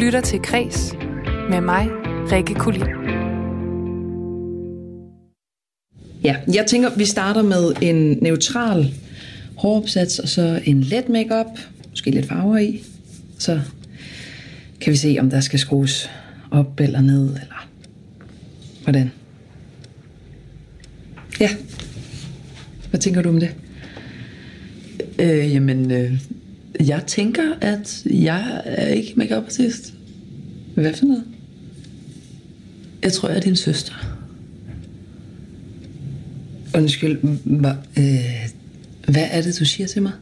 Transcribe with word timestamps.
lytter 0.00 0.20
til 0.20 0.42
Kres 0.42 0.92
med 1.50 1.60
mig, 1.60 1.88
Rikke 2.32 2.54
Kulin. 2.54 2.82
Ja, 6.24 6.36
jeg 6.54 6.66
tænker, 6.66 6.90
vi 6.96 7.04
starter 7.04 7.42
med 7.42 7.72
en 7.82 8.18
neutral 8.22 8.94
håropsats, 9.56 10.18
og 10.18 10.28
så 10.28 10.60
en 10.64 10.80
let 10.80 11.08
makeup, 11.08 11.46
måske 11.90 12.10
lidt 12.10 12.26
farver 12.26 12.58
i. 12.58 12.82
Så 13.38 13.60
kan 14.80 14.90
vi 14.90 14.96
se, 14.96 15.16
om 15.20 15.30
der 15.30 15.40
skal 15.40 15.58
skrues 15.58 16.10
op 16.50 16.80
eller 16.80 17.00
ned, 17.00 17.22
eller 17.22 17.68
hvordan. 18.82 19.10
Ja. 21.40 21.50
Hvad 22.90 23.00
tænker 23.00 23.22
du 23.22 23.28
om 23.28 23.40
det? 23.40 23.54
Øh, 25.18 25.54
jamen, 25.54 25.90
øh, 25.90 26.20
jeg 26.80 27.02
tænker, 27.06 27.54
at 27.60 28.02
jeg 28.06 28.62
er 28.64 28.88
ikke 28.88 29.12
make 29.16 29.36
artist. 29.36 29.94
Hvad 30.74 30.94
for 30.94 31.06
noget? 31.06 31.24
Jeg 33.02 33.12
tror, 33.12 33.28
jeg 33.28 33.36
er 33.36 33.40
din 33.40 33.56
søster. 33.56 33.92
Undskyld, 36.74 37.18
hva, 37.44 37.70
øh, 37.98 38.48
hvad 39.08 39.28
er 39.30 39.42
det, 39.42 39.58
du 39.58 39.64
siger 39.64 39.86
til 39.86 40.02
mig? 40.02 40.12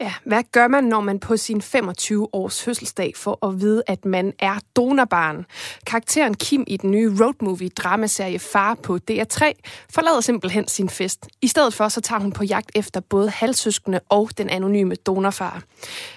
Ja, 0.00 0.12
hvad 0.24 0.42
gør 0.52 0.68
man, 0.68 0.84
når 0.84 1.00
man 1.00 1.18
på 1.18 1.36
sin 1.36 1.60
25-års 1.60 2.62
fødselsdag 2.62 3.12
får 3.16 3.46
at 3.46 3.60
vide, 3.60 3.82
at 3.86 4.04
man 4.04 4.32
er 4.38 4.58
donorbarn? 4.76 5.46
Karakteren 5.86 6.34
Kim 6.34 6.64
i 6.66 6.76
den 6.76 6.90
nye 6.90 7.16
roadmovie 7.20 7.68
dramaserie 7.68 8.38
Far 8.38 8.74
på 8.74 8.98
DR3 9.10 9.52
forlader 9.90 10.20
simpelthen 10.20 10.68
sin 10.68 10.88
fest. 10.88 11.26
I 11.42 11.46
stedet 11.46 11.74
for 11.74 11.88
så 11.88 12.00
tager 12.00 12.20
hun 12.20 12.32
på 12.32 12.44
jagt 12.44 12.70
efter 12.74 13.00
både 13.00 13.30
halvsøskende 13.30 14.00
og 14.08 14.30
den 14.38 14.50
anonyme 14.50 14.94
donorfar. 14.94 15.62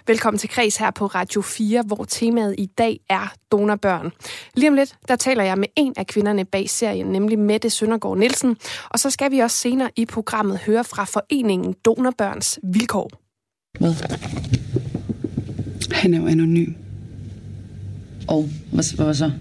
Velkommen 0.08 0.40
til 0.40 0.50
Kreds 0.50 0.78
her 0.78 0.92
på 0.92 1.06
Radio 1.06 1.42
4, 1.42 1.82
hvor 1.82 2.06
temaet 2.10 2.56
i 2.58 2.66
dag 2.66 3.00
er 3.10 3.34
donorbørn. 3.52 4.12
Lige 4.54 4.70
om 4.70 4.76
lidt, 4.76 4.96
der 5.08 5.16
taler 5.16 5.44
jeg 5.44 5.58
med 5.58 5.68
en 5.76 5.94
af 5.98 6.08
kvinderne 6.08 6.46
bag 6.46 6.70
serien, 6.70 7.08
nemlig 7.08 7.40
Mette 7.40 7.70
Søndergaard 7.70 8.18
Nielsen. 8.18 8.58
Og 8.90 9.00
så 9.00 9.10
skal 9.10 9.32
vi 9.32 9.40
også 9.40 9.58
senere 9.58 9.90
i 9.96 10.06
programmet 10.06 10.60
høre 10.60 10.84
fra 10.84 11.04
foreningen 11.04 11.74
Donorbørns 11.86 12.60
Vilkår. 12.64 13.27
Hvad? 13.80 13.94
Han 15.92 16.14
er 16.14 16.18
jo 16.18 16.28
anonym. 16.28 16.74
Og 18.28 18.50
hvad, 18.72 18.96
hvad 18.96 19.14
så? 19.14 19.32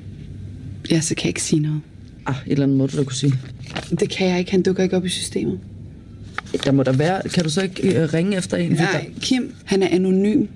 Ja, 0.90 1.00
så 1.00 1.14
kan 1.14 1.24
jeg 1.24 1.28
ikke 1.30 1.42
sige 1.42 1.60
noget. 1.60 1.80
Ah, 2.26 2.34
et 2.46 2.52
eller 2.52 2.62
andet 2.64 2.78
må 2.78 2.86
du 2.86 2.96
da 2.96 3.04
kunne 3.04 3.16
sige. 3.16 3.32
Det 4.00 4.10
kan 4.10 4.28
jeg 4.28 4.38
ikke. 4.38 4.50
Han 4.50 4.62
dukker 4.62 4.82
ikke 4.82 4.96
op 4.96 5.04
i 5.04 5.08
systemet. 5.08 5.60
Der 6.64 6.72
må 6.72 6.82
der 6.82 6.92
være. 6.92 7.22
Kan 7.28 7.44
du 7.44 7.50
så 7.50 7.62
ikke 7.62 7.94
øh, 8.02 8.14
ringe 8.14 8.36
efter 8.36 8.56
en? 8.56 8.72
Nej, 8.72 9.10
Kim, 9.20 9.54
han 9.64 9.82
er 9.82 9.88
anonym. 9.88 10.46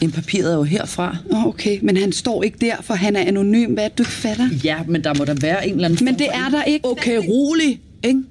En 0.00 0.10
papiret 0.10 0.52
er 0.52 0.56
jo 0.56 0.62
herfra. 0.62 1.16
Oh, 1.30 1.46
okay. 1.46 1.78
Men 1.82 1.96
han 1.96 2.12
står 2.12 2.42
ikke 2.42 2.58
der, 2.60 2.76
for 2.82 2.94
han 2.94 3.16
er 3.16 3.20
anonym. 3.20 3.72
Hvad 3.72 3.84
er 3.84 3.88
det, 3.88 3.98
du 3.98 4.02
ikke 4.02 4.12
fatter? 4.12 4.48
Ja, 4.64 4.76
men 4.88 5.04
der 5.04 5.14
må 5.14 5.24
der 5.24 5.34
være 5.34 5.68
en 5.68 5.74
eller 5.74 5.88
anden 5.88 6.04
Men 6.04 6.14
det 6.18 6.26
er 6.32 6.48
der 6.50 6.64
ikke. 6.64 6.86
Okay, 6.86 7.16
rolig, 7.28 7.80
ikke? 8.04 8.22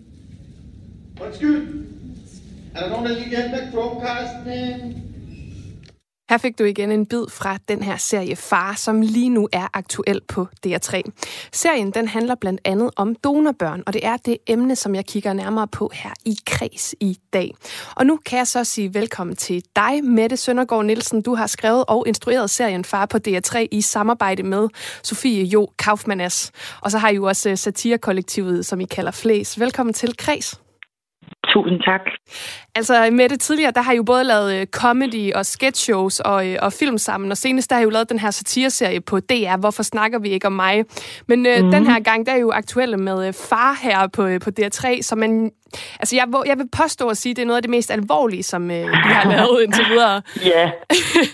Undskyld. 1.25 1.61
Er 2.79 2.83
der 2.83 2.89
nogen, 2.89 3.05
der 3.05 3.15
lige 3.15 3.49
med 3.51 3.71
Chromecasten? 3.71 5.03
Her 6.29 6.37
fik 6.37 6.59
du 6.59 6.63
igen 6.63 6.91
en 6.91 7.05
bid 7.05 7.25
fra 7.29 7.57
den 7.67 7.83
her 7.83 7.97
serie 7.97 8.35
Far, 8.35 8.73
som 8.75 9.01
lige 9.01 9.29
nu 9.29 9.49
er 9.51 9.67
aktuel 9.73 10.21
på 10.27 10.47
DR3. 10.67 11.01
Serien 11.53 11.91
den 11.91 12.07
handler 12.07 12.35
blandt 12.35 12.61
andet 12.65 12.91
om 12.95 13.15
donorbørn, 13.15 13.83
og 13.85 13.93
det 13.93 14.05
er 14.05 14.17
det 14.17 14.37
emne, 14.47 14.75
som 14.75 14.95
jeg 14.95 15.05
kigger 15.05 15.33
nærmere 15.33 15.67
på 15.67 15.91
her 15.93 16.09
i 16.25 16.37
Kreds 16.45 16.95
i 16.99 17.17
dag. 17.33 17.51
Og 17.95 18.05
nu 18.05 18.19
kan 18.25 18.37
jeg 18.37 18.47
så 18.47 18.63
sige 18.63 18.93
velkommen 18.93 19.35
til 19.35 19.63
dig, 19.75 20.03
Mette 20.03 20.37
Søndergaard 20.37 20.85
Nielsen. 20.85 21.21
Du 21.21 21.35
har 21.35 21.47
skrevet 21.47 21.85
og 21.87 22.07
instrueret 22.07 22.49
serien 22.49 22.85
Far 22.85 23.05
på 23.05 23.17
DR3 23.27 23.67
i 23.71 23.81
samarbejde 23.81 24.43
med 24.43 24.67
Sofie 25.03 25.43
Jo 25.43 25.67
Kaufmannas. 25.79 26.51
Og 26.81 26.91
så 26.91 26.97
har 26.97 27.09
I 27.09 27.15
jo 27.15 27.23
også 27.23 27.49
øh, 27.49 27.57
satirekollektivet, 27.57 28.65
som 28.65 28.81
I 28.81 28.85
kalder 28.85 29.11
Flæs. 29.11 29.59
Velkommen 29.59 29.93
til 29.93 30.17
Kreds. 30.17 30.68
Tusind 31.53 31.79
tak. 31.81 32.01
Altså 32.75 33.09
med 33.11 33.29
det 33.29 33.39
tidligere, 33.39 33.71
der 33.71 33.81
har 33.81 33.93
I 33.93 33.95
jo 33.95 34.03
både 34.03 34.23
lavet 34.23 34.61
øh, 34.61 34.65
comedy 34.65 35.33
og 35.33 35.45
sketch 35.45 35.83
shows 35.83 36.19
og, 36.19 36.47
øh, 36.47 36.57
og 36.61 36.73
film 36.73 36.97
sammen, 36.97 37.31
og 37.31 37.37
senest 37.37 37.69
der 37.69 37.75
har 37.75 37.81
I 37.81 37.83
jo 37.83 37.89
lavet 37.89 38.09
den 38.09 38.19
her 38.19 38.31
satireserie 38.31 39.01
på 39.01 39.19
DR, 39.19 39.59
Hvorfor 39.59 39.83
snakker 39.83 40.19
vi 40.19 40.29
ikke 40.29 40.47
om 40.47 40.53
mig? 40.53 40.83
Men 41.27 41.45
øh, 41.45 41.63
mm. 41.63 41.71
den 41.71 41.87
her 41.87 41.99
gang, 41.99 42.25
der 42.25 42.31
er 42.31 42.37
I 42.37 42.39
jo 42.39 42.51
aktuelle 42.51 42.97
med 42.97 43.27
øh, 43.27 43.33
Far 43.49 43.79
her 43.83 44.07
på, 44.07 44.25
øh, 44.25 44.39
på 44.39 44.49
DR3, 44.59 45.01
så 45.01 45.15
man, 45.15 45.51
altså 45.99 46.15
jeg, 46.15 46.25
jeg 46.45 46.57
vil 46.57 46.69
påstå 46.81 47.09
at 47.09 47.17
sige, 47.17 47.31
at 47.31 47.37
det 47.37 47.41
er 47.41 47.47
noget 47.47 47.57
af 47.57 47.61
det 47.61 47.71
mest 47.71 47.91
alvorlige, 47.91 48.43
som 48.43 48.71
øh, 48.71 48.77
I 48.77 49.11
har 49.17 49.29
lavet 49.35 49.63
indtil 49.63 49.85
videre. 49.89 50.21
Ja, 50.53 50.71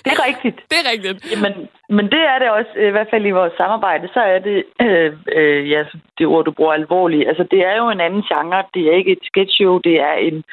det 0.05 0.11
er 0.15 0.27
rigtigt. 0.27 0.57
Det 0.71 0.77
er 0.83 0.91
rigtigt. 0.91 1.31
Jamen, 1.31 1.53
men 1.89 2.05
det 2.05 2.23
er 2.31 2.37
det 2.39 2.49
også, 2.49 2.71
i 2.89 2.91
hvert 2.95 3.07
fald 3.11 3.25
i 3.25 3.37
vores 3.39 3.53
samarbejde, 3.57 4.07
så 4.13 4.19
er 4.19 4.39
det, 4.39 4.63
øh, 4.81 5.13
øh, 5.37 5.69
ja, 5.69 5.83
det 6.17 6.27
ord, 6.27 6.45
du 6.45 6.51
bruger 6.51 6.73
alvorligt. 6.73 7.27
Altså, 7.27 7.43
det 7.51 7.59
er 7.69 7.75
jo 7.77 7.89
en 7.89 8.01
anden 8.01 8.23
genre. 8.31 8.63
Det 8.73 8.81
er 8.87 8.97
ikke 8.97 9.11
et 9.11 9.23
sketchshow, 9.23 9.77
det 9.77 9.95
er 10.09 10.13
en 10.13 10.43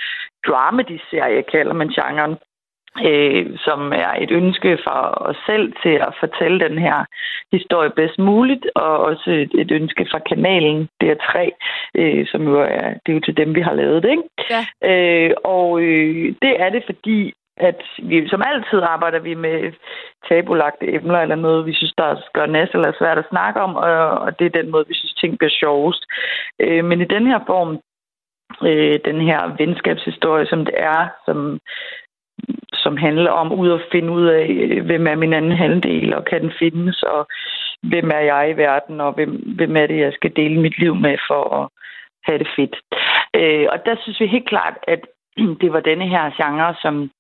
dramedy-serie, 0.47 1.43
kalder 1.43 1.73
man 1.73 1.89
genren. 1.89 2.37
Øh, 3.07 3.59
som 3.59 3.93
er 3.93 4.13
et 4.21 4.31
ønske 4.31 4.79
fra 4.85 4.97
os 5.29 5.37
selv 5.47 5.73
til 5.83 5.95
at 6.09 6.15
fortælle 6.21 6.61
den 6.61 6.79
her 6.79 7.05
historie 7.53 7.91
bedst 7.91 8.19
muligt, 8.19 8.67
og 8.75 8.99
også 8.99 9.31
et, 9.31 9.53
et 9.61 9.71
ønske 9.71 10.07
fra 10.11 10.19
kanalen 10.19 10.89
DR3, 11.05 11.35
øh, 11.95 12.27
som 12.27 12.43
jo 12.43 12.61
er, 12.61 12.89
det 13.03 13.09
er 13.09 13.19
jo 13.19 13.21
til 13.21 13.37
dem, 13.37 13.55
vi 13.55 13.61
har 13.61 13.75
lavet 13.75 14.03
det, 14.03 14.11
ikke? 14.11 14.29
Ja. 14.51 14.63
Øh, 14.91 15.31
og 15.45 15.81
øh, 15.81 16.35
det 16.43 16.61
er 16.63 16.71
det, 16.71 16.83
fordi 16.87 17.33
at 17.57 17.83
vi 18.03 18.29
som 18.29 18.43
altid 18.47 18.81
arbejder 18.83 19.19
vi 19.19 19.35
med 19.35 19.73
tabulagte 20.29 20.95
emner 20.95 21.19
eller 21.21 21.37
noget, 21.37 21.67
vi 21.67 21.75
synes, 21.75 21.93
der 21.99 22.21
gør 22.33 22.47
næst 22.47 22.75
eller 22.75 22.89
er 22.89 22.99
svært 22.99 23.19
at 23.19 23.31
snakke 23.31 23.61
om, 23.61 23.77
og, 23.77 24.09
og 24.25 24.39
det 24.39 24.47
er 24.47 24.61
den 24.61 24.71
måde, 24.71 24.85
vi 24.89 24.95
synes, 24.95 25.15
ting 25.15 25.39
bliver 25.39 25.57
sjovest. 25.61 26.03
Øh, 26.61 26.85
men 26.85 27.01
i 27.01 27.05
den 27.05 27.27
her 27.27 27.41
form, 27.47 27.81
øh, 28.63 28.99
den 29.05 29.21
her 29.21 29.57
venskabshistorie, 29.59 30.47
som 30.47 30.65
det 30.65 30.75
er, 30.77 31.09
som, 31.27 31.59
som 32.75 32.97
handler 32.97 33.31
om 33.31 33.53
ud 33.53 33.71
at 33.73 33.87
finde 33.93 34.11
ud 34.11 34.27
af, 34.27 34.47
øh, 34.49 34.85
hvem 34.87 35.07
er 35.07 35.15
min 35.15 35.33
anden 35.33 35.53
halvdel, 35.53 36.15
og 36.15 36.25
kan 36.25 36.41
den 36.43 36.53
findes, 36.59 37.03
og 37.03 37.27
hvem 37.83 38.11
er 38.15 38.25
jeg 38.33 38.51
i 38.51 38.57
verden, 38.57 39.01
og 39.01 39.13
hvem, 39.13 39.31
hvem 39.57 39.77
er 39.77 39.87
det, 39.87 39.99
jeg 39.99 40.13
skal 40.13 40.33
dele 40.37 40.61
mit 40.61 40.79
liv 40.79 40.95
med 40.95 41.17
for 41.29 41.43
at 41.61 41.69
have 42.25 42.39
det 42.39 42.49
fedt. 42.57 42.77
Øh, 43.37 43.67
og 43.73 43.87
der 43.87 43.95
synes 44.03 44.21
vi 44.21 44.27
helt 44.27 44.49
klart, 44.49 44.77
at 44.89 45.01
det 45.63 45.73
var 45.73 45.81
denne 45.81 46.09
her 46.09 46.25
genre, 46.41 46.75
som 46.83 47.11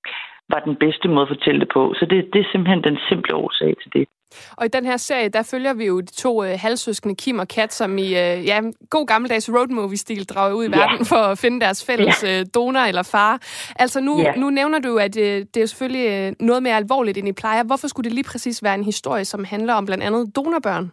var 0.49 0.61
den 0.61 0.77
bedste 0.77 1.09
måde 1.09 1.23
at 1.23 1.35
fortælle 1.37 1.61
det 1.61 1.69
på. 1.75 1.95
Så 1.99 2.07
det, 2.07 2.31
det 2.33 2.41
er 2.41 2.51
simpelthen 2.53 2.85
den 2.85 2.99
simple 3.09 3.35
årsag 3.37 3.75
til 3.83 3.93
det. 3.93 4.09
Og 4.57 4.65
i 4.67 4.69
den 4.69 4.85
her 4.85 4.97
serie, 4.97 5.29
der 5.29 5.43
følger 5.51 5.75
vi 5.75 5.85
jo 5.87 6.01
de 6.01 6.13
to 6.25 6.45
øh, 6.45 6.51
halvsøskende 6.65 7.15
Kim 7.17 7.39
og 7.39 7.49
Kat, 7.49 7.73
som 7.73 7.99
i 7.99 8.07
øh, 8.07 8.47
ja, 8.47 8.61
god 8.91 9.07
gammeldags 9.07 9.51
roadmovie-stil 9.55 10.25
drager 10.29 10.55
ud 10.55 10.65
i 10.65 10.69
Ja. 10.73 10.79
verden 10.79 11.07
for 11.13 11.17
at 11.33 11.39
finde 11.39 11.61
deres 11.61 11.87
fælles 11.87 12.25
øh, 12.25 12.47
donor 12.55 12.81
eller 12.81 13.03
far. 13.13 13.33
Altså 13.79 14.01
nu, 14.01 14.21
Ja. 14.21 14.33
nu 14.37 14.51
nævner 14.51 14.79
du, 14.79 14.97
at 14.97 15.19
øh, 15.19 15.37
det 15.55 15.57
er 15.63 15.67
selvfølgelig 15.67 16.07
øh, 16.11 16.33
noget 16.41 16.63
mere 16.63 16.77
alvorligt, 16.77 17.19
end 17.19 17.29
I 17.29 17.33
plejer. 17.33 17.65
Hvorfor 17.65 17.89
skulle 17.89 18.05
det 18.05 18.13
lige 18.15 18.31
præcis 18.33 18.63
være 18.63 18.75
en 18.75 18.85
historie, 18.85 19.25
som 19.25 19.45
handler 19.45 19.75
om 19.75 19.87
blandt 19.87 20.05
andet 20.05 20.37
donorbørn? 20.37 20.91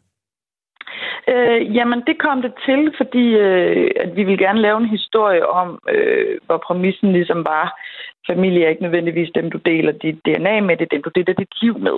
Øh, 1.33 1.75
jamen, 1.75 1.99
det 2.07 2.15
kom 2.25 2.41
det 2.41 2.53
til, 2.67 2.81
fordi 2.97 3.25
øh, 3.45 3.91
at 4.03 4.15
vi 4.15 4.23
ville 4.23 4.43
gerne 4.45 4.61
lave 4.61 4.77
en 4.77 4.89
historie 4.97 5.47
om, 5.47 5.79
øh, 5.93 6.37
hvor 6.45 6.57
præmissen 6.67 7.11
ligesom 7.11 7.45
var, 7.45 7.65
familie 8.29 8.65
er 8.65 8.69
ikke 8.69 8.81
nødvendigvis 8.87 9.29
dem, 9.35 9.51
du 9.51 9.57
deler 9.57 9.91
dit 9.91 10.17
DNA 10.25 10.59
med, 10.61 10.77
det 10.77 10.85
er 10.85 10.95
dem, 10.95 11.03
du 11.03 11.11
deler 11.15 11.33
dit 11.33 11.53
liv 11.61 11.79
med. 11.79 11.97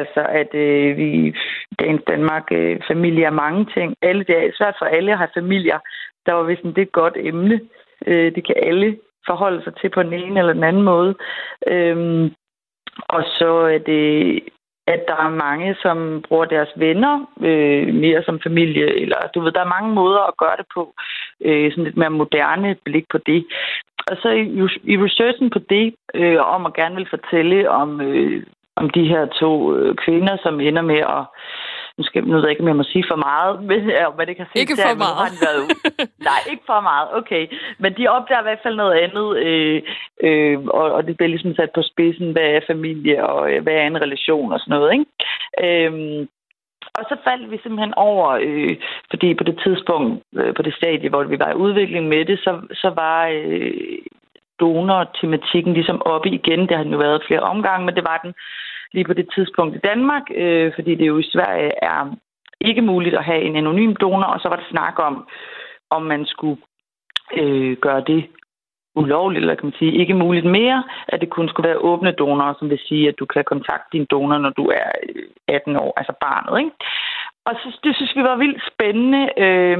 Altså, 0.00 0.20
at 0.40 0.54
øh, 0.54 0.96
vi 0.96 1.08
i 1.28 1.32
Danmark, 2.06 2.46
øh, 2.52 2.80
familie 2.88 3.24
er 3.24 3.40
mange 3.44 3.66
ting. 3.74 3.94
Alle, 4.02 4.24
det 4.24 4.36
er 4.36 4.50
svært 4.58 4.76
for 4.78 4.86
alle 4.86 5.12
at 5.12 5.18
have 5.18 5.36
familier. 5.40 5.78
Der 6.26 6.32
var 6.32 6.42
vist 6.42 6.62
det 6.62 6.78
er 6.78 6.82
et 6.82 6.92
godt 6.92 7.16
emne. 7.16 7.60
Øh, 8.06 8.34
det 8.34 8.46
kan 8.46 8.56
alle 8.62 8.98
forholde 9.26 9.64
sig 9.64 9.74
til 9.76 9.90
på 9.90 10.02
den 10.02 10.12
ene 10.12 10.40
eller 10.40 10.52
den 10.52 10.64
anden 10.64 10.82
måde. 10.82 11.14
Øhm, 11.66 12.34
og 13.08 13.22
så 13.38 13.50
er 13.74 13.78
det 13.78 14.40
at 14.86 15.04
der 15.08 15.16
er 15.16 15.28
mange, 15.28 15.76
som 15.82 16.24
bruger 16.28 16.44
deres 16.44 16.68
venner 16.76 17.26
øh, 17.40 17.94
mere 17.94 18.22
som 18.22 18.40
familie, 18.40 19.00
eller 19.02 19.16
du 19.34 19.40
ved, 19.40 19.52
der 19.52 19.60
er 19.60 19.76
mange 19.76 19.92
måder 19.94 20.20
at 20.28 20.36
gøre 20.36 20.56
det 20.56 20.66
på, 20.74 20.94
øh, 21.40 21.70
sådan 21.72 21.84
lidt 21.84 21.96
mere 21.96 22.10
moderne 22.10 22.76
blik 22.84 23.04
på 23.10 23.18
det. 23.18 23.46
Og 24.06 24.16
så 24.22 24.28
i, 24.28 24.46
i 24.92 24.96
researchen 25.04 25.50
på 25.50 25.58
det, 25.58 25.94
øh, 26.14 26.54
om 26.54 26.66
at 26.66 26.74
gerne 26.74 26.96
vil 26.96 27.08
fortælle 27.10 27.70
om, 27.70 28.00
øh, 28.00 28.42
om 28.76 28.90
de 28.90 29.08
her 29.08 29.26
to 29.26 29.76
øh, 29.76 29.94
kvinder, 29.96 30.36
som 30.42 30.60
ender 30.60 30.82
med 30.82 31.00
at 31.16 31.24
nu, 31.98 32.04
skal, 32.04 32.24
nu 32.24 32.34
ved 32.34 32.42
jeg 32.42 32.50
ikke, 32.50 32.62
om 32.62 32.68
jeg 32.68 32.76
må 32.76 32.82
sige 32.82 33.04
for 33.10 33.16
meget, 33.16 33.52
men, 33.68 33.90
ja, 33.90 34.10
hvad 34.10 34.26
det 34.26 34.36
kan 34.36 34.46
sige. 34.46 34.60
Ikke 34.60 34.76
for 34.86 34.96
meget. 35.06 35.32
Nej, 36.28 36.40
ikke 36.50 36.64
for 36.66 36.80
meget, 36.80 37.08
okay. 37.20 37.44
Men 37.78 37.90
de 37.98 38.08
opdager 38.08 38.40
i 38.40 38.48
hvert 38.48 38.64
fald 38.64 38.76
noget 38.76 38.94
andet, 39.04 39.28
øh, 39.46 39.82
øh, 40.26 40.58
og, 40.78 40.92
og 40.96 41.06
det 41.06 41.16
bliver 41.16 41.28
ligesom 41.34 41.54
sat 41.54 41.70
på 41.74 41.82
spidsen, 41.82 42.32
hvad 42.32 42.48
er 42.56 42.60
familie, 42.66 43.26
og 43.26 43.52
øh, 43.52 43.62
hvad 43.62 43.74
er 43.74 43.86
en 43.86 44.02
relation 44.02 44.52
og 44.52 44.60
sådan 44.60 44.74
noget, 44.76 44.92
ikke? 44.92 45.06
Øhm, 45.64 46.28
og 46.98 47.04
så 47.08 47.16
faldt 47.24 47.50
vi 47.50 47.58
simpelthen 47.62 47.94
over, 47.94 48.28
øh, 48.46 48.76
fordi 49.10 49.34
på 49.34 49.44
det 49.44 49.60
tidspunkt, 49.64 50.22
øh, 50.36 50.54
på 50.54 50.62
det 50.62 50.74
stadie, 50.74 51.08
hvor 51.08 51.24
vi 51.24 51.38
var 51.38 51.50
i 51.50 51.60
udvikling 51.66 52.08
med 52.08 52.24
det, 52.24 52.38
så, 52.38 52.52
så 52.72 52.88
var 52.96 53.26
øh, 53.26 53.98
donor-tematikken 54.60 55.72
ligesom 55.74 56.02
oppe 56.02 56.28
igen. 56.28 56.60
Det 56.60 56.76
har 56.76 56.82
den 56.82 56.92
jo 56.92 56.98
været 56.98 57.24
flere 57.26 57.40
omgange, 57.40 57.86
men 57.86 57.94
det 57.94 58.04
var 58.04 58.20
den 58.24 58.34
lige 58.92 59.04
på 59.04 59.12
det 59.12 59.28
tidspunkt 59.34 59.76
i 59.76 59.86
Danmark, 59.90 60.22
øh, 60.34 60.72
fordi 60.74 60.94
det 60.94 61.06
jo 61.06 61.18
i 61.18 61.30
Sverige 61.32 61.72
er 61.82 62.14
ikke 62.60 62.82
muligt 62.82 63.14
at 63.14 63.24
have 63.24 63.42
en 63.42 63.56
anonym 63.56 63.94
donor, 63.94 64.26
og 64.34 64.40
så 64.40 64.48
var 64.48 64.56
der 64.56 64.70
snak 64.70 64.98
om, 64.98 65.28
om 65.90 66.02
man 66.02 66.26
skulle 66.26 66.60
øh, 67.36 67.76
gøre 67.76 68.04
det 68.06 68.26
ulovligt, 68.96 69.40
eller 69.40 69.54
kan 69.54 69.66
man 69.66 69.78
sige, 69.78 69.98
ikke 70.00 70.14
muligt 70.14 70.46
mere, 70.46 70.84
at 71.08 71.20
det 71.20 71.30
kun 71.30 71.48
skulle 71.48 71.68
være 71.68 71.78
åbne 71.78 72.12
donorer, 72.12 72.54
som 72.58 72.70
vil 72.70 72.78
sige, 72.88 73.08
at 73.08 73.18
du 73.18 73.26
kan 73.26 73.44
kontakte 73.44 73.88
din 73.92 74.06
donor, 74.10 74.38
når 74.38 74.50
du 74.50 74.64
er 74.66 74.90
øh, 75.08 75.24
18 75.48 75.76
år, 75.76 75.92
altså 75.96 76.12
barnet. 76.20 76.58
Ikke? 76.58 76.70
Og 77.46 77.54
så, 77.54 77.78
det 77.84 77.96
synes 77.96 78.16
vi 78.16 78.22
var 78.22 78.36
vildt 78.36 78.62
spændende, 78.72 79.22
øh, 79.44 79.78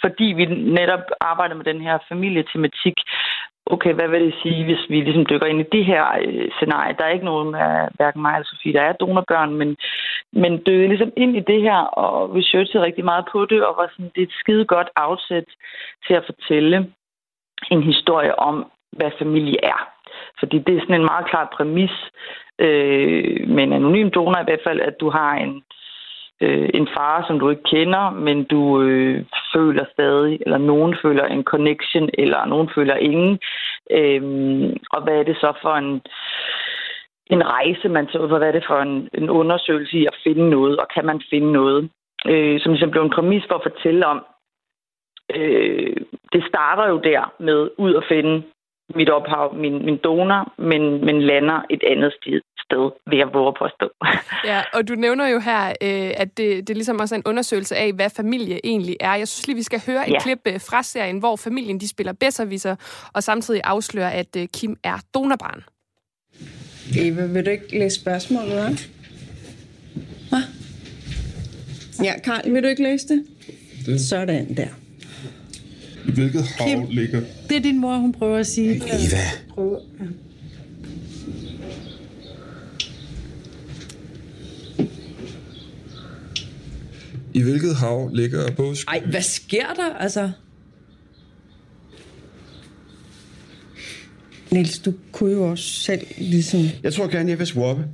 fordi 0.00 0.24
vi 0.24 0.44
netop 0.80 1.04
arbejder 1.20 1.54
med 1.54 1.64
den 1.64 1.80
her 1.80 1.98
familietematik. 2.08 2.96
Okay, 3.66 3.92
hvad 3.94 4.08
vil 4.08 4.20
det 4.20 4.34
sige, 4.42 4.64
hvis 4.64 4.84
vi 4.88 5.00
ligesom 5.00 5.26
dykker 5.26 5.46
ind 5.46 5.60
i 5.60 5.72
det 5.76 5.84
her 5.84 6.04
øh, 6.26 6.50
scenarie? 6.50 6.96
Der 6.98 7.04
er 7.04 7.16
ikke 7.16 7.24
nogen 7.24 7.54
af 7.54 7.88
hverken 7.94 8.22
mig 8.22 8.34
eller 8.34 8.46
Sofie, 8.46 8.72
der 8.72 8.82
er 8.82 8.92
donorbørn, 8.92 9.54
men, 9.54 9.76
men 10.32 10.62
dykkede 10.66 10.88
ligesom 10.88 11.12
ind 11.16 11.36
i 11.36 11.40
det 11.40 11.62
her 11.62 11.76
og 11.76 12.36
researchede 12.36 12.84
rigtig 12.84 13.04
meget 13.04 13.24
på 13.32 13.44
det, 13.44 13.64
og 13.66 13.74
var 13.76 13.88
sådan, 13.90 14.10
det 14.14 14.22
er 14.22 14.26
et 14.26 14.40
skide 14.40 14.64
godt 14.64 14.90
afsæt 14.96 15.48
til 16.06 16.14
at 16.14 16.24
fortælle 16.26 16.92
en 17.70 17.82
historie 17.82 18.38
om, 18.38 18.70
hvad 18.92 19.10
familie 19.18 19.64
er. 19.64 19.80
Fordi 20.38 20.58
det 20.58 20.76
er 20.76 20.80
sådan 20.80 21.00
en 21.00 21.10
meget 21.12 21.26
klar 21.26 21.48
præmis 21.56 21.94
øh, 22.58 23.48
med 23.48 23.62
en 23.64 23.72
anonym 23.72 24.10
donor 24.10 24.40
i 24.40 24.48
hvert 24.48 24.64
fald, 24.66 24.80
at 24.80 25.00
du 25.00 25.10
har 25.10 25.34
en, 25.34 25.62
øh, 26.44 26.68
en 26.74 26.88
far, 26.96 27.24
som 27.26 27.38
du 27.40 27.50
ikke 27.50 27.62
kender, 27.62 28.10
men 28.10 28.44
du 28.44 28.82
øh, 28.82 29.24
føler 29.54 29.84
stadig, 29.92 30.38
eller 30.46 30.58
nogen 30.58 30.96
føler 31.02 31.24
en 31.26 31.44
connection, 31.44 32.10
eller 32.18 32.46
nogen 32.46 32.68
føler 32.74 32.96
ingen. 32.96 33.38
Øh, 33.90 34.22
og 34.92 35.02
hvad 35.02 35.14
er 35.18 35.22
det 35.22 35.36
så 35.36 35.52
for 35.62 35.74
en, 35.82 36.00
en 37.26 37.42
rejse, 37.46 37.88
man 37.88 38.06
tager 38.06 38.26
Hvad 38.26 38.48
er 38.48 38.52
det 38.52 38.64
for 38.66 38.78
en, 38.80 39.08
en 39.14 39.30
undersøgelse 39.30 39.96
i 39.98 40.06
at 40.06 40.16
finde 40.24 40.50
noget, 40.50 40.76
og 40.76 40.86
kan 40.94 41.04
man 41.06 41.22
finde 41.30 41.52
noget? 41.52 41.90
Øh, 42.26 42.60
som 42.60 42.72
ligesom 42.72 42.90
blev 42.90 43.02
en 43.02 43.16
præmis 43.16 43.44
for 43.48 43.54
at 43.54 43.66
fortælle 43.70 44.06
om, 44.06 44.24
øh, 45.36 45.96
det 46.32 46.44
starter 46.48 46.88
jo 46.88 46.98
der 46.98 47.32
med 47.38 47.70
ud 47.78 47.94
at 47.94 48.04
finde 48.08 48.42
mit 48.94 49.10
ophav, 49.10 49.54
min, 49.54 49.84
min 49.84 49.96
donor, 49.96 50.52
men, 50.58 51.04
men 51.04 51.22
lander 51.22 51.60
et 51.70 51.82
andet 51.86 52.12
sted, 52.12 52.40
sted 52.64 52.84
ved 53.10 53.18
at 53.18 53.28
våge 53.34 53.52
påstå. 53.58 53.86
Ja, 54.50 54.62
og 54.74 54.88
du 54.88 54.94
nævner 54.94 55.26
jo 55.28 55.38
her, 55.38 55.68
øh, 55.68 56.12
at 56.16 56.36
det, 56.36 56.68
det 56.68 56.76
ligesom 56.76 57.00
også 57.00 57.14
er 57.14 57.18
en 57.18 57.26
undersøgelse 57.26 57.76
af, 57.76 57.92
hvad 57.92 58.10
familie 58.10 58.66
egentlig 58.66 58.96
er. 59.00 59.14
Jeg 59.14 59.28
synes 59.28 59.46
lige, 59.46 59.56
vi 59.56 59.62
skal 59.62 59.82
høre 59.86 60.08
et 60.08 60.12
ja. 60.12 60.20
klip 60.20 60.40
øh, 60.46 60.60
fra 60.60 60.82
serien, 60.82 61.18
hvor 61.18 61.36
familien 61.36 61.80
de 61.80 61.88
spiller 61.88 62.12
bedserviser, 62.12 62.76
og 63.12 63.22
samtidig 63.22 63.60
afslører, 63.64 64.10
at 64.10 64.36
øh, 64.36 64.48
Kim 64.54 64.76
er 64.84 64.98
donorbarn. 65.14 65.62
Eva, 66.96 67.26
vil 67.26 67.46
du 67.46 67.50
ikke 67.50 67.78
læse 67.78 68.00
spørgsmålet 68.00 68.58
op? 68.58 68.72
Hvad? 70.28 70.42
Ja, 72.02 72.18
Karl, 72.18 72.52
vil 72.52 72.62
du 72.62 72.68
ikke 72.68 72.82
læse 72.82 73.08
det? 73.08 73.26
det? 73.86 74.00
Sådan 74.00 74.56
der. 74.56 74.68
I 76.08 76.10
hvilket 76.10 76.44
hav 76.44 76.68
Kim, 76.68 76.86
ligger... 76.90 77.20
Det 77.48 77.56
er 77.56 77.60
din 77.60 77.80
mor, 77.80 77.96
hun 77.96 78.12
prøver 78.12 78.38
at 78.38 78.46
sige. 78.46 78.76
Eva. 78.76 79.18
Prøv, 79.48 79.78
I 87.34 87.42
hvilket 87.42 87.76
hav 87.76 88.10
ligger 88.12 88.50
Bås? 88.56 88.84
Ej, 88.84 89.02
hvad 89.10 89.22
sker 89.22 89.66
der, 89.76 89.94
altså? 89.94 90.30
Niels, 94.50 94.78
du 94.78 94.92
kunne 95.12 95.32
jo 95.32 95.50
også 95.50 95.64
selv 95.64 96.06
ligesom... 96.18 96.60
Jeg 96.82 96.92
tror 96.92 97.06
gerne, 97.06 97.30
jeg 97.30 97.38
vil 97.38 97.46
swappe. 97.46 97.84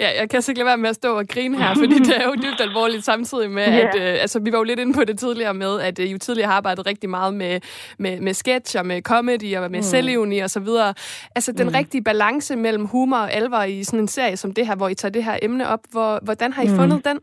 Ja, 0.00 0.20
jeg 0.20 0.30
kan 0.30 0.42
ikke 0.48 0.58
lade 0.58 0.66
være 0.66 0.76
med 0.76 0.90
at 0.90 0.94
stå 0.94 1.18
og 1.18 1.28
grine 1.28 1.58
her, 1.58 1.74
fordi 1.74 1.98
det 1.98 2.16
er 2.16 2.24
jo 2.24 2.34
dybt 2.34 2.60
alvorligt 2.60 3.04
samtidig 3.04 3.50
med, 3.50 3.68
yeah. 3.68 3.76
at 3.78 3.94
øh, 3.94 4.22
altså, 4.22 4.38
vi 4.38 4.52
var 4.52 4.58
jo 4.58 4.64
lidt 4.64 4.80
inde 4.80 4.92
på 4.92 5.04
det 5.04 5.18
tidligere 5.18 5.54
med, 5.54 5.80
at 5.80 5.98
øh, 5.98 6.06
I 6.06 6.10
jo 6.12 6.18
tidligere 6.18 6.48
har 6.48 6.56
arbejdet 6.56 6.86
rigtig 6.86 7.10
meget 7.10 7.34
med, 7.34 7.60
med, 7.98 8.20
med 8.20 8.34
sketch 8.34 8.78
og 8.78 8.86
med 8.86 9.02
comedy 9.02 9.56
og 9.56 9.70
med 9.70 9.78
mm. 9.78 9.82
selvivni 9.82 10.38
og 10.38 10.50
så 10.50 10.60
videre. 10.60 10.94
Altså 11.34 11.52
den 11.52 11.66
mm. 11.66 11.74
rigtige 11.74 12.04
balance 12.04 12.56
mellem 12.56 12.84
humor 12.84 13.16
og 13.16 13.32
alvor 13.32 13.62
i 13.62 13.84
sådan 13.84 14.00
en 14.00 14.08
serie 14.08 14.36
som 14.36 14.54
det 14.54 14.66
her, 14.66 14.76
hvor 14.76 14.88
I 14.88 14.94
tager 14.94 15.12
det 15.12 15.24
her 15.24 15.38
emne 15.42 15.68
op, 15.68 15.80
hvor, 15.90 16.20
hvordan 16.22 16.52
har 16.52 16.62
I 16.62 16.68
mm. 16.68 16.76
fundet 16.76 17.04
den? 17.04 17.18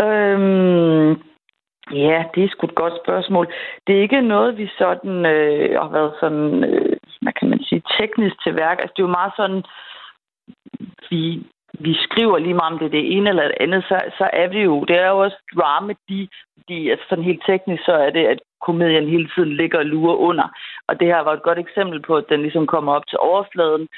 Øhm, 0.00 1.10
ja, 1.92 2.24
det 2.34 2.44
er 2.44 2.48
sgu 2.48 2.66
et 2.66 2.74
godt 2.74 2.94
spørgsmål. 3.04 3.46
Det 3.86 3.96
er 3.96 4.00
ikke 4.00 4.20
noget, 4.20 4.58
vi 4.58 4.70
sådan 4.78 5.26
øh, 5.26 5.80
har 5.80 5.88
været 5.88 6.12
sådan, 6.20 6.64
øh, 6.64 6.96
hvad 7.22 7.32
kan 7.32 7.48
man 7.50 7.62
sige, 7.62 7.82
teknisk 7.98 8.36
til 8.42 8.56
værk. 8.56 8.78
Altså 8.78 8.92
det 8.96 9.02
er 9.02 9.08
jo 9.08 9.18
meget 9.20 9.32
sådan, 9.36 9.62
vi, 11.10 11.42
vi 11.78 11.94
skriver 11.94 12.38
lige 12.38 12.54
meget 12.54 12.72
om 12.72 12.78
det 12.78 12.86
er 12.86 12.96
det 12.98 13.16
ene 13.16 13.28
eller 13.28 13.42
det 13.42 13.56
andet, 13.60 13.84
så, 13.88 14.00
så 14.18 14.30
er 14.32 14.46
det 14.46 14.64
jo, 14.64 14.84
det 14.84 14.96
er 14.96 15.08
jo 15.08 15.18
også 15.18 15.36
drama, 15.56 15.94
de, 16.08 16.28
de, 16.68 16.90
altså 16.90 17.06
sådan 17.08 17.24
helt 17.24 17.42
teknisk, 17.46 17.84
så 17.84 17.92
er 17.92 18.10
det, 18.10 18.26
at 18.26 18.40
komedien 18.60 19.08
hele 19.08 19.28
tiden 19.34 19.56
ligger 19.56 19.78
og 19.78 19.86
lurer 19.86 20.16
under. 20.16 20.48
Og 20.88 21.00
det 21.00 21.06
her 21.06 21.20
var 21.20 21.32
et 21.32 21.42
godt 21.42 21.58
eksempel 21.58 22.02
på, 22.02 22.16
at 22.16 22.28
den 22.28 22.42
ligesom 22.42 22.66
kommer 22.66 22.92
op 22.92 23.06
til 23.06 23.18
overfladen, 23.18 23.88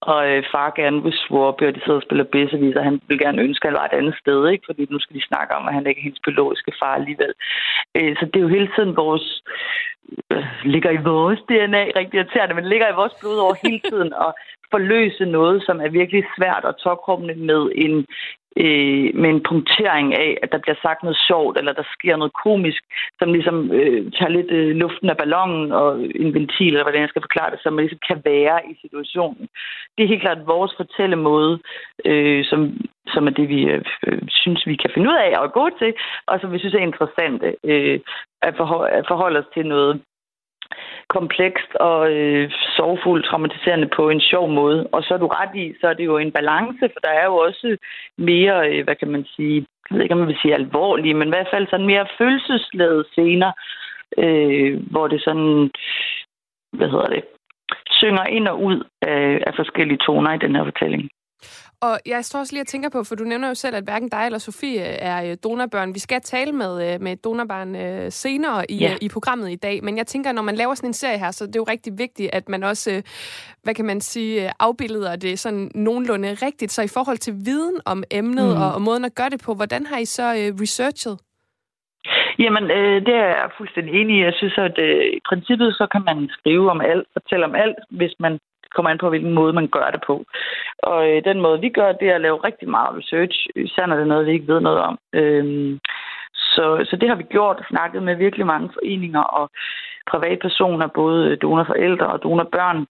og 0.00 0.30
øh, 0.30 0.42
far 0.52 0.72
gerne 0.76 1.02
vil 1.02 1.12
swarpe, 1.12 1.68
og 1.68 1.74
de 1.74 1.80
sidder 1.80 2.00
og 2.00 2.06
spiller 2.06 2.24
bedsevis, 2.24 2.76
og 2.76 2.84
han 2.84 3.00
vil 3.08 3.18
gerne 3.18 3.42
ønske, 3.42 3.64
at 3.64 3.72
han 3.72 3.80
var 3.80 3.88
et 3.88 3.98
andet 3.98 4.16
sted, 4.22 4.48
ikke? 4.48 4.64
fordi 4.66 4.86
nu 4.90 4.98
skal 4.98 5.16
de 5.16 5.28
snakke 5.30 5.54
om, 5.54 5.68
at 5.68 5.74
han 5.74 5.86
ikke 5.86 5.98
er 5.98 6.02
hendes 6.02 6.20
biologiske 6.24 6.72
far 6.80 6.94
alligevel. 6.94 7.32
Øh, 7.96 8.16
så 8.16 8.24
det 8.26 8.36
er 8.36 8.46
jo 8.46 8.56
hele 8.56 8.70
tiden 8.76 8.96
vores, 8.96 9.42
øh, 10.32 10.46
ligger 10.64 10.90
i 10.90 11.04
vores 11.12 11.40
DNA, 11.48 11.82
rigtig 11.96 12.16
irriterende, 12.18 12.54
men 12.54 12.68
ligger 12.68 12.88
i 12.88 12.98
vores 13.00 13.14
blod 13.20 13.38
over 13.38 13.54
hele 13.64 13.80
tiden, 13.90 14.12
og 14.24 14.30
forløse 14.70 15.24
noget, 15.24 15.62
som 15.66 15.80
er 15.80 15.88
virkelig 15.88 16.24
svært 16.36 16.64
og 16.64 16.78
tokrummende 16.78 17.34
med 17.34 17.62
en, 17.74 18.06
øh, 18.56 19.14
med 19.14 19.30
en 19.30 19.42
punktering 19.42 20.14
af, 20.14 20.38
at 20.42 20.52
der 20.52 20.58
bliver 20.58 20.78
sagt 20.82 21.02
noget 21.02 21.18
sjovt, 21.28 21.58
eller 21.58 21.72
der 21.72 21.86
sker 21.96 22.16
noget 22.16 22.32
komisk, 22.44 22.82
som 23.18 23.32
ligesom 23.32 23.72
øh, 23.72 24.12
tager 24.12 24.32
lidt 24.36 24.50
øh, 24.50 24.76
luften 24.76 25.10
af 25.10 25.16
ballonen 25.16 25.72
og 25.72 26.00
en 26.22 26.34
ventil, 26.34 26.72
eller 26.72 26.82
hvordan 26.82 27.00
jeg 27.02 27.08
skal 27.08 27.22
forklare 27.22 27.50
det, 27.50 27.60
som 27.62 27.72
man 27.72 27.84
ligesom 27.84 28.02
kan 28.08 28.22
være 28.24 28.58
i 28.70 28.74
situationen. 28.80 29.48
Det 29.94 30.04
er 30.04 30.12
helt 30.12 30.22
klart 30.22 30.46
vores 30.46 30.72
fortællemåde, 30.76 31.58
øh, 32.04 32.44
som, 32.44 32.60
som 33.06 33.26
er 33.26 33.30
det, 33.30 33.48
vi 33.48 33.60
øh, 33.62 33.84
øh 34.06 34.22
synes, 34.28 34.66
vi 34.66 34.76
kan 34.76 34.90
finde 34.94 35.08
ud 35.10 35.18
af 35.26 35.32
og 35.42 35.52
gå 35.52 35.68
til, 35.78 35.92
og 36.26 36.40
som 36.40 36.52
vi 36.52 36.58
synes 36.58 36.74
er 36.74 36.88
interessant 36.88 37.42
øh, 37.64 38.00
at, 38.42 38.54
forhold, 38.56 38.90
at 38.92 39.04
forholde 39.08 39.38
os 39.38 39.50
til 39.54 39.66
noget 39.66 40.00
komplekst 41.08 41.74
og 41.74 42.12
øh, 42.12 42.50
sorgfuldt 42.76 43.26
traumatiserende 43.26 43.88
på 43.96 44.08
en 44.08 44.20
sjov 44.20 44.50
måde. 44.50 44.86
Og 44.92 45.02
så 45.02 45.14
er 45.14 45.18
du 45.18 45.26
ret 45.26 45.54
i, 45.54 45.74
så 45.80 45.86
er 45.88 45.94
det 45.94 46.04
jo 46.04 46.18
en 46.18 46.32
balance, 46.32 46.84
for 46.92 47.00
der 47.02 47.12
er 47.20 47.24
jo 47.24 47.36
også 47.36 47.76
mere, 48.18 48.70
øh, 48.70 48.84
hvad 48.84 48.96
kan 48.96 49.10
man 49.10 49.24
sige, 49.36 49.66
jeg 49.90 49.96
ved 49.96 50.02
ikke, 50.02 50.14
om 50.14 50.18
man 50.18 50.28
vil 50.28 50.42
sige 50.42 50.54
alvorlige, 50.54 51.14
men 51.14 51.28
i 51.28 51.34
hvert 51.34 51.52
fald 51.52 51.66
sådan 51.70 51.86
mere 51.86 52.06
følelsesladede 52.18 53.04
scener, 53.12 53.52
øh, 54.18 54.80
hvor 54.90 55.08
det 55.08 55.22
sådan, 55.22 55.70
hvad 56.72 56.88
hedder 56.88 57.06
det, 57.06 57.24
synger 57.90 58.24
ind 58.24 58.48
og 58.48 58.62
ud 58.62 58.84
af, 59.02 59.42
af 59.46 59.52
forskellige 59.56 59.98
toner 60.06 60.32
i 60.32 60.38
den 60.44 60.56
her 60.56 60.64
fortælling. 60.64 61.10
Og 61.82 61.98
jeg 62.06 62.24
står 62.24 62.38
også 62.38 62.52
lige 62.52 62.62
og 62.62 62.66
tænker 62.66 62.88
på, 62.88 63.04
for 63.04 63.14
du 63.14 63.24
nævner 63.24 63.48
jo 63.48 63.54
selv, 63.54 63.76
at 63.76 63.84
hverken 63.84 64.08
dig 64.08 64.22
eller 64.26 64.38
Sofie 64.38 64.80
er 64.80 65.30
øh, 65.30 65.36
donorbørn. 65.44 65.94
Vi 65.94 65.98
skal 65.98 66.20
tale 66.20 66.52
med, 66.52 66.94
øh, 66.94 67.00
med 67.00 67.16
donorbarn 67.16 67.76
øh, 67.76 68.12
senere 68.12 68.70
i, 68.70 68.78
ja. 68.78 68.96
i 69.00 69.08
programmet 69.08 69.50
i 69.50 69.56
dag, 69.56 69.84
men 69.84 69.96
jeg 69.96 70.06
tænker, 70.06 70.32
når 70.32 70.42
man 70.42 70.54
laver 70.54 70.74
sådan 70.74 70.90
en 70.90 70.94
serie 70.94 71.18
her, 71.18 71.30
så 71.30 71.46
det 71.46 71.56
er 71.56 71.60
jo 71.60 71.64
rigtig 71.70 71.92
vigtigt, 71.98 72.30
at 72.32 72.48
man 72.48 72.64
også, 72.64 73.02
hvad 73.62 73.74
kan 73.74 73.84
man 73.84 74.00
sige, 74.00 74.52
afbilleder 74.60 75.16
det 75.16 75.38
sådan 75.38 75.70
nogenlunde 75.74 76.34
rigtigt. 76.34 76.72
Så 76.72 76.82
i 76.82 76.88
forhold 76.94 77.18
til 77.18 77.34
viden 77.44 77.80
om 77.86 78.04
emnet 78.10 78.56
mm. 78.56 78.62
og, 78.62 78.74
og 78.74 78.82
måden 78.82 79.04
at 79.04 79.14
gøre 79.14 79.30
det 79.30 79.42
på, 79.44 79.54
hvordan 79.54 79.86
har 79.86 79.98
I 79.98 80.04
så 80.04 80.32
researchet? 80.60 81.18
Jamen, 82.38 82.64
øh, 82.70 83.06
det 83.06 83.14
er 83.14 83.28
jeg 83.40 83.50
fuldstændig 83.58 83.92
enig 84.00 84.16
i. 84.18 84.24
Jeg 84.24 84.34
synes, 84.36 84.58
at 84.58 84.78
øh, 84.78 85.04
i 85.18 85.20
princippet 85.28 85.74
så 85.74 85.86
kan 85.92 86.02
man 86.04 86.28
skrive 86.38 86.70
om 86.70 86.80
alt, 86.80 87.06
fortælle 87.12 87.44
om 87.44 87.54
alt, 87.54 87.78
hvis 87.90 88.14
man 88.18 88.38
kommer 88.74 88.90
an 88.90 88.98
på, 88.98 89.08
hvilken 89.08 89.32
måde 89.32 89.52
man 89.52 89.68
gør 89.68 89.90
det 89.90 90.02
på. 90.06 90.24
Og 90.82 91.10
øh, 91.10 91.24
den 91.24 91.40
måde, 91.40 91.60
vi 91.60 91.68
gør, 91.68 91.92
det 91.92 92.08
er 92.08 92.14
at 92.14 92.20
lave 92.20 92.44
rigtig 92.44 92.68
meget 92.68 92.96
research, 92.98 93.46
især 93.56 93.86
når 93.86 93.96
det 93.96 94.02
er 94.02 94.12
noget, 94.12 94.26
vi 94.26 94.32
ikke 94.32 94.52
ved 94.52 94.60
noget 94.60 94.78
om. 94.78 94.98
Øhm, 95.12 95.80
så, 96.34 96.86
så 96.90 96.96
det 96.96 97.08
har 97.08 97.16
vi 97.16 97.22
gjort 97.22 97.56
og 97.56 97.64
snakket 97.70 98.02
med 98.02 98.14
virkelig 98.14 98.46
mange 98.46 98.70
foreninger 98.74 99.20
og 99.20 99.50
privatpersoner, 100.10 100.86
både 100.86 101.36
donorforældre 101.36 102.06
og 102.06 102.22
donorbørn, 102.22 102.86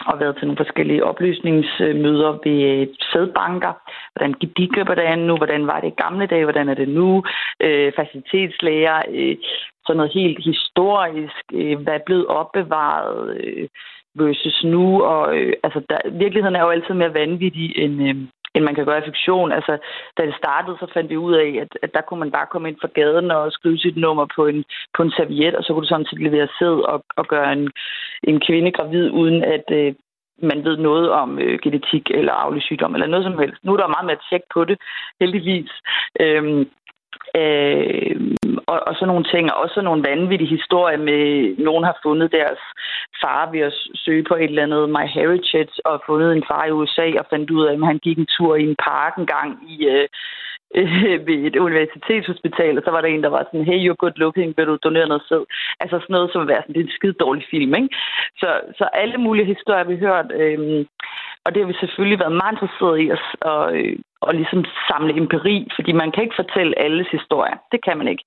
og 0.00 0.20
været 0.20 0.36
til 0.36 0.46
nogle 0.46 0.64
forskellige 0.64 1.04
oplysningsmøder 1.04 2.32
ved 2.44 2.62
øh, 2.62 2.86
sædbanker. 3.12 3.72
Hvordan 4.12 4.32
gik 4.32 4.56
de 4.56 4.68
køber 4.68 4.94
det 4.94 5.18
nu? 5.18 5.36
Hvordan 5.36 5.66
var 5.66 5.80
det 5.80 5.88
i 5.88 6.02
gamle 6.02 6.26
dage? 6.26 6.44
Hvordan 6.44 6.68
er 6.68 6.74
det 6.74 6.88
nu? 6.88 7.24
Øh, 7.60 7.92
facilitetslæger. 7.96 9.02
Øh, 9.10 9.36
sådan 9.86 9.96
noget 9.96 10.12
helt 10.12 10.44
historisk. 10.44 11.44
Øh, 11.52 11.78
hvad 11.78 11.94
er 11.94 12.06
blevet 12.06 12.26
opbevaret? 12.26 13.36
Øh, 13.40 13.68
versus 14.14 14.64
nu. 14.64 15.02
Og 15.02 15.36
øh, 15.36 15.52
altså, 15.62 15.80
der, 15.90 15.98
virkeligheden 16.10 16.56
er 16.56 16.62
jo 16.62 16.70
altid 16.70 16.94
mere 16.94 17.14
vanvittig, 17.14 17.78
end, 17.78 18.02
øh, 18.08 18.16
end 18.54 18.64
man 18.64 18.74
kan 18.74 18.84
gøre 18.84 18.98
i 18.98 19.08
fiktion. 19.10 19.52
Altså, 19.52 19.78
da 20.18 20.26
det 20.26 20.34
startede, 20.34 20.76
så 20.80 20.86
fandt 20.94 21.10
vi 21.10 21.16
ud 21.16 21.34
af, 21.34 21.48
at, 21.62 21.70
at 21.82 21.94
der 21.94 22.00
kunne 22.00 22.20
man 22.20 22.30
bare 22.30 22.46
komme 22.52 22.68
ind 22.68 22.76
fra 22.80 22.94
gaden 22.94 23.30
og 23.30 23.52
skrive 23.52 23.78
sit 23.78 23.96
nummer 23.96 24.26
på 24.36 24.46
en, 24.46 24.64
på 24.96 25.02
en 25.02 25.10
serviet, 25.10 25.54
og 25.54 25.64
så 25.64 25.72
kunne 25.72 25.82
du 25.82 25.94
samtidig 25.94 26.24
levere 26.24 26.48
sæd 26.58 26.76
og, 26.92 27.04
og 27.16 27.24
gøre 27.26 27.52
en, 27.52 27.70
en 28.22 28.40
kvinde 28.40 28.70
gravid, 28.72 29.10
uden 29.10 29.44
at, 29.44 29.64
øh, 29.70 29.94
man 30.42 30.64
ved 30.64 30.76
noget 30.76 31.10
om 31.10 31.38
øh, 31.38 31.58
genetik 31.62 32.10
eller 32.10 32.32
arvelig 32.32 32.62
sygdom 32.62 32.94
eller 32.94 33.06
noget 33.06 33.24
som 33.24 33.38
helst. 33.38 33.64
Nu 33.64 33.72
er 33.72 33.76
der 33.76 33.94
meget 33.96 34.06
mere 34.06 34.24
tjek 34.30 34.42
på 34.54 34.64
det, 34.64 34.78
heldigvis. 35.20 35.70
Øhm, 36.20 36.68
Øh, 37.40 38.16
og, 38.66 38.78
og 38.88 38.94
sådan 38.94 39.08
nogle 39.08 39.24
ting, 39.32 39.52
og 39.52 39.62
også 39.64 39.80
nogle 39.80 40.04
vanvittige 40.10 40.54
historier 40.56 40.98
med, 41.08 41.56
nogen 41.58 41.84
har 41.84 41.96
fundet 42.02 42.32
deres 42.32 42.60
far 43.22 43.50
ved 43.52 43.60
at 43.60 43.74
søge 43.94 44.24
på 44.28 44.34
et 44.34 44.44
eller 44.44 44.62
andet 44.62 44.88
My 44.88 45.06
Heritage, 45.16 45.74
og 45.84 46.02
fundet 46.06 46.32
en 46.32 46.44
far 46.50 46.64
i 46.66 46.70
USA, 46.70 47.06
og 47.20 47.26
fandt 47.30 47.50
ud 47.50 47.66
af, 47.66 47.72
at 47.72 47.86
han 47.86 47.98
gik 47.98 48.18
en 48.18 48.28
tur 48.36 48.56
i 48.56 48.62
en 48.62 48.76
park 48.88 49.12
en 49.18 49.26
gang 49.26 49.50
i, 49.72 49.76
øh, 49.86 50.08
ved 51.26 51.38
et 51.48 51.56
universitetshospital, 51.56 52.78
og 52.78 52.82
så 52.84 52.90
var 52.90 53.00
der 53.00 53.08
en, 53.08 53.22
der 53.22 53.28
var 53.28 53.42
sådan, 53.44 53.66
hey, 53.70 53.78
you're 53.84 54.00
good 54.02 54.16
looking, 54.16 54.54
vil 54.56 54.66
du 54.66 54.76
donere 54.84 55.08
noget 55.08 55.22
sæd? 55.28 55.44
Altså 55.80 55.96
sådan 55.98 56.14
noget, 56.14 56.30
som 56.32 56.40
vil 56.40 56.48
være 56.48 56.62
sådan, 56.62 56.74
det 56.74 56.80
er 56.80 56.86
en 56.86 56.98
skide 56.98 57.22
dårlig 57.24 57.44
film, 57.50 57.74
ikke? 57.74 57.88
Så, 58.40 58.48
så 58.78 58.84
alle 59.02 59.18
mulige 59.18 59.52
historier, 59.54 59.84
vi 59.84 59.96
har 59.96 60.06
hørt, 60.06 60.28
øh, 60.40 60.86
og 61.44 61.48
det 61.54 61.60
har 61.62 61.68
vi 61.68 61.82
selvfølgelig 61.82 62.18
været 62.18 62.40
meget 62.40 62.52
interesseret 62.54 62.96
i 63.04 63.06
at, 63.16 63.22
og, 63.40 63.76
øh, 63.78 63.96
og 64.28 64.34
ligesom 64.34 64.64
samle 64.88 65.16
empiri, 65.16 65.68
fordi 65.76 65.92
man 65.92 66.12
kan 66.12 66.22
ikke 66.22 66.40
fortælle 66.42 66.78
alles 66.78 67.08
historier. 67.08 67.56
Det 67.72 67.84
kan 67.84 67.98
man 67.98 68.08
ikke. 68.08 68.24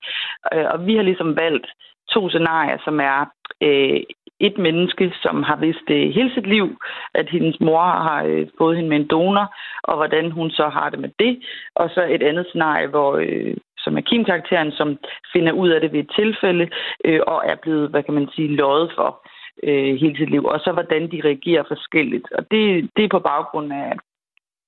Øh, 0.54 0.66
og 0.72 0.86
vi 0.86 0.96
har 0.96 1.02
ligesom 1.02 1.36
valgt 1.36 1.66
to 2.14 2.28
scenarier, 2.28 2.78
som 2.84 3.00
er 3.00 3.18
øh, 3.62 4.00
et 4.40 4.58
menneske, 4.58 5.12
som 5.22 5.42
har 5.42 5.56
vidst 5.56 5.84
det 5.88 6.14
hele 6.14 6.34
sit 6.34 6.46
liv, 6.46 6.76
at 7.14 7.28
hendes 7.28 7.60
mor 7.60 7.82
har 7.82 8.24
øh, 8.24 8.46
fået 8.58 8.76
hende 8.76 8.90
med 8.90 8.96
en 8.96 9.06
donor, 9.06 9.54
og 9.82 9.96
hvordan 9.96 10.30
hun 10.30 10.50
så 10.50 10.68
har 10.68 10.90
det 10.90 10.98
med 10.98 11.10
det. 11.18 11.42
Og 11.74 11.90
så 11.90 12.06
et 12.10 12.22
andet 12.22 12.46
scenarie, 12.46 12.86
hvor, 12.86 13.16
øh, 13.16 13.56
som 13.78 13.96
er 13.96 14.00
Kim-karakteren, 14.00 14.72
som 14.72 14.98
finder 15.32 15.52
ud 15.52 15.68
af 15.68 15.80
det 15.80 15.92
ved 15.92 16.00
et 16.00 16.12
tilfælde, 16.16 16.68
øh, 17.04 17.20
og 17.26 17.42
er 17.46 17.56
blevet, 17.62 17.90
hvad 17.90 18.02
kan 18.02 18.14
man 18.14 18.28
sige, 18.34 18.56
løjet 18.56 18.92
for 18.96 19.26
øh, 19.62 19.94
hele 20.00 20.16
sit 20.16 20.30
liv. 20.30 20.44
Og 20.44 20.60
så 20.60 20.72
hvordan 20.72 21.10
de 21.12 21.20
reagerer 21.24 21.64
forskelligt. 21.68 22.32
Og 22.32 22.50
det, 22.50 22.90
det 22.96 23.04
er 23.04 23.08
på 23.08 23.18
baggrund 23.18 23.72
af, 23.72 23.92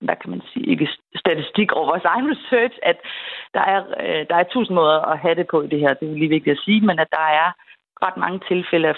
hvad 0.00 0.16
kan 0.20 0.30
man 0.30 0.42
sige, 0.52 0.66
ikke 0.66 0.88
statistik 1.16 1.72
over 1.72 1.86
vores 1.86 2.04
egen 2.04 2.30
research, 2.32 2.76
at 2.82 2.98
der 3.54 3.60
er, 3.60 3.80
øh, 4.04 4.26
der 4.30 4.36
er 4.36 4.52
tusind 4.52 4.74
måder 4.74 5.00
at 5.12 5.18
have 5.18 5.34
det 5.34 5.46
på 5.50 5.62
i 5.62 5.66
det 5.66 5.80
her. 5.80 5.94
Det 5.94 6.08
er 6.08 6.14
lige 6.14 6.34
vigtigt 6.36 6.56
at 6.56 6.64
sige, 6.64 6.80
men 6.80 6.98
at 6.98 7.10
der 7.10 7.26
er 7.42 7.50
ret 8.06 8.16
mange 8.16 8.40
tilfælde 8.48 8.88
af, 8.88 8.96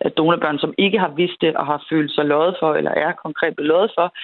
af 0.00 0.12
donorbørn, 0.12 0.58
som 0.58 0.74
ikke 0.78 0.98
har 0.98 1.08
vidst 1.08 1.40
det 1.40 1.56
og 1.56 1.66
har 1.66 1.86
følt 1.90 2.12
sig 2.14 2.24
lovet 2.24 2.56
for, 2.60 2.74
eller 2.74 2.90
er 2.90 3.12
konkret 3.12 3.56
blevet 3.56 3.90
for, 3.94 4.14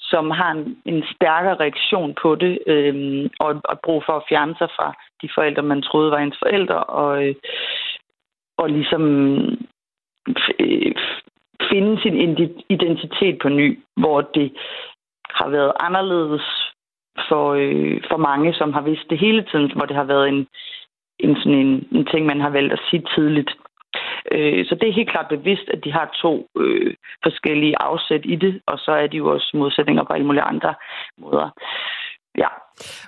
som 0.00 0.30
har 0.30 0.50
en, 0.50 0.82
en 0.84 1.04
stærkere 1.14 1.56
reaktion 1.56 2.14
på 2.22 2.34
det, 2.34 2.58
øh, 2.66 3.30
og, 3.40 3.60
og 3.64 3.80
brug 3.84 4.02
for 4.06 4.12
at 4.12 4.26
fjerne 4.28 4.54
sig 4.58 4.68
fra 4.76 4.88
de 5.22 5.28
forældre, 5.34 5.62
man 5.62 5.82
troede 5.82 6.10
var 6.10 6.18
ens 6.18 6.38
forældre, 6.38 6.84
og, 6.84 7.24
øh, 7.24 7.34
og 8.58 8.70
ligesom 8.70 9.02
øh, 10.58 10.94
finde 11.70 12.02
sin 12.02 12.14
identitet 12.68 13.38
på 13.42 13.48
ny, 13.48 13.80
hvor 13.96 14.20
det 14.20 14.52
har 15.40 15.48
været 15.48 15.72
anderledes 15.80 16.46
for, 17.28 17.46
øh, 17.54 18.00
for 18.10 18.16
mange, 18.16 18.54
som 18.54 18.72
har 18.72 18.80
vidst 18.80 19.10
det 19.10 19.18
hele 19.18 19.42
tiden, 19.50 19.72
hvor 19.76 19.86
det 19.86 19.96
har 19.96 20.04
været 20.04 20.28
en, 20.28 20.46
en, 21.18 21.36
sådan 21.36 21.58
en, 21.58 21.88
en 21.92 22.06
ting, 22.06 22.26
man 22.26 22.40
har 22.40 22.50
valgt 22.50 22.72
at 22.72 22.80
sige 22.90 23.02
tidligt. 23.14 23.50
Øh, 24.32 24.66
så 24.66 24.74
det 24.74 24.88
er 24.88 24.98
helt 24.98 25.10
klart 25.10 25.28
bevidst, 25.28 25.68
at 25.68 25.84
de 25.84 25.92
har 25.92 26.18
to 26.22 26.48
øh, 26.56 26.94
forskellige 27.22 27.80
afsæt 27.80 28.20
i 28.24 28.36
det, 28.36 28.60
og 28.66 28.78
så 28.78 28.92
er 28.92 29.06
de 29.06 29.16
jo 29.16 29.32
også 29.34 29.50
modsætninger 29.54 30.04
på 30.04 30.12
alle 30.12 30.26
mulige 30.26 30.42
andre 30.52 30.74
måder. 31.18 31.50
Ja. 32.38 32.48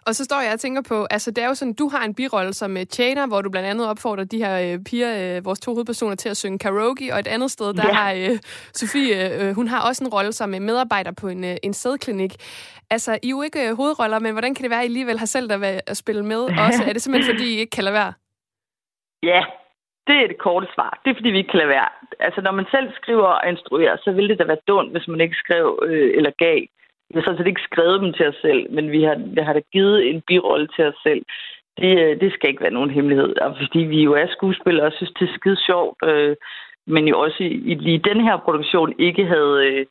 Og 0.06 0.14
så 0.14 0.24
står 0.24 0.40
jeg 0.40 0.52
og 0.52 0.60
tænker 0.60 0.82
på, 0.88 1.06
altså 1.10 1.30
det 1.30 1.44
er 1.44 1.48
jo 1.48 1.54
sådan, 1.54 1.74
du 1.74 1.88
har 1.88 2.04
en 2.04 2.14
birolle 2.14 2.52
som 2.52 2.70
uh, 2.72 2.82
tjener, 2.82 3.26
hvor 3.26 3.42
du 3.42 3.50
blandt 3.50 3.68
andet 3.68 3.88
opfordrer 3.88 4.24
de 4.24 4.44
her 4.44 4.74
uh, 4.74 4.84
piger, 4.84 5.38
uh, 5.38 5.44
vores 5.44 5.60
to 5.60 5.72
hovedpersoner, 5.72 6.14
til 6.14 6.28
at 6.28 6.36
synge 6.36 6.58
karaoke, 6.58 7.12
og 7.12 7.18
et 7.18 7.26
andet 7.26 7.50
sted, 7.50 7.74
der 7.74 7.86
ja. 7.86 7.92
har 7.92 8.12
uh, 8.14 8.36
Sofie, 8.72 9.16
uh, 9.40 9.54
hun 9.54 9.68
har 9.68 9.88
også 9.88 10.04
en 10.04 10.10
rolle 10.10 10.32
som 10.32 10.54
uh, 10.54 10.62
medarbejder 10.62 11.12
på 11.20 11.28
en, 11.28 11.44
uh, 11.44 11.50
en 11.62 11.72
sædklinik. 11.72 12.32
Altså, 12.90 13.12
I 13.12 13.26
er 13.26 13.30
jo 13.30 13.42
ikke 13.42 13.70
uh, 13.70 13.76
hovedroller, 13.76 14.18
men 14.18 14.32
hvordan 14.32 14.54
kan 14.54 14.62
det 14.62 14.70
være, 14.70 14.80
at 14.80 14.84
I 14.84 14.88
alligevel 14.88 15.18
har 15.18 15.26
selv 15.26 15.48
der 15.48 15.80
at 15.86 15.96
spille 15.96 16.24
med 16.24 16.42
også? 16.66 16.84
Er 16.88 16.92
det 16.92 17.02
simpelthen, 17.02 17.34
fordi 17.34 17.54
I 17.54 17.58
ikke 17.58 17.70
kan 17.70 17.84
lade 17.84 17.94
være? 17.94 18.12
Ja, 19.22 19.42
det 20.08 20.16
er 20.22 20.26
det 20.26 20.38
korte 20.38 20.66
svar. 20.74 21.00
Det 21.04 21.10
er, 21.10 21.14
fordi 21.14 21.30
vi 21.30 21.38
ikke 21.38 21.50
kan 21.50 21.62
lade 21.62 21.74
være. 21.78 21.88
Altså, 22.20 22.40
når 22.40 22.52
man 22.52 22.66
selv 22.70 22.88
skriver 23.00 23.26
og 23.26 23.48
instruerer, 23.48 23.96
så 24.04 24.10
ville 24.12 24.28
det 24.28 24.38
da 24.38 24.44
være 24.44 24.66
dumt, 24.68 24.90
hvis 24.92 25.08
man 25.08 25.20
ikke 25.20 25.36
skrev 25.42 25.66
øh, 25.82 26.10
eller 26.16 26.30
gav 26.38 26.58
vi 27.10 27.14
har 27.14 27.22
sådan 27.22 27.38
set 27.38 27.46
ikke 27.46 27.68
skrevet 27.70 28.00
dem 28.00 28.12
til 28.12 28.28
os 28.28 28.38
selv, 28.42 28.72
men 28.72 28.90
vi 28.90 29.02
har, 29.02 29.16
vi 29.34 29.40
har 29.40 29.52
da 29.52 29.60
givet 29.72 30.08
en 30.10 30.22
birolle 30.26 30.68
til 30.76 30.84
os 30.84 30.98
selv. 31.02 31.22
Det, 31.78 31.98
øh, 31.98 32.20
det 32.20 32.32
skal 32.32 32.48
ikke 32.48 32.62
være 32.62 32.78
nogen 32.78 32.90
hemmelighed. 32.90 33.38
Og 33.38 33.56
fordi 33.60 33.78
vi 33.78 34.02
jo 34.02 34.12
er 34.12 34.26
skuespillere 34.26 34.86
og 34.86 34.92
synes, 34.92 35.12
det 35.18 35.28
er 35.28 35.34
skide 35.34 35.64
sjovt, 35.66 35.96
øh, 36.04 36.36
men 36.86 37.08
jo 37.08 37.20
også 37.20 37.42
i, 37.42 37.46
i 37.70 37.74
lige 37.74 37.98
den 37.98 38.20
her 38.20 38.36
produktion 38.36 38.94
ikke 38.98 39.26
havde, 39.26 39.56
øh, 39.66 39.86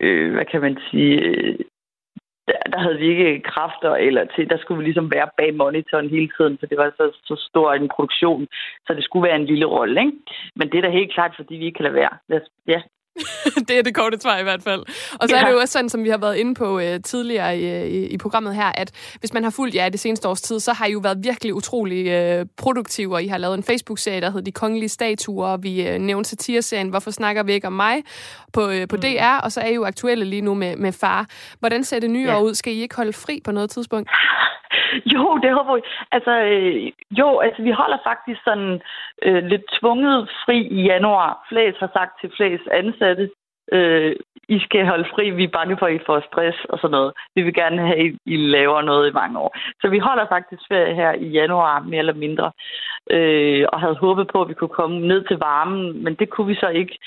øh, 0.00 0.32
hvad 0.34 0.44
kan 0.44 0.60
man 0.60 0.78
sige, 0.90 1.20
øh, 1.20 1.58
der, 2.48 2.58
der 2.72 2.78
havde 2.78 2.98
vi 2.98 3.06
ikke 3.06 3.40
kræfter 3.40 3.94
eller 3.94 4.24
til, 4.24 4.50
der 4.50 4.58
skulle 4.58 4.78
vi 4.78 4.84
ligesom 4.84 5.10
være 5.14 5.28
bag 5.38 5.54
monitoren 5.54 6.08
hele 6.10 6.30
tiden, 6.36 6.58
for 6.58 6.66
det 6.66 6.78
var 6.78 6.92
så, 6.96 7.06
så 7.24 7.46
stor 7.48 7.72
en 7.72 7.88
produktion, 7.88 8.46
så 8.86 8.94
det 8.94 9.04
skulle 9.04 9.28
være 9.28 9.36
en 9.36 9.46
lille 9.46 9.66
rolle, 9.66 10.00
ikke? 10.00 10.12
Men 10.56 10.68
det 10.68 10.78
er 10.78 10.82
da 10.82 10.90
helt 10.90 11.14
klart, 11.14 11.32
fordi 11.36 11.54
vi 11.54 11.64
ikke 11.64 11.76
kan 11.76 11.84
lade 11.84 11.94
være. 11.94 12.40
Ja, 12.68 12.80
det 13.68 13.78
er 13.78 13.82
det 13.82 13.94
korte 13.94 14.20
svar 14.20 14.38
i 14.38 14.42
hvert 14.42 14.62
fald. 14.62 14.80
Og 15.20 15.28
så 15.28 15.36
ja. 15.36 15.40
er 15.40 15.46
det 15.46 15.52
jo 15.52 15.58
også 15.58 15.72
sådan, 15.72 15.88
som 15.88 16.04
vi 16.04 16.08
har 16.08 16.18
været 16.18 16.36
inde 16.36 16.54
på 16.54 16.76
uh, 16.76 16.82
tidligere 17.04 17.58
i, 17.58 17.86
i, 17.86 18.06
i 18.06 18.18
programmet 18.18 18.54
her, 18.54 18.72
at 18.74 18.90
hvis 19.20 19.32
man 19.32 19.44
har 19.44 19.50
fulgt 19.50 19.74
jer 19.74 19.86
i 19.86 19.90
det 19.90 20.00
seneste 20.00 20.28
års 20.28 20.40
tid, 20.40 20.60
så 20.60 20.72
har 20.72 20.86
I 20.86 20.92
jo 20.92 20.98
været 20.98 21.18
virkelig 21.22 21.54
utrolig 21.54 22.38
uh, 22.40 22.46
produktive, 22.56 23.14
og 23.14 23.22
I 23.22 23.26
har 23.26 23.38
lavet 23.38 23.54
en 23.54 23.62
Facebook-serie, 23.62 24.20
der 24.20 24.30
hedder 24.30 24.44
De 24.44 24.52
Kongelige 24.52 24.88
Statuer, 24.88 25.48
og 25.48 25.62
vi 25.62 25.94
uh, 25.94 26.00
nævnte 26.00 26.30
satireserien 26.30 26.88
Hvorfor 26.88 27.10
snakker 27.10 27.42
vi 27.42 27.52
ikke 27.52 27.66
om 27.66 27.72
mig 27.72 28.02
på, 28.52 28.68
uh, 28.68 28.74
på 28.88 28.96
mm. 28.96 29.02
DR, 29.02 29.40
og 29.42 29.52
så 29.52 29.60
er 29.60 29.68
I 29.68 29.74
jo 29.74 29.84
aktuelle 29.84 30.24
lige 30.24 30.42
nu 30.42 30.54
med, 30.54 30.76
med 30.76 30.92
far. 30.92 31.26
Hvordan 31.58 31.84
ser 31.84 32.00
det 32.00 32.10
nye 32.10 32.26
ja. 32.26 32.36
år 32.36 32.42
ud? 32.42 32.54
Skal 32.54 32.72
I 32.72 32.82
ikke 32.82 32.96
holde 32.96 33.12
fri 33.12 33.40
på 33.44 33.52
noget 33.52 33.70
tidspunkt? 33.70 34.10
Jo, 35.14 35.38
det 35.42 35.52
håber 35.52 35.74
vi. 35.74 35.82
Altså, 36.12 36.34
øh, 36.52 36.92
jo, 37.10 37.38
altså 37.38 37.62
vi 37.62 37.70
holder 37.70 37.98
faktisk 38.04 38.40
sådan 38.44 38.80
øh, 39.22 39.44
lidt 39.44 39.64
tvunget 39.80 40.28
fri 40.44 40.58
i 40.78 40.82
januar. 40.82 41.46
Flæs 41.48 41.74
har 41.78 41.90
sagt 41.92 42.20
til 42.20 42.32
Flæs 42.36 42.60
ansatte, 42.72 43.30
øh, 43.72 44.16
I 44.48 44.58
skal 44.58 44.86
holde 44.86 45.08
fri, 45.14 45.30
vi 45.30 45.44
er 45.44 45.56
bange 45.58 45.76
for, 45.78 45.86
at 45.86 45.94
I 45.94 46.06
får 46.06 46.20
stress 46.20 46.58
og 46.64 46.78
sådan 46.78 46.90
noget. 46.90 47.12
Vi 47.34 47.42
vil 47.42 47.54
gerne 47.54 47.86
have, 47.86 48.08
at 48.08 48.14
I 48.26 48.36
laver 48.36 48.82
noget 48.82 49.10
i 49.10 49.12
mange 49.12 49.38
år. 49.38 49.56
Så 49.80 49.88
vi 49.88 49.98
holder 49.98 50.26
faktisk 50.28 50.62
ferie 50.68 50.94
her 50.94 51.12
i 51.12 51.28
januar, 51.28 51.80
mere 51.80 51.98
eller 51.98 52.22
mindre, 52.24 52.52
øh, 53.10 53.66
og 53.72 53.80
havde 53.80 53.94
håbet 53.94 54.28
på, 54.28 54.42
at 54.42 54.48
vi 54.48 54.54
kunne 54.54 54.78
komme 54.80 55.08
ned 55.08 55.24
til 55.24 55.38
varmen, 55.38 56.04
men 56.04 56.14
det 56.14 56.30
kunne 56.30 56.46
vi 56.46 56.54
så 56.54 56.68
ikke. 56.68 56.98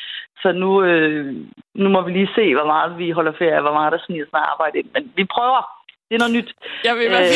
Så 0.42 0.52
nu, 0.52 0.84
øh, 0.84 1.36
nu 1.76 1.90
må 1.90 2.02
vi 2.02 2.12
lige 2.12 2.36
se, 2.36 2.54
hvor 2.56 2.66
meget 2.66 2.98
vi 2.98 3.12
holder 3.12 3.32
ferie, 3.32 3.62
hvor 3.62 3.74
meget 3.74 3.92
der 3.92 4.00
sniger 4.06 4.26
snart 4.30 4.50
arbejde 4.52 4.80
ind. 4.80 4.90
Men 4.94 5.14
vi 5.16 5.26
prøver. 5.26 5.77
Det 6.10 6.16
er 6.16 6.20
noget 6.20 6.34
nyt. 6.34 6.54
Jeg 6.84 6.96
vil 6.96 7.06
i 7.06 7.08
hvert 7.08 7.32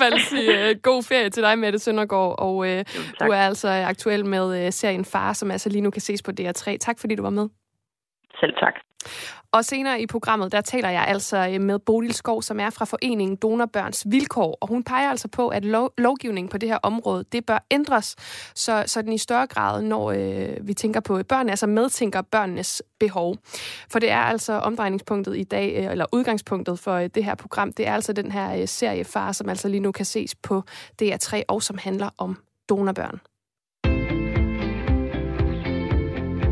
fald 0.00 0.14
øh. 0.14 0.20
sige 0.30 0.70
uh, 0.70 0.80
god 0.82 1.02
ferie 1.02 1.30
til 1.30 1.42
dig, 1.42 1.58
Mette 1.58 1.78
Søndergaard. 1.78 2.34
Og 2.38 2.56
uh, 2.56 2.78
du 3.20 3.30
er 3.32 3.42
altså 3.50 3.68
aktuel 3.68 4.26
med 4.26 4.66
uh, 4.66 4.72
serien 4.72 5.04
Far, 5.04 5.32
som 5.32 5.50
altså 5.50 5.68
lige 5.68 5.80
nu 5.80 5.90
kan 5.90 6.00
ses 6.00 6.22
på 6.22 6.30
DR3. 6.40 6.76
Tak 6.76 6.98
fordi 7.00 7.14
du 7.14 7.22
var 7.22 7.30
med. 7.30 7.48
Selv 8.40 8.54
tak. 8.54 8.74
Og 9.52 9.64
senere 9.64 10.00
i 10.00 10.06
programmet, 10.06 10.52
der 10.52 10.60
taler 10.60 10.88
jeg 10.88 11.04
altså 11.08 11.48
øh, 11.52 11.60
med 11.60 11.78
Bodil 11.78 12.12
Skov, 12.12 12.42
som 12.42 12.60
er 12.60 12.70
fra 12.70 12.84
foreningen 12.84 13.36
Donorbørns 13.36 14.06
Vilkår, 14.10 14.58
og 14.60 14.68
hun 14.68 14.84
peger 14.84 15.10
altså 15.10 15.28
på, 15.28 15.48
at 15.48 15.64
lov, 15.64 15.92
lovgivningen 15.98 16.48
på 16.48 16.58
det 16.58 16.68
her 16.68 16.78
område, 16.82 17.24
det 17.32 17.46
bør 17.46 17.66
ændres, 17.70 18.16
så, 18.54 18.84
så 18.86 19.02
den 19.02 19.12
i 19.12 19.18
større 19.18 19.46
grad, 19.46 19.82
når 19.82 20.10
øh, 20.10 20.68
vi 20.68 20.74
tænker 20.74 21.00
på 21.00 21.22
børn, 21.28 21.48
altså 21.48 21.66
medtænker 21.66 22.22
børnenes 22.22 22.82
behov. 23.00 23.36
For 23.90 23.98
det 23.98 24.10
er 24.10 24.20
altså 24.20 24.52
omdrejningspunktet 24.52 25.36
i 25.36 25.44
dag, 25.44 25.76
øh, 25.76 25.90
eller 25.90 26.06
udgangspunktet 26.12 26.78
for 26.78 26.94
øh, 26.94 27.10
det 27.14 27.24
her 27.24 27.34
program, 27.34 27.72
det 27.72 27.86
er 27.86 27.94
altså 27.94 28.12
den 28.12 28.32
her 28.32 28.60
øh, 28.60 28.68
serie 28.68 29.04
Far, 29.04 29.32
som 29.32 29.48
altså 29.48 29.68
lige 29.68 29.80
nu 29.80 29.92
kan 29.92 30.04
ses 30.04 30.34
på 30.34 30.62
DR3, 31.02 31.42
og 31.48 31.62
som 31.62 31.78
handler 31.78 32.10
om 32.18 32.36
donorbørn. 32.68 33.20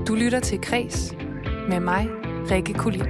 Du 0.07 0.15
lytter 0.15 0.41
til 0.41 0.61
Kres 0.61 1.15
med 1.69 1.81
mig, 1.81 2.09
Rikke 2.51 2.75
Kulin. 2.75 3.05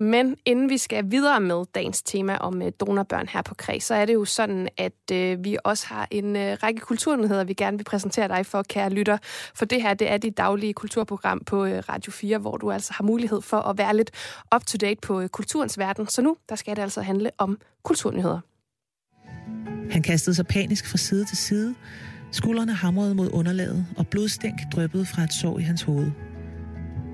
Men 0.00 0.36
inden 0.44 0.70
vi 0.70 0.78
skal 0.78 1.10
videre 1.10 1.40
med 1.40 1.64
dagens 1.74 2.02
tema 2.02 2.36
om 2.36 2.62
øh, 2.62 2.72
donorbørn 2.80 3.28
her 3.28 3.42
på 3.42 3.54
Kreds, 3.54 3.84
så 3.84 3.94
er 3.94 4.04
det 4.04 4.14
jo 4.14 4.24
sådan, 4.24 4.68
at 4.76 4.92
øh, 5.12 5.44
vi 5.44 5.56
også 5.64 5.86
har 5.86 6.08
en 6.10 6.36
øh, 6.36 6.56
række 6.62 6.80
kulturnyheder, 6.80 7.44
vi 7.44 7.54
gerne 7.54 7.76
vil 7.76 7.84
præsentere 7.84 8.28
dig 8.28 8.46
for, 8.46 8.62
kære 8.62 8.90
lytter. 8.90 9.18
For 9.54 9.64
det 9.64 9.82
her, 9.82 9.94
det 9.94 10.10
er 10.10 10.16
dit 10.16 10.36
daglige 10.36 10.72
kulturprogram 10.72 11.40
på 11.44 11.64
øh, 11.64 11.82
Radio 11.88 12.12
4, 12.12 12.38
hvor 12.38 12.56
du 12.56 12.70
altså 12.70 12.92
har 12.92 13.04
mulighed 13.04 13.42
for 13.42 13.56
at 13.56 13.78
være 13.78 13.96
lidt 13.96 14.10
up-to-date 14.54 15.00
på 15.02 15.20
øh, 15.20 15.28
kulturens 15.28 15.78
verden. 15.78 16.06
Så 16.06 16.22
nu, 16.22 16.36
der 16.48 16.56
skal 16.56 16.76
det 16.76 16.82
altså 16.82 17.02
handle 17.02 17.30
om 17.38 17.58
kulturnyheder. 17.82 18.40
Han 19.90 20.02
kastede 20.02 20.36
sig 20.36 20.46
panisk 20.46 20.90
fra 20.90 20.98
side 20.98 21.24
til 21.24 21.36
side, 21.36 21.74
Skuldrene 22.32 22.72
hamrede 22.72 23.14
mod 23.14 23.30
underlaget, 23.32 23.86
og 23.96 24.06
blodstænk 24.06 24.58
drøbbede 24.72 25.06
fra 25.06 25.22
et 25.22 25.32
sår 25.32 25.58
i 25.58 25.62
hans 25.62 25.82
hoved. 25.82 26.10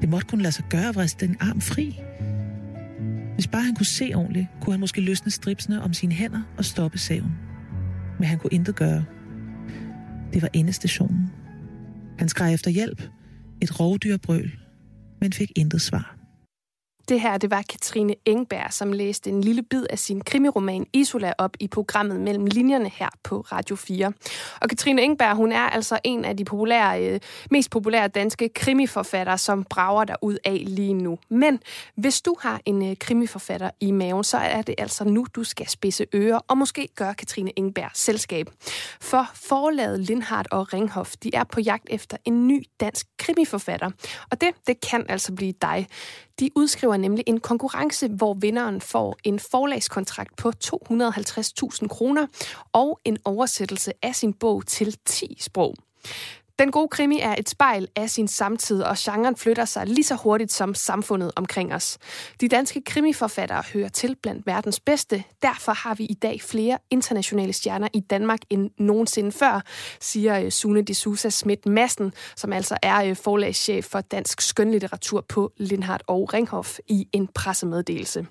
Det 0.04 0.11
måtte 0.11 0.26
kunne 0.26 0.42
lade 0.42 0.54
sig 0.54 0.64
gøre 0.70 0.88
at 0.88 0.94
vriste 0.94 1.26
den 1.26 1.37
arm 1.40 1.61
fri. 1.61 2.00
Hvis 3.34 3.46
bare 3.46 3.62
han 3.62 3.75
kunne 3.75 3.87
se 3.87 4.12
ordentligt, 4.14 4.46
kunne 4.61 4.73
han 4.73 4.80
måske 4.80 5.00
løsne 5.00 5.30
stripsene 5.30 5.82
om 5.82 5.92
sine 5.92 6.12
hænder 6.12 6.42
og 6.58 6.64
stoppe 6.64 6.99
saven. 6.99 7.32
Men 8.18 8.28
han 8.28 8.38
kunne 8.38 8.50
intet 8.52 8.76
gøre. 8.76 9.04
Det 10.32 10.42
var 10.42 10.49
endestationen. 10.52 11.30
Han 12.18 12.28
skreg 12.28 12.54
efter 12.54 12.70
hjælp. 12.70 13.02
Et 13.61 13.80
rovdyrbrøl. 13.80 14.52
men 15.20 15.32
fik 15.32 15.52
intet 15.56 15.80
svar. 15.80 16.13
Det 17.08 17.20
her, 17.20 17.38
det 17.38 17.50
var 17.50 17.62
Katrine 17.62 18.14
Engberg, 18.25 18.73
som 18.73 18.92
læste 18.92 19.30
en 19.30 19.40
lille 19.40 19.62
bid 19.62 19.87
af 19.90 19.99
sin 19.99 20.20
krimiroman 20.20 20.87
Isola 20.92 21.32
op 21.38 21.56
i 21.61 21.68
programmet 21.68 22.20
Mellem 22.20 22.46
Linjerne 22.46 22.88
her 22.88 23.08
på 23.23 23.40
Radio 23.40 23.76
4. 23.76 24.12
Og 24.61 24.68
Katrine 24.68 25.02
Engberg, 25.02 25.37
hun 25.37 25.52
er 25.52 25.61
altså 25.61 25.99
en 26.04 26.25
af 26.25 26.37
de 26.37 26.44
populære, 26.44 27.08
øh, 27.08 27.20
mest 27.50 27.70
populære 27.70 28.08
danske 28.08 28.49
krimiforfattere, 28.49 29.38
som 29.38 29.64
brager 29.70 30.04
der 30.04 30.16
ud 30.23 30.37
af 30.44 30.62
lige 30.66 30.94
nu. 30.94 31.18
Men 31.28 31.61
hvis 31.96 32.23
du 32.23 32.37
har 32.40 32.61
en 32.64 32.90
øh, 32.90 32.96
krimiforfatter 33.00 33.70
i 33.80 33.90
maven, 33.90 34.25
så 34.25 34.37
er 34.37 34.62
det 34.62 34.75
altså 34.78 35.04
nu, 35.04 35.26
du 35.34 35.44
skal 35.44 35.68
spidse 35.68 36.06
ører 36.14 36.40
og 36.49 36.58
måske 36.58 36.88
gøre 36.94 37.14
Katrine 37.14 37.58
Engberg 37.58 37.90
selskab. 37.94 38.50
For 39.00 39.26
forlaget 39.34 40.00
Lindhardt 40.00 40.49
og 40.50 40.73
Ringhof, 40.73 41.12
de 41.23 41.30
er 41.34 41.44
på 41.44 41.61
jagt 41.61 41.87
efter 41.90 42.16
en 42.25 42.49
ny 42.49 42.62
dansk 42.80 43.06
krimiforfatter. 43.18 43.90
Og 44.30 44.40
det, 44.40 44.49
det 44.66 44.80
kan 44.80 45.06
altså 45.08 45.32
blive 45.32 45.52
dig. 45.62 45.87
De 46.40 46.50
udskriver 46.54 46.96
nemlig 46.96 47.24
en 47.26 47.40
konkurrence, 47.40 48.08
hvor 48.08 48.34
vinderen 48.34 48.80
får 48.80 49.16
en 49.24 49.38
forlagskontrakt 49.38 50.36
på 50.36 50.52
250.000 50.64 51.86
kroner 51.88 52.26
og 52.72 53.00
en 53.04 53.18
oversættelse 53.24 53.92
af 54.02 54.14
sin 54.14 54.32
bog 54.32 54.66
til 54.66 54.96
10 55.04 55.36
sprog. 55.40 55.74
Den 56.58 56.70
gode 56.70 56.88
krimi 56.88 57.20
er 57.20 57.34
et 57.38 57.49
spejl 57.49 57.88
af 57.96 58.11
sin 58.11 58.28
samtid, 58.28 58.82
og 58.82 58.96
genren 58.99 59.37
flytter 59.37 59.64
sig 59.64 59.87
lige 59.87 60.04
så 60.04 60.14
hurtigt 60.14 60.52
som 60.52 60.75
samfundet 60.75 61.32
omkring 61.37 61.75
os. 61.75 61.99
De 62.40 62.49
danske 62.49 62.82
krimiforfattere 62.87 63.62
hører 63.73 63.88
til 63.88 64.16
blandt 64.23 64.46
verdens 64.46 64.80
bedste. 64.80 65.25
Derfor 65.42 65.73
har 65.73 65.94
vi 65.94 66.04
i 66.04 66.14
dag 66.14 66.40
flere 66.42 66.78
internationale 66.90 67.52
stjerner 67.52 67.88
i 67.92 68.00
Danmark 68.00 68.38
end 68.50 68.70
nogensinde 68.78 69.32
før, 69.32 69.61
siger 70.00 70.40
øh, 70.40 70.50
Sune 70.50 70.82
de 70.82 70.94
Sousa 70.94 71.28
Schmidt 71.28 71.66
Madsen, 71.66 72.12
som 72.37 72.52
altså 72.52 72.76
er 72.82 73.04
øh, 73.04 73.16
forlagschef 73.16 73.84
for 73.84 74.00
dansk 74.00 74.40
skønlitteratur 74.40 75.25
på 75.28 75.52
Lindhardt 75.56 76.02
og 76.06 76.34
Ringhof 76.34 76.78
i 76.87 77.08
en 77.12 77.28
pressemeddelelse. 77.34 78.26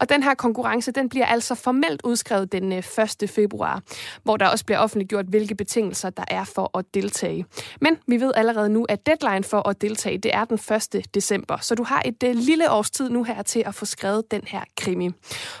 Og 0.00 0.08
den 0.08 0.22
her 0.22 0.34
konkurrence, 0.34 0.92
den 0.92 1.08
bliver 1.08 1.26
altså 1.26 1.54
formelt 1.54 2.00
udskrevet 2.04 2.52
den 2.52 2.72
øh, 2.72 2.82
1. 3.22 3.30
Februar, 3.30 3.82
hvor 4.22 4.36
der 4.36 4.48
også 4.48 4.64
bliver 4.64 4.78
offentliggjort, 4.78 5.26
hvilke 5.26 5.54
betingelser 5.54 6.10
der 6.10 6.24
er 6.28 6.44
for 6.44 6.78
at 6.78 6.84
deltage. 6.94 7.46
Men 7.80 7.98
vi 8.06 8.20
ved 8.20 8.32
allerede 8.34 8.68
nu, 8.68 8.86
at 8.88 9.06
deadline 9.06 9.44
for 9.44 9.68
at 9.68 9.80
deltage, 9.80 10.18
det 10.18 10.34
er 10.34 10.44
den 10.44 10.58
1. 10.94 11.14
december. 11.14 11.56
Så 11.60 11.74
du 11.74 11.82
har 11.82 12.02
et 12.04 12.22
uh, 12.22 12.30
lille 12.34 12.70
års 12.70 12.90
tid 12.90 13.10
nu 13.10 13.24
her 13.24 13.42
til 13.42 13.62
at 13.66 13.74
få 13.74 13.84
skrevet 13.84 14.30
den 14.30 14.42
her 14.46 14.64
krimi. 14.76 15.10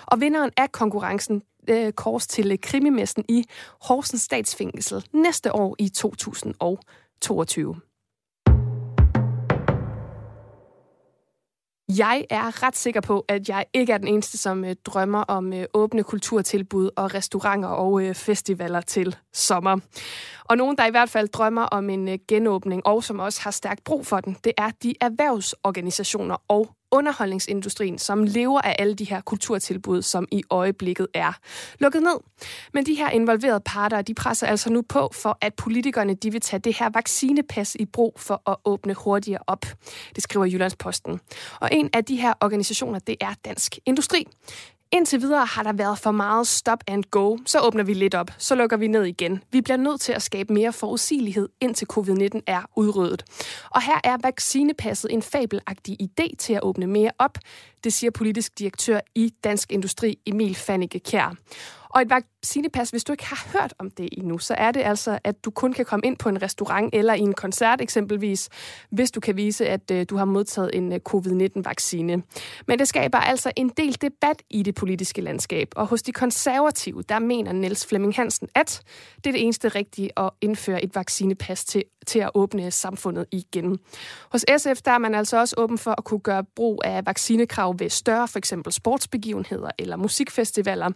Og 0.06 0.20
vinderen 0.20 0.50
af 0.56 0.72
konkurrencen 0.72 1.42
uh, 1.70 1.90
kors 1.90 2.26
til 2.26 2.52
uh, 2.52 2.58
krimimessen 2.62 3.24
i 3.28 3.44
Horsens 3.82 4.22
Statsfængsel 4.22 5.04
næste 5.12 5.54
år 5.54 5.76
i 5.78 5.88
2022. 5.88 7.87
Jeg 11.96 12.24
er 12.30 12.62
ret 12.62 12.76
sikker 12.76 13.00
på, 13.00 13.24
at 13.28 13.48
jeg 13.48 13.66
ikke 13.74 13.92
er 13.92 13.98
den 13.98 14.08
eneste, 14.08 14.38
som 14.38 14.64
øh, 14.64 14.76
drømmer 14.84 15.20
om 15.20 15.52
øh, 15.52 15.64
åbne 15.74 16.02
kulturtilbud 16.02 16.90
og 16.96 17.14
restauranter 17.14 17.68
og 17.68 18.02
øh, 18.02 18.14
festivaler 18.14 18.80
til 18.80 19.16
sommer. 19.32 19.78
Og 20.44 20.56
nogen, 20.56 20.76
der 20.76 20.86
i 20.86 20.90
hvert 20.90 21.10
fald 21.10 21.28
drømmer 21.28 21.62
om 21.62 21.90
en 21.90 22.08
øh, 22.08 22.18
genåbning, 22.28 22.86
og 22.86 23.04
som 23.04 23.18
også 23.18 23.40
har 23.42 23.50
stærkt 23.50 23.84
brug 23.84 24.06
for 24.06 24.20
den, 24.20 24.36
det 24.44 24.52
er 24.58 24.70
de 24.82 24.94
erhvervsorganisationer 25.00 26.36
og 26.48 26.68
underholdningsindustrien, 26.92 27.98
som 27.98 28.24
lever 28.24 28.60
af 28.60 28.76
alle 28.78 28.94
de 28.94 29.04
her 29.04 29.20
kulturtilbud, 29.20 30.02
som 30.02 30.28
i 30.32 30.42
øjeblikket 30.50 31.06
er 31.14 31.32
lukket 31.78 32.02
ned. 32.02 32.20
Men 32.74 32.86
de 32.86 32.94
her 32.94 33.10
involverede 33.10 33.60
parter, 33.60 34.02
de 34.02 34.14
presser 34.14 34.46
altså 34.46 34.70
nu 34.70 34.82
på 34.82 35.10
for, 35.14 35.38
at 35.40 35.54
politikerne 35.54 36.14
de 36.14 36.32
vil 36.32 36.40
tage 36.40 36.60
det 36.60 36.78
her 36.78 36.90
vaccinepas 36.94 37.74
i 37.74 37.84
brug 37.84 38.14
for 38.16 38.50
at 38.50 38.56
åbne 38.64 38.94
hurtigere 38.94 39.42
op. 39.46 39.66
Det 40.14 40.22
skriver 40.22 40.46
Jyllandsposten. 40.46 41.20
Og 41.60 41.68
en 41.72 41.90
af 41.92 42.04
de 42.04 42.16
her 42.16 42.32
organisationer, 42.40 42.98
det 42.98 43.16
er 43.20 43.34
Dansk 43.44 43.78
Industri. 43.86 44.26
Indtil 44.92 45.20
videre 45.20 45.46
har 45.46 45.62
der 45.62 45.72
været 45.72 45.98
for 45.98 46.10
meget 46.10 46.46
stop 46.46 46.84
and 46.86 47.04
go. 47.10 47.36
Så 47.46 47.60
åbner 47.60 47.84
vi 47.84 47.94
lidt 47.94 48.14
op, 48.14 48.30
så 48.38 48.54
lukker 48.54 48.76
vi 48.76 48.86
ned 48.86 49.04
igen. 49.04 49.42
Vi 49.52 49.60
bliver 49.60 49.76
nødt 49.76 50.00
til 50.00 50.12
at 50.12 50.22
skabe 50.22 50.52
mere 50.52 50.72
forudsigelighed, 50.72 51.48
indtil 51.60 51.86
covid-19 51.92 52.40
er 52.46 52.62
udryddet. 52.76 53.24
Og 53.70 53.82
her 53.82 54.00
er 54.04 54.16
vaccinepasset 54.22 55.12
en 55.12 55.22
fabelagtig 55.22 55.96
idé 56.02 56.36
til 56.38 56.52
at 56.52 56.62
åbne 56.62 56.86
mere 56.86 57.10
op. 57.18 57.38
Det 57.84 57.92
siger 57.92 58.10
politisk 58.10 58.58
direktør 58.58 59.00
i 59.14 59.34
Dansk 59.44 59.72
Industri 59.72 60.18
Emil 60.26 60.54
Fannike 60.54 60.98
Kjær. 60.98 61.34
Og 61.90 62.02
et 62.02 62.10
vaccinepas, 62.10 62.90
hvis 62.90 63.04
du 63.04 63.12
ikke 63.12 63.26
har 63.26 63.48
hørt 63.52 63.74
om 63.78 63.90
det 63.90 64.08
endnu, 64.12 64.38
så 64.38 64.54
er 64.58 64.70
det 64.70 64.80
altså, 64.80 65.18
at 65.24 65.44
du 65.44 65.50
kun 65.50 65.72
kan 65.72 65.84
komme 65.84 66.06
ind 66.06 66.16
på 66.16 66.28
en 66.28 66.42
restaurant 66.42 66.94
eller 66.94 67.14
i 67.14 67.20
en 67.20 67.34
koncert 67.34 67.80
eksempelvis, 67.80 68.48
hvis 68.90 69.10
du 69.10 69.20
kan 69.20 69.36
vise, 69.36 69.68
at 69.68 69.90
øh, 69.90 70.06
du 70.10 70.16
har 70.16 70.24
modtaget 70.24 70.70
en 70.74 70.92
øh, 70.92 71.00
covid-19-vaccine. 71.00 72.22
Men 72.66 72.78
det 72.78 72.88
skaber 72.88 73.18
altså 73.18 73.52
en 73.56 73.68
del 73.68 73.96
debat 74.00 74.42
i 74.50 74.62
det 74.62 74.74
politiske 74.74 75.20
landskab, 75.20 75.68
og 75.76 75.86
hos 75.86 76.02
de 76.02 76.12
konservative, 76.12 77.02
der 77.02 77.18
mener 77.18 77.52
Niels 77.52 77.86
Flemming 77.86 78.14
Hansen, 78.14 78.48
at 78.54 78.82
det 79.16 79.26
er 79.26 79.32
det 79.32 79.42
eneste 79.42 79.68
rigtige 79.68 80.18
at 80.18 80.30
indføre 80.40 80.84
et 80.84 80.94
vaccinepas 80.94 81.64
til, 81.64 81.84
til 82.06 82.18
at 82.18 82.30
åbne 82.34 82.70
samfundet 82.70 83.26
igen. 83.32 83.78
Hos 84.32 84.44
SF, 84.56 84.82
der 84.84 84.90
er 84.90 84.98
man 84.98 85.14
altså 85.14 85.40
også 85.40 85.54
åben 85.58 85.78
for 85.78 85.94
at 85.98 86.04
kunne 86.04 86.20
gøre 86.20 86.44
brug 86.44 86.82
af 86.84 87.06
vaccinekrav 87.06 87.74
ved 87.78 87.90
større, 87.90 88.28
for 88.28 88.38
eksempel 88.38 88.72
sportsbegivenheder 88.72 89.70
eller 89.78 89.96
musikfestivaler. 89.96 90.90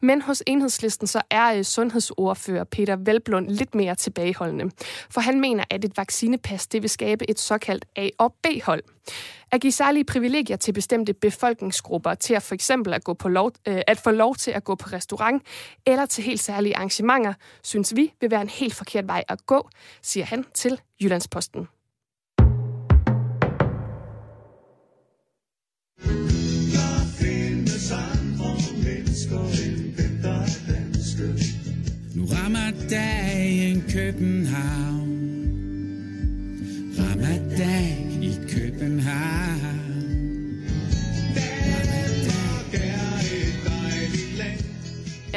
Men 0.00 0.22
hos 0.22 0.37
enhedslisten 0.46 1.06
så 1.06 1.20
er 1.30 1.54
øh, 1.54 1.64
sundhedsordfører 1.64 2.64
Peter 2.64 2.96
Velblund 2.96 3.48
lidt 3.48 3.74
mere 3.74 3.94
tilbageholdende. 3.94 4.70
For 5.10 5.20
han 5.20 5.40
mener, 5.40 5.64
at 5.70 5.84
et 5.84 5.96
vaccinepas 5.96 6.66
det 6.66 6.82
vil 6.82 6.90
skabe 6.90 7.30
et 7.30 7.38
såkaldt 7.38 7.84
A- 7.96 8.08
og 8.18 8.34
B-hold. 8.42 8.82
At 9.52 9.60
give 9.60 9.72
særlige 9.72 10.04
privilegier 10.04 10.56
til 10.56 10.72
bestemte 10.72 11.14
befolkningsgrupper 11.14 12.14
til 12.14 12.34
at 12.34 12.42
for 12.42 12.54
eksempel 12.54 12.94
at, 12.94 13.04
gå 13.04 13.14
på 13.14 13.28
lov, 13.28 13.52
øh, 13.68 13.80
at 13.86 13.98
få 13.98 14.10
lov 14.10 14.36
til 14.36 14.50
at 14.50 14.64
gå 14.64 14.74
på 14.74 14.88
restaurant 14.92 15.42
eller 15.86 16.06
til 16.06 16.24
helt 16.24 16.40
særlige 16.40 16.76
arrangementer, 16.76 17.34
synes 17.62 17.96
vi 17.96 18.12
vil 18.20 18.30
være 18.30 18.42
en 18.42 18.48
helt 18.48 18.74
forkert 18.74 19.06
vej 19.06 19.24
at 19.28 19.46
gå, 19.46 19.68
siger 20.02 20.24
han 20.24 20.44
til 20.54 20.80
Jyllandsposten. 21.00 21.68
Nu 32.14 32.26
rammer 32.26 32.70
dagen 32.90 33.82
København. 33.88 35.08
Ramadan 36.98 38.22
i 38.22 38.32
København. 38.48 39.87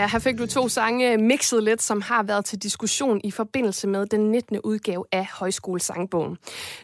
Ja, 0.02 0.08
her 0.08 0.20
fik 0.20 0.38
du 0.38 0.46
to 0.46 0.70
sange 0.70 1.18
mixet 1.18 1.64
lidt, 1.64 1.82
som 1.82 2.02
har 2.02 2.24
været 2.24 2.46
til 2.46 2.64
diskussion 2.64 3.22
i 3.24 3.32
forbindelse 3.32 3.88
med 3.88 4.06
den 4.06 4.32
19. 4.32 4.60
udgave 4.64 5.06
af 5.12 5.28
Højskolesangbogen. 5.34 6.38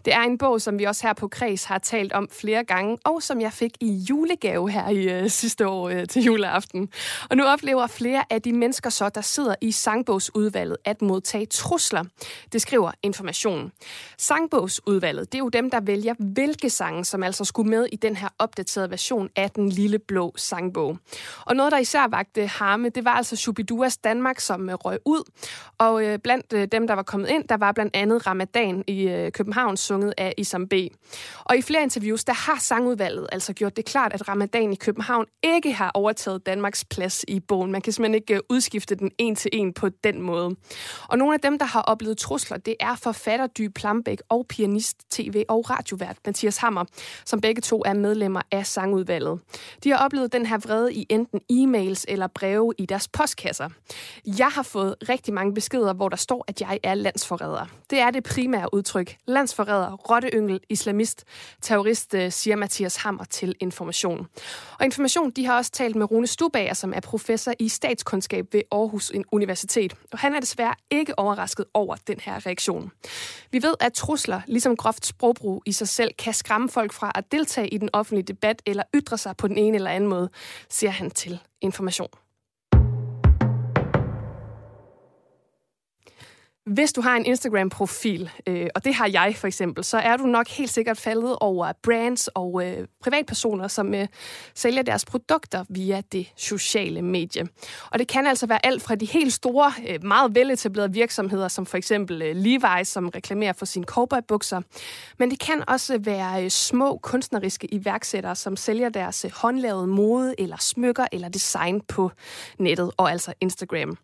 Det 0.05 0.13
er 0.13 0.21
en 0.21 0.37
bog, 0.37 0.61
som 0.61 0.79
vi 0.79 0.83
også 0.83 1.07
her 1.07 1.13
på 1.13 1.27
Kreds 1.27 1.63
har 1.63 1.77
talt 1.77 2.13
om 2.13 2.29
flere 2.31 2.63
gange, 2.63 2.97
og 3.05 3.23
som 3.23 3.41
jeg 3.41 3.53
fik 3.53 3.71
i 3.81 4.05
julegave 4.09 4.71
her 4.71 4.89
i 4.89 5.09
øh, 5.09 5.29
sidste 5.29 5.67
år 5.67 5.89
øh, 5.89 6.07
til 6.07 6.23
juleaften. 6.23 6.89
Og 7.29 7.37
nu 7.37 7.45
oplever 7.45 7.87
flere 7.87 8.23
af 8.29 8.41
de 8.41 8.53
mennesker 8.53 8.89
så, 8.89 9.09
der 9.09 9.21
sidder 9.21 9.55
i 9.61 9.71
sangbogsudvalget, 9.71 10.77
at 10.85 11.01
modtage 11.01 11.45
trusler. 11.45 12.03
Det 12.53 12.61
skriver 12.61 12.91
Information. 13.03 13.71
Sangbogsudvalget, 14.17 15.31
det 15.31 15.37
er 15.37 15.43
jo 15.43 15.49
dem, 15.49 15.69
der 15.69 15.79
vælger, 15.79 16.13
hvilke 16.19 16.69
sange, 16.69 17.05
som 17.05 17.23
altså 17.23 17.45
skulle 17.45 17.69
med 17.69 17.87
i 17.91 17.95
den 17.95 18.15
her 18.15 18.29
opdaterede 18.39 18.89
version 18.89 19.29
af 19.35 19.51
den 19.51 19.69
lille 19.69 19.99
blå 19.99 20.33
sangbog. 20.35 20.97
Og 21.45 21.55
noget, 21.55 21.71
der 21.71 21.77
især 21.77 22.07
vagte 22.07 22.47
harme, 22.47 22.89
det 22.89 23.06
var 23.07 23.13
altså 23.13 23.35
Shubiduas 23.35 23.97
Danmark, 23.97 24.39
som 24.39 24.69
øh, 24.69 24.75
røg 24.75 24.99
ud. 25.05 25.31
Og 25.77 26.05
øh, 26.05 26.19
blandt 26.19 26.53
øh, 26.53 26.67
dem, 26.71 26.87
der 26.87 26.93
var 26.93 27.03
kommet 27.03 27.29
ind, 27.29 27.47
der 27.47 27.57
var 27.57 27.71
blandt 27.71 27.95
andet 27.95 28.27
Ramadan 28.27 28.83
i 28.87 29.07
øh, 29.07 29.31
København, 29.31 29.77
sunget 29.77 30.13
af 30.17 30.33
Isam 30.37 30.67
B. 30.67 30.73
Og 31.43 31.57
i 31.57 31.61
flere 31.61 31.83
interviews, 31.83 32.23
der 32.23 32.33
har 32.33 32.59
sangudvalget 32.59 33.27
altså 33.31 33.53
gjort 33.53 33.77
det 33.77 33.85
klart, 33.85 34.13
at 34.13 34.29
Ramadan 34.29 34.73
i 34.73 34.75
København 34.75 35.25
ikke 35.43 35.73
har 35.73 35.91
overtaget 35.93 36.45
Danmarks 36.45 36.85
plads 36.85 37.25
i 37.27 37.39
bogen. 37.39 37.71
Man 37.71 37.81
kan 37.81 37.93
simpelthen 37.93 38.15
ikke 38.15 38.33
øh, 38.33 38.39
udskifte 38.49 38.95
den 38.95 39.11
en 39.17 39.35
til 39.35 39.49
en 39.53 39.73
på 39.73 39.89
den 39.89 40.21
måde. 40.21 40.55
Og 41.09 41.17
nogle 41.17 41.33
af 41.33 41.39
dem, 41.39 41.59
der 41.59 41.65
har 41.65 41.81
oplevet 41.81 42.17
trusler, 42.17 42.57
det 42.57 42.75
er 42.79 42.95
forfatter 42.95 43.47
Dy 43.47 43.69
Plambæk 43.75 44.21
og 44.29 44.45
pianist, 44.49 44.97
tv- 45.11 45.43
og 45.47 45.69
radiovært 45.69 46.17
Mathias 46.25 46.57
Hammer, 46.57 46.85
som 47.25 47.41
begge 47.41 47.61
to 47.61 47.83
er 47.85 47.93
medlemmer 47.93 48.41
af 48.51 48.65
sangudvalget. 48.65 49.39
De 49.83 49.89
har 49.89 50.05
oplevet 50.05 50.33
den 50.33 50.45
her 50.45 50.57
vrede 50.57 50.93
i 50.93 51.05
enten 51.09 51.39
e-mails 51.51 52.05
eller 52.07 52.27
breve 52.27 52.73
i 52.77 52.85
deres 52.85 52.96
jeres 52.97 53.07
postkasser. 53.07 53.69
Jeg 54.25 54.47
har 54.47 54.63
fået 54.63 54.95
rigtig 55.09 55.33
mange 55.33 55.53
beskeder, 55.53 55.93
hvor 55.93 56.09
der 56.09 56.17
står, 56.17 56.45
at 56.47 56.61
jeg 56.61 56.79
er 56.83 56.93
landsforræder. 56.93 57.65
Det 57.89 57.99
er 57.99 58.11
det 58.11 58.23
primære 58.23 58.73
udtryk. 58.73 59.15
Landsforræder, 59.27 59.91
rotteyngel, 59.91 60.59
islamist, 60.69 61.23
terrorist, 61.61 62.13
øh, 62.13 62.31
siger 62.31 62.55
Mathias 62.55 62.95
Hammer 62.95 63.23
til 63.23 63.55
Information. 63.59 64.27
Og 64.79 64.85
Information 64.85 65.31
de 65.31 65.45
har 65.45 65.57
også 65.57 65.71
talt 65.71 65.95
med 65.95 66.11
Rune 66.11 66.27
Stubager, 66.27 66.73
som 66.73 66.93
er 66.95 66.99
professor 66.99 67.53
i 67.59 67.67
statskundskab 67.69 68.45
ved 68.51 68.61
Aarhus 68.71 69.11
Universitet. 69.31 69.93
Og 70.11 70.19
han 70.19 70.35
er 70.35 70.39
desværre 70.39 70.75
ikke 70.91 71.19
overrasket 71.19 71.65
over 71.73 71.95
den 72.07 72.19
her 72.19 72.45
reaktion. 72.45 72.91
Vi 73.51 73.63
ved, 73.63 73.73
at 73.79 73.93
trusler, 73.93 74.41
ligesom 74.47 74.75
groft 74.75 75.05
sprogbrug 75.05 75.63
i 75.65 75.71
sig 75.71 75.87
selv, 75.87 76.11
kan 76.19 76.33
skræmme 76.33 76.69
folk 76.69 76.93
fra 76.93 77.11
at 77.15 77.31
deltage 77.31 77.67
i 77.67 77.77
den 77.77 77.89
offentlige 77.93 78.23
debat 78.23 78.61
eller 78.65 78.83
ytre 78.95 79.17
sig 79.17 79.37
på 79.37 79.47
den 79.47 79.57
ene 79.57 79.75
eller 79.75 79.91
anden 79.91 80.09
måde, 80.09 80.29
siger 80.69 80.91
han 80.91 81.11
til 81.11 81.39
information. 81.61 82.26
Hvis 86.67 86.93
du 86.93 87.01
har 87.01 87.15
en 87.15 87.25
Instagram-profil, 87.25 88.29
øh, 88.47 88.67
og 88.75 88.85
det 88.85 88.93
har 88.93 89.09
jeg 89.13 89.35
for 89.37 89.47
eksempel, 89.47 89.83
så 89.83 89.97
er 89.97 90.17
du 90.17 90.23
nok 90.23 90.47
helt 90.47 90.69
sikkert 90.69 90.97
faldet 90.97 91.35
over 91.39 91.71
brands 91.83 92.27
og 92.27 92.65
øh, 92.65 92.87
privatpersoner, 93.03 93.67
som 93.67 93.93
øh, 93.93 94.07
sælger 94.55 94.81
deres 94.81 95.05
produkter 95.05 95.65
via 95.69 96.01
det 96.11 96.27
sociale 96.37 97.01
medie. 97.01 97.47
Og 97.91 97.99
det 97.99 98.07
kan 98.07 98.27
altså 98.27 98.47
være 98.47 98.65
alt 98.65 98.81
fra 98.81 98.95
de 98.95 99.05
helt 99.05 99.33
store, 99.33 99.73
øh, 99.87 100.03
meget 100.03 100.35
veletablerede 100.35 100.93
virksomheder, 100.93 101.47
som 101.47 101.65
for 101.65 101.77
eksempel 101.77 102.21
øh, 102.21 102.35
Levi's, 102.35 102.83
som 102.83 103.09
reklamerer 103.09 103.53
for 103.53 103.65
sine 103.65 103.85
cowboybukser. 103.85 104.61
Men 105.19 105.31
det 105.31 105.39
kan 105.39 105.63
også 105.67 105.97
være 105.99 106.43
øh, 106.43 106.49
små 106.49 106.97
kunstneriske 106.97 107.73
iværksættere, 107.73 108.35
som 108.35 108.55
sælger 108.55 108.89
deres 108.89 109.25
øh, 109.25 109.31
håndlavede 109.31 109.87
mode 109.87 110.35
eller 110.37 110.57
smykker 110.59 111.05
eller 111.11 111.29
design 111.29 111.81
på 111.81 112.11
nettet, 112.59 112.91
og 112.97 113.11
altså 113.11 113.33
Instagram. 113.41 113.97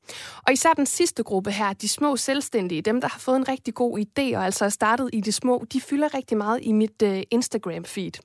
Og 0.47 0.53
især 0.53 0.73
den 0.73 0.85
sidste 0.85 1.23
gruppe 1.23 1.51
her, 1.51 1.73
de 1.73 1.89
små 1.89 2.15
selvstændige, 2.15 2.52
dem 2.61 3.01
der 3.01 3.07
har 3.07 3.19
fået 3.19 3.35
en 3.35 3.47
rigtig 3.47 3.73
god 3.73 3.99
idé 3.99 4.37
og 4.37 4.45
altså 4.45 4.65
er 4.65 4.69
startet 4.69 5.09
i 5.13 5.21
det 5.21 5.33
små, 5.33 5.65
de 5.73 5.81
fylder 5.81 6.13
rigtig 6.13 6.37
meget 6.37 6.59
i 6.61 6.71
mit 6.71 7.01
øh, 7.03 7.21
Instagram-feed. 7.35 8.19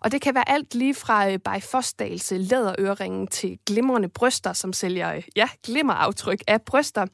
Og 0.00 0.12
det 0.12 0.20
kan 0.20 0.34
være 0.34 0.48
alt 0.48 0.74
lige 0.74 0.94
fra 0.94 1.30
øh, 1.30 1.38
By 1.38 1.62
Fosdals 1.62 2.30
læderøringen 2.36 3.26
til 3.26 3.58
glimrende 3.66 4.08
bryster, 4.08 4.52
som 4.52 4.72
sælger, 4.72 5.14
øh, 5.14 5.22
ja, 5.36 5.48
glimmeraftryk 5.62 6.42
af 6.46 6.62
bryster 6.62 7.06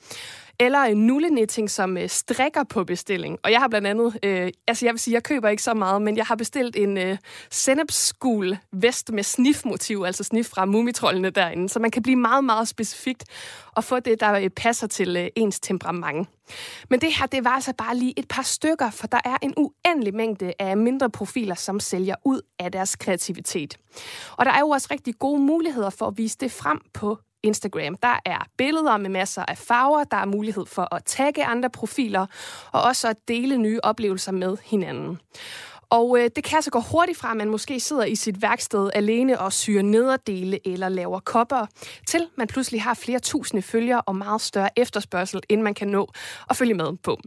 eller 0.66 0.79
en 0.79 1.07
nullenitting, 1.07 1.70
som 1.70 1.96
øh, 1.96 2.09
strikker 2.09 2.64
på 2.64 2.85
bestilling. 2.85 3.38
Og 3.42 3.53
jeg 3.53 3.61
har 3.61 3.68
blandt 3.68 3.87
andet, 3.87 4.18
øh, 4.22 4.51
altså 4.68 4.87
jeg 4.87 4.92
vil 4.92 4.98
sige, 5.01 5.14
jeg 5.14 5.22
køber 5.22 5.48
ikke 5.48 5.62
så 5.62 5.75
meget, 5.75 6.03
men 6.03 6.16
jeg 6.16 6.27
har 6.27 6.35
bestilt 6.35 6.77
en 6.77 6.98
øh, 6.98 7.18
sennepsgul 7.51 8.59
vest 8.72 9.12
med 9.12 9.22
snifmotiv, 9.22 10.03
altså 10.07 10.25
snif 10.25 10.46
fra 10.46 10.64
mumitrollene 10.64 11.31
derinde, 11.31 11.68
så 11.68 11.79
man 11.79 11.90
kan 11.90 12.03
blive 12.03 12.16
meget, 12.16 12.44
meget 12.44 12.68
specifikt 12.68 13.25
og 13.72 13.85
få 13.85 14.01
det, 14.01 14.20
der 14.20 14.33
øh, 14.33 14.51
passer 14.51 14.87
til 14.87 15.16
øh, 15.16 15.29
ens 15.37 15.61
temperament. 15.61 16.29
Men 16.90 17.01
det 17.01 17.14
her, 17.18 17.27
det 17.27 17.44
var 17.44 17.51
altså 17.51 17.72
bare 17.79 17.96
lige 17.96 18.18
et 18.18 18.29
par 18.29 18.42
stykker, 18.42 18.90
for 18.90 19.07
der 19.07 19.20
er 19.25 19.37
en 19.42 19.55
uendelig 19.57 20.14
mængde 20.14 20.53
af 20.59 20.77
mindre 20.77 21.11
profiler, 21.11 21.55
som 21.55 21.81
sælger 21.81 22.14
ud 22.25 22.40
af 22.59 22.72
deres 22.72 22.96
kreativitet. 22.96 23.79
Og 24.37 24.44
der 24.44 24.53
er 24.53 24.61
jo 24.61 24.68
også 24.68 24.88
rigtig 24.90 25.14
gode 25.18 25.40
muligheder 25.40 25.90
for 25.90 26.07
at 26.07 26.18
vise 26.18 26.37
det 26.40 26.53
frem 26.53 26.81
på 26.94 27.18
Instagram. 27.43 27.97
Der 28.03 28.21
er 28.25 28.47
billeder 28.57 28.97
med 28.97 29.11
masser 29.11 29.45
af 29.49 29.59
farver, 29.59 30.05
der 30.05 30.17
er 30.17 30.27
mulighed 30.27 30.67
for 30.67 30.95
at 30.95 31.05
tagge 31.05 31.45
andre 31.45 31.71
profiler, 31.71 32.27
og 32.73 32.83
også 32.83 33.09
at 33.09 33.17
dele 33.29 33.59
nye 33.59 33.81
oplevelser 33.83 34.33
med 34.33 34.57
hinanden. 34.65 35.19
Og 35.93 36.19
øh, 36.19 36.31
det 36.37 36.45
kan 36.45 36.57
altså 36.57 36.71
gå 36.71 36.81
hurtigt 36.81 37.19
fra, 37.19 37.31
at 37.31 37.37
man 37.37 37.49
måske 37.49 37.81
sidder 37.81 38.05
i 38.05 38.15
sit 38.15 38.43
værksted 38.43 38.91
alene 38.95 39.41
og 39.41 39.53
syr 39.53 39.83
nederdele 39.83 40.69
eller 40.69 40.89
laver 40.89 41.21
kopper, 41.21 41.67
til 42.07 42.29
man 42.37 42.47
pludselig 42.47 42.83
har 42.83 42.95
flere 42.95 43.19
tusinde 43.19 43.63
følgere 43.63 44.01
og 44.01 44.17
meget 44.17 44.41
større 44.41 44.79
efterspørgsel, 44.79 45.41
end 45.49 45.63
man 45.63 45.75
kan 45.75 45.89
nå 45.89 46.11
at 46.51 46.57
følge 46.57 46.75
med 46.75 46.97
på. 47.03 47.21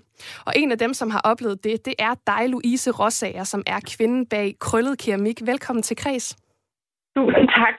Og 0.45 0.53
en 0.55 0.71
af 0.71 0.77
dem, 0.77 0.93
som 0.93 1.09
har 1.09 1.21
oplevet 1.23 1.63
det, 1.63 1.85
det 1.85 1.93
er 1.99 2.15
dig, 2.27 2.49
Louise 2.49 2.91
Rossager, 2.91 3.43
som 3.43 3.63
er 3.67 3.79
kvinden 3.79 4.25
bag 4.25 4.55
Krøllet 4.59 4.97
Keramik. 4.97 5.41
Velkommen 5.45 5.83
til 5.83 5.97
Kreds. 5.97 6.35
Tusind 7.15 7.49
tak. 7.59 7.77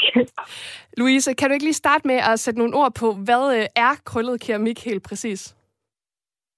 Louise, 0.97 1.35
kan 1.35 1.49
du 1.49 1.53
ikke 1.53 1.65
lige 1.65 1.83
starte 1.85 2.07
med 2.07 2.19
at 2.33 2.41
sætte 2.41 2.59
nogle 2.59 2.77
ord 2.77 2.93
på, 3.01 3.09
hvad 3.27 3.45
øh, 3.59 3.67
er 3.77 3.93
krøllet 4.05 4.41
keramik 4.41 4.85
helt 4.85 5.03
præcis? 5.09 5.57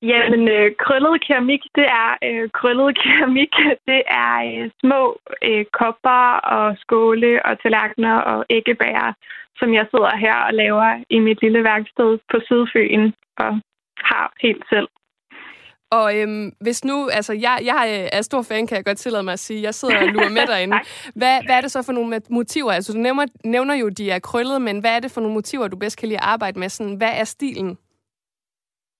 Jamen, 0.03 0.49
øh, 0.49 0.71
krøllet 0.85 1.25
keramik, 1.27 1.63
det 1.75 1.87
er 2.03 2.11
øh, 2.29 2.51
krøllet 2.59 2.99
keramik. 3.03 3.55
Det 3.87 4.03
er 4.07 4.35
øh, 4.49 4.71
små 4.81 5.19
øh, 5.43 5.65
kopper 5.79 6.25
og 6.57 6.77
skåle 6.81 7.47
og 7.47 7.63
tallerkener 7.63 8.17
og 8.31 8.45
æggebærer, 8.51 9.13
som 9.59 9.75
jeg 9.75 9.87
sidder 9.91 10.17
her 10.17 10.37
og 10.49 10.55
laver 10.55 11.05
i 11.11 11.19
mit 11.19 11.43
lille 11.43 11.65
værksted 11.65 12.19
på 12.31 12.37
Sydfyn 12.47 13.13
og 13.39 13.61
har 13.99 14.33
helt 14.43 14.65
selv. 14.73 14.89
Og 15.91 16.19
øhm, 16.19 16.53
hvis 16.61 16.85
nu, 16.85 17.09
altså 17.09 17.33
jeg, 17.33 17.59
jeg 17.65 18.09
er 18.13 18.23
stor 18.23 18.43
fan, 18.43 18.67
kan 18.67 18.77
jeg 18.77 18.85
godt 18.85 18.99
tillade 18.99 19.23
mig 19.23 19.33
at 19.33 19.39
sige. 19.39 19.63
Jeg 19.63 19.75
sidder 19.75 19.99
og 19.99 20.07
lurer 20.07 20.29
med 20.29 20.47
derinde. 20.53 20.77
Hvad, 21.15 21.45
hvad 21.47 21.57
er 21.57 21.61
det 21.61 21.71
så 21.71 21.83
for 21.83 21.93
nogle 21.93 22.21
motiver? 22.31 22.73
Altså 22.73 22.93
du 22.93 22.99
nævner, 22.99 23.27
nævner 23.45 23.75
jo, 23.75 23.89
de 23.89 24.11
er 24.11 24.19
krøllet, 24.19 24.63
men 24.63 24.81
hvad 24.81 24.97
er 24.97 25.01
det 25.01 25.11
for 25.11 25.21
nogle 25.21 25.35
motiver, 25.35 25.69
du 25.69 25.77
bedst 25.77 25.99
kan 25.99 26.09
lide 26.09 26.21
at 26.21 26.27
arbejde 26.35 26.59
med? 26.59 26.69
Sådan, 26.69 26.97
hvad 26.97 27.13
er 27.21 27.25
stilen? 27.25 27.79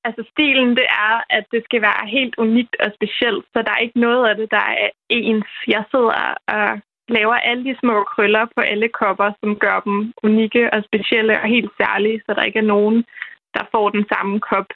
Altså 0.05 0.23
stilen, 0.33 0.71
det 0.77 0.87
er, 1.09 1.15
at 1.31 1.45
det 1.53 1.65
skal 1.65 1.83
være 1.83 2.09
helt 2.17 2.35
unikt 2.39 2.77
og 2.85 2.93
specielt, 2.95 3.45
så 3.53 3.59
der 3.67 3.73
er 3.73 3.85
ikke 3.87 4.01
noget 4.01 4.29
af 4.29 4.37
det, 4.37 4.51
der 4.51 4.65
er 4.85 4.89
ens. 5.11 5.51
Jeg 5.67 5.85
sidder 5.91 6.19
og 6.57 6.81
laver 7.09 7.35
alle 7.35 7.65
de 7.65 7.77
små 7.81 8.05
krøller 8.13 8.45
på 8.55 8.61
alle 8.61 8.89
kopper, 8.89 9.31
som 9.41 9.57
gør 9.65 9.81
dem 9.81 10.13
unikke 10.23 10.73
og 10.75 10.85
specielle 10.89 11.41
og 11.43 11.49
helt 11.49 11.73
særlige, 11.81 12.23
så 12.27 12.35
der 12.35 12.43
ikke 12.43 12.59
er 12.59 12.73
nogen, 12.77 13.05
der 13.55 13.65
får 13.73 13.89
den 13.89 14.05
samme 14.13 14.41
kop 14.41 14.69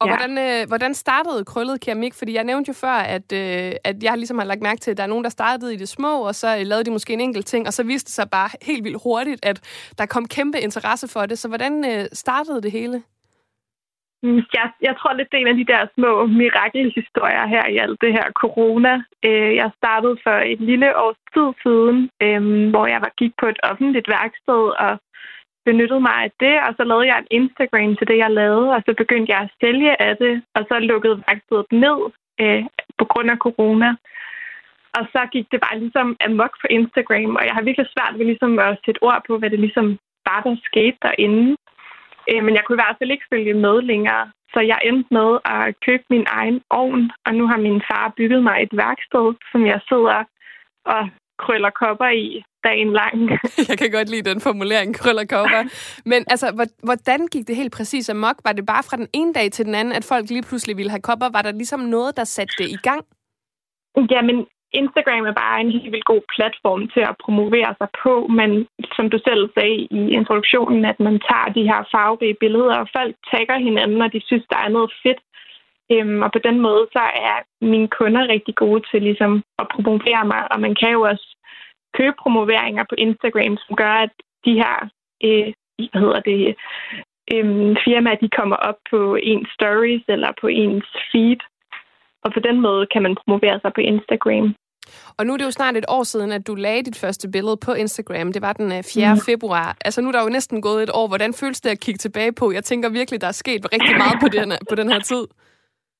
og 0.00 0.06
ja. 0.08 0.16
hvordan, 0.16 0.38
øh, 0.38 0.68
hvordan 0.68 0.94
startede 0.94 1.44
krøllet 1.44 1.80
keramik? 1.80 2.14
Fordi 2.14 2.34
jeg 2.34 2.44
nævnte 2.44 2.68
jo 2.68 2.74
før, 2.74 2.98
at, 3.16 3.32
øh, 3.32 3.72
at 3.84 4.02
jeg 4.02 4.14
ligesom 4.16 4.38
har 4.38 4.46
lagt 4.46 4.62
mærke 4.62 4.80
til, 4.80 4.90
at 4.90 4.96
der 4.96 5.02
er 5.02 5.12
nogen, 5.12 5.24
der 5.24 5.30
startede 5.30 5.74
i 5.74 5.76
det 5.76 5.88
små, 5.88 6.26
og 6.28 6.34
så 6.34 6.48
lavede 6.64 6.84
de 6.84 6.90
måske 6.90 7.12
en 7.12 7.20
enkelt 7.20 7.46
ting, 7.46 7.66
og 7.66 7.72
så 7.72 7.82
viste 7.82 8.08
det 8.08 8.14
sig 8.14 8.30
bare 8.30 8.48
helt 8.62 8.84
vildt 8.84 9.02
hurtigt, 9.02 9.40
at 9.46 9.58
der 9.98 10.06
kom 10.06 10.28
kæmpe 10.28 10.60
interesse 10.60 11.08
for 11.08 11.26
det. 11.26 11.38
Så 11.38 11.48
hvordan 11.48 11.84
øh, 11.84 12.04
startede 12.12 12.62
det 12.62 12.72
hele? 12.72 13.02
Mm, 14.24 14.42
jeg, 14.58 14.68
jeg 14.86 14.94
tror 14.96 15.12
lidt, 15.12 15.28
det 15.30 15.36
er 15.36 15.44
en 15.44 15.54
af 15.54 15.60
de 15.60 15.72
der 15.72 15.82
små 15.94 16.26
mirakelhistorier 16.26 17.46
her 17.54 17.64
i 17.74 17.76
alt 17.84 18.00
det 18.04 18.12
her 18.12 18.26
corona. 18.42 18.94
Øh, 19.28 19.52
jeg 19.60 19.70
startede 19.80 20.16
for 20.24 20.36
et 20.52 20.60
lille 20.70 20.88
års 21.04 21.20
tid 21.34 21.48
siden, 21.62 21.96
øh, 22.24 22.70
hvor 22.72 22.86
jeg 22.92 23.00
var 23.04 23.12
gik 23.20 23.32
på 23.40 23.46
et 23.52 23.60
offentligt 23.70 24.08
værksted 24.16 24.62
og 24.84 24.92
benyttede 25.64 26.00
mig 26.00 26.16
af 26.24 26.30
det, 26.40 26.56
og 26.66 26.72
så 26.76 26.82
lavede 26.84 27.06
jeg 27.06 27.18
en 27.18 27.32
Instagram 27.40 27.96
til 27.96 28.08
det, 28.10 28.18
jeg 28.24 28.30
lavede, 28.30 28.68
og 28.76 28.80
så 28.86 28.92
begyndte 29.02 29.32
jeg 29.32 29.40
at 29.42 29.54
sælge 29.60 30.02
af 30.02 30.16
det, 30.16 30.34
og 30.54 30.62
så 30.68 30.78
lukkede 30.78 31.22
værkstedet 31.26 31.70
ned 31.84 31.98
øh, 32.42 32.62
på 32.98 33.04
grund 33.04 33.30
af 33.30 33.38
corona. 33.46 33.90
Og 34.98 35.04
så 35.12 35.20
gik 35.32 35.46
det 35.52 35.60
bare 35.60 35.78
ligesom 35.78 36.16
amok 36.26 36.54
på 36.60 36.66
Instagram, 36.70 37.36
og 37.38 37.42
jeg 37.46 37.54
har 37.54 37.62
virkelig 37.62 37.88
svært 37.94 38.18
ved 38.18 38.26
ligesom 38.26 38.58
at 38.58 38.78
sætte 38.84 39.02
ord 39.02 39.22
på, 39.26 39.38
hvad 39.38 39.50
det 39.50 39.60
ligesom 39.60 39.98
var, 40.28 40.40
der 40.46 40.56
skete 40.70 40.98
derinde. 41.02 41.56
Øh, 42.30 42.42
men 42.44 42.54
jeg 42.54 42.64
kunne 42.64 42.76
i 42.76 42.82
hvert 42.82 42.98
fald 42.98 43.10
ikke 43.10 43.30
følge 43.32 43.54
med 43.54 43.76
længere. 43.82 44.24
Så 44.52 44.60
jeg 44.60 44.78
endte 44.88 45.14
med 45.18 45.30
at 45.44 45.74
købe 45.86 46.04
min 46.10 46.26
egen 46.38 46.60
ovn, 46.70 47.10
og 47.26 47.34
nu 47.34 47.46
har 47.46 47.58
min 47.66 47.82
far 47.90 48.12
bygget 48.16 48.42
mig 48.42 48.56
et 48.62 48.74
værksted, 48.82 49.26
som 49.52 49.66
jeg 49.66 49.80
sidder 49.88 50.24
og 50.94 51.02
krøller 51.44 51.70
kopper 51.82 52.10
i 52.24 52.44
dagen 52.64 52.92
lang. 53.00 53.16
Jeg 53.70 53.76
kan 53.78 53.90
godt 53.96 54.08
lide 54.10 54.30
den 54.30 54.40
formulering, 54.40 54.94
krøller 55.00 55.26
kopper. 55.34 55.62
Men 56.04 56.20
altså, 56.32 56.46
hvordan 56.88 57.20
gik 57.32 57.44
det 57.48 57.56
helt 57.56 57.72
præcis 57.78 58.08
amok? 58.10 58.36
Var 58.44 58.52
det 58.52 58.66
bare 58.66 58.82
fra 58.88 58.96
den 58.96 59.08
ene 59.12 59.32
dag 59.32 59.52
til 59.52 59.64
den 59.64 59.74
anden, 59.74 59.94
at 59.98 60.04
folk 60.12 60.24
lige 60.28 60.48
pludselig 60.48 60.76
ville 60.76 60.90
have 60.90 61.06
kopper? 61.08 61.28
Var 61.36 61.42
der 61.42 61.52
ligesom 61.52 61.80
noget, 61.80 62.16
der 62.16 62.24
satte 62.24 62.54
det 62.58 62.68
i 62.76 62.80
gang? 62.88 63.04
Jamen, 64.10 64.46
Instagram 64.72 65.24
er 65.26 65.36
bare 65.44 65.60
en 65.60 65.72
helt 65.76 65.92
vildt 65.92 66.10
god 66.12 66.22
platform 66.36 66.82
til 66.94 67.02
at 67.10 67.16
promovere 67.24 67.74
sig 67.80 67.88
på, 68.04 68.14
men 68.38 68.50
som 68.96 69.10
du 69.10 69.18
selv 69.28 69.42
sagde 69.56 69.76
i 69.98 70.00
introduktionen, 70.18 70.84
at 70.84 70.98
man 71.00 71.16
tager 71.28 71.48
de 71.56 71.68
her 71.70 71.80
farverige 71.92 72.40
billeder, 72.42 72.76
og 72.82 72.88
folk 72.96 73.14
tagger 73.32 73.58
hinanden, 73.66 74.02
og 74.02 74.12
de 74.12 74.20
synes, 74.24 74.46
der 74.52 74.58
er 74.64 74.68
noget 74.76 74.90
fedt. 75.02 75.20
Øhm, 75.92 76.22
og 76.22 76.30
på 76.32 76.40
den 76.48 76.60
måde, 76.66 76.84
så 76.92 77.04
er 77.28 77.36
mine 77.72 77.88
kunder 77.98 78.28
rigtig 78.34 78.54
gode 78.54 78.82
til 78.90 79.02
ligesom 79.02 79.32
at 79.58 79.66
promovere 79.74 80.24
mig, 80.32 80.42
og 80.52 80.60
man 80.60 80.74
kan 80.80 80.92
jo 80.92 81.00
også 81.00 81.33
købe 81.98 82.16
promoveringer 82.22 82.84
på 82.90 82.94
Instagram, 83.06 83.54
som 83.64 83.76
gør, 83.82 83.94
at 84.06 84.12
de 84.46 84.52
her 84.62 84.76
øh, 85.24 85.48
hvad 85.76 86.00
hedder 86.04 86.20
det, 86.30 86.40
øh, 87.32 87.46
firmaer, 87.84 88.22
de 88.24 88.28
kommer 88.38 88.56
op 88.56 88.78
på 88.90 89.00
ens 89.30 89.48
stories 89.56 90.04
eller 90.08 90.30
på 90.40 90.46
ens 90.46 90.88
feed. 91.12 91.40
Og 92.24 92.32
på 92.32 92.40
den 92.40 92.60
måde 92.60 92.86
kan 92.92 93.02
man 93.02 93.16
promovere 93.20 93.60
sig 93.60 93.72
på 93.74 93.80
Instagram. 93.80 94.54
Og 95.18 95.26
nu 95.26 95.32
er 95.32 95.36
det 95.36 95.44
jo 95.44 95.50
snart 95.50 95.76
et 95.76 95.84
år 95.88 96.02
siden, 96.02 96.32
at 96.32 96.46
du 96.46 96.54
lagde 96.54 96.82
dit 96.82 96.98
første 96.98 97.30
billede 97.30 97.56
på 97.56 97.72
Instagram. 97.72 98.32
Det 98.32 98.42
var 98.42 98.52
den 98.52 98.84
4. 98.84 99.06
Øh, 99.06 99.12
mm. 99.12 99.20
februar. 99.26 99.76
Altså 99.84 100.00
nu 100.00 100.08
er 100.08 100.12
der 100.12 100.22
jo 100.22 100.28
næsten 100.28 100.62
gået 100.62 100.82
et 100.82 100.90
år. 100.94 101.08
Hvordan 101.08 101.34
føles 101.34 101.60
det 101.60 101.70
at 101.70 101.80
kigge 101.80 101.98
tilbage 101.98 102.32
på? 102.32 102.52
Jeg 102.52 102.64
tænker 102.64 102.88
virkelig, 102.88 103.20
der 103.20 103.26
er 103.26 103.38
sket 103.44 103.72
rigtig 103.72 103.96
meget 103.96 104.18
på 104.20 104.28
den, 104.28 104.52
på 104.70 104.74
den 104.74 104.92
her 104.92 105.00
tid. 105.00 105.24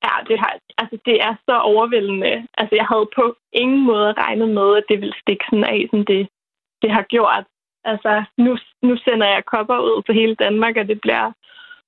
Ja, 0.05 0.13
det, 0.29 0.37
har, 0.39 0.51
altså, 0.77 0.97
det 1.05 1.15
er 1.27 1.33
så 1.47 1.55
overvældende. 1.73 2.47
Altså, 2.59 2.75
jeg 2.75 2.87
havde 2.91 3.07
på 3.15 3.25
ingen 3.53 3.83
måde 3.91 4.13
regnet 4.23 4.49
med, 4.49 4.77
at 4.77 4.85
det 4.89 4.97
ville 5.01 5.19
stikke 5.21 5.45
sådan 5.49 5.69
af, 5.75 5.87
som 5.91 6.05
det, 6.05 6.27
det 6.81 6.91
har 6.91 7.05
gjort. 7.15 7.45
Altså, 7.91 8.23
nu, 8.37 8.57
nu 8.87 8.97
sender 8.97 9.27
jeg 9.27 9.45
kopper 9.45 9.77
ud 9.89 10.01
til 10.03 10.15
hele 10.15 10.35
Danmark, 10.35 10.75
og 10.77 10.87
det 10.87 11.01
bliver 11.01 11.31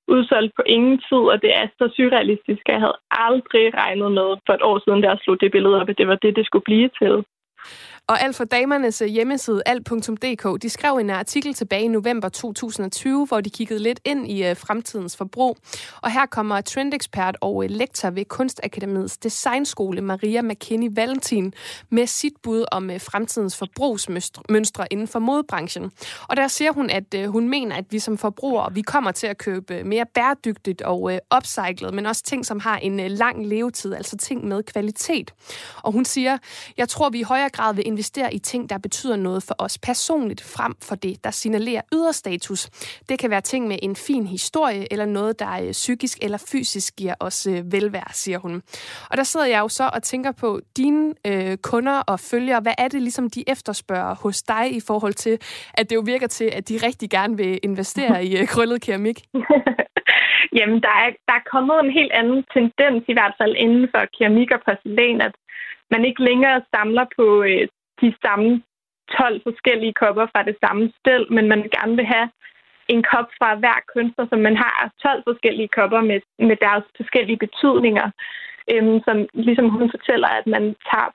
udsolgt 0.08 0.52
på 0.56 0.62
ingen 0.66 0.98
tid, 1.08 1.22
og 1.32 1.42
det 1.42 1.50
er 1.60 1.66
så 1.78 1.84
surrealistisk. 1.96 2.62
Jeg 2.68 2.80
havde 2.84 2.98
aldrig 3.10 3.74
regnet 3.74 4.12
med 4.12 4.28
for 4.46 4.52
et 4.52 4.62
år 4.62 4.78
siden, 4.84 5.00
da 5.00 5.08
jeg 5.08 5.18
slog 5.22 5.40
det 5.40 5.52
billede 5.52 5.80
op, 5.80 5.88
at 5.88 5.98
det 5.98 6.08
var 6.08 6.18
det, 6.22 6.36
det 6.36 6.46
skulle 6.46 6.68
blive 6.70 6.90
til. 7.00 7.24
Og 8.08 8.22
alt 8.22 8.36
for 8.36 8.44
damernes 8.44 9.02
øh, 9.02 9.08
hjemmeside, 9.08 9.62
alt.dk, 9.66 10.62
de 10.62 10.70
skrev 10.70 10.96
en 10.96 11.10
artikel 11.10 11.54
tilbage 11.54 11.82
i 11.82 11.88
november 11.88 12.28
2020, 12.28 13.26
hvor 13.26 13.40
de 13.40 13.50
kiggede 13.50 13.82
lidt 13.82 14.00
ind 14.04 14.30
i 14.30 14.44
øh, 14.44 14.56
fremtidens 14.56 15.16
forbrug. 15.16 15.56
Og 16.02 16.10
her 16.10 16.26
kommer 16.26 16.60
trendekspert 16.60 17.36
og 17.40 17.64
øh, 17.64 17.70
lektor 17.70 18.10
ved 18.10 18.24
Kunstakademiets 18.24 19.16
designskole, 19.16 20.00
Maria 20.00 20.42
McKinney 20.42 20.88
Valentin, 20.92 21.54
med 21.90 22.06
sit 22.06 22.32
bud 22.42 22.64
om 22.72 22.90
fremtidens 22.98 23.56
forbrugsmønstre 23.56 24.86
inden 24.90 25.08
for 25.08 25.18
modebranchen. 25.18 25.90
Og 26.28 26.36
der 26.36 26.48
siger 26.48 26.72
hun, 26.72 26.90
at 26.90 27.26
hun 27.26 27.48
mener, 27.48 27.76
at 27.76 27.84
vi 27.90 27.98
som 27.98 28.18
forbrugere, 28.18 28.74
vi 28.74 28.82
kommer 28.82 29.12
til 29.12 29.26
at 29.26 29.38
købe 29.38 29.84
mere 29.84 30.06
bæredygtigt 30.14 30.82
og 30.82 31.20
upcyclet, 31.36 31.94
men 31.94 32.06
også 32.06 32.22
ting, 32.22 32.46
som 32.46 32.60
har 32.60 32.76
en 32.76 33.08
lang 33.08 33.46
levetid, 33.46 33.94
altså 33.94 34.16
ting 34.16 34.48
med 34.48 34.62
kvalitet. 34.62 35.34
Og 35.82 35.92
hun 35.92 36.04
siger, 36.04 36.38
jeg 36.76 36.88
tror, 36.88 37.10
vi 37.10 37.18
i 37.18 37.22
højere 37.22 37.48
grad 37.48 37.74
vil 37.74 37.97
investere 37.98 38.34
i 38.34 38.38
ting, 38.38 38.70
der 38.70 38.78
betyder 38.78 39.16
noget 39.16 39.42
for 39.48 39.54
os 39.58 39.78
personligt, 39.78 40.42
frem 40.56 40.74
for 40.88 40.94
det, 40.94 41.24
der 41.24 41.30
signalerer 41.30 41.82
yderstatus. 41.94 42.60
Det 43.08 43.18
kan 43.18 43.30
være 43.30 43.40
ting 43.40 43.68
med 43.68 43.78
en 43.82 43.96
fin 43.96 44.26
historie, 44.26 44.92
eller 44.92 45.04
noget, 45.18 45.38
der 45.38 45.46
er 45.46 45.72
psykisk 45.72 46.16
eller 46.22 46.40
fysisk 46.52 46.96
giver 46.96 47.14
os 47.20 47.46
øh, 47.46 47.72
velvære, 47.72 48.12
siger 48.12 48.38
hun. 48.38 48.54
Og 49.10 49.16
der 49.16 49.22
sidder 49.22 49.46
jeg 49.46 49.60
jo 49.60 49.68
så 49.68 49.90
og 49.94 50.02
tænker 50.02 50.32
på 50.42 50.60
dine 50.76 51.14
øh, 51.30 51.56
kunder 51.70 51.98
og 52.12 52.20
følgere. 52.30 52.60
Hvad 52.60 52.76
er 52.78 52.88
det 52.88 53.02
ligesom, 53.02 53.30
de 53.30 53.44
efterspørger 53.54 54.14
hos 54.24 54.42
dig 54.42 54.64
i 54.78 54.80
forhold 54.88 55.14
til, 55.14 55.34
at 55.78 55.84
det 55.90 55.96
jo 55.96 56.02
virker 56.06 56.26
til, 56.26 56.48
at 56.58 56.68
de 56.68 56.76
rigtig 56.86 57.10
gerne 57.10 57.36
vil 57.36 57.60
investere 57.62 58.24
i 58.24 58.30
øh, 58.40 58.46
krøllet 58.52 58.82
keramik? 58.82 59.18
Jamen, 60.58 60.80
der 60.86 60.94
er, 61.04 61.10
der 61.28 61.34
er 61.40 61.50
kommet 61.54 61.76
en 61.84 61.92
helt 61.98 62.12
anden 62.20 62.44
tendens, 62.56 63.02
i 63.08 63.16
hvert 63.18 63.34
fald 63.40 63.54
inden 63.64 63.88
for 63.92 64.02
keramik 64.16 64.50
og 64.56 64.60
porcelæn, 64.66 65.20
at 65.20 65.34
man 65.92 66.04
ikke 66.04 66.22
længere 66.28 66.62
samler 66.74 67.06
på 67.16 67.26
øh, 67.42 67.68
de 68.00 68.14
samme 68.24 68.62
12 69.18 69.42
forskellige 69.42 69.94
kopper 70.02 70.26
fra 70.32 70.42
det 70.42 70.56
samme 70.64 70.92
stel, 70.98 71.32
men 71.32 71.48
man 71.48 71.62
gerne 71.76 71.96
vil 71.96 72.06
have 72.06 72.28
en 72.88 73.02
kop 73.12 73.28
fra 73.38 73.54
hver 73.54 73.78
kunstner, 73.94 74.26
så 74.30 74.36
man 74.36 74.56
har 74.56 74.92
12 75.02 75.22
forskellige 75.28 75.68
kopper 75.68 76.00
med, 76.00 76.20
med 76.38 76.56
deres 76.66 76.84
forskellige 76.96 77.42
betydninger, 77.46 78.10
øhm, 78.72 79.00
som 79.06 79.16
ligesom 79.34 79.68
hun 79.68 79.90
fortæller, 79.90 80.28
at 80.28 80.46
man 80.46 80.64
tager 80.90 81.10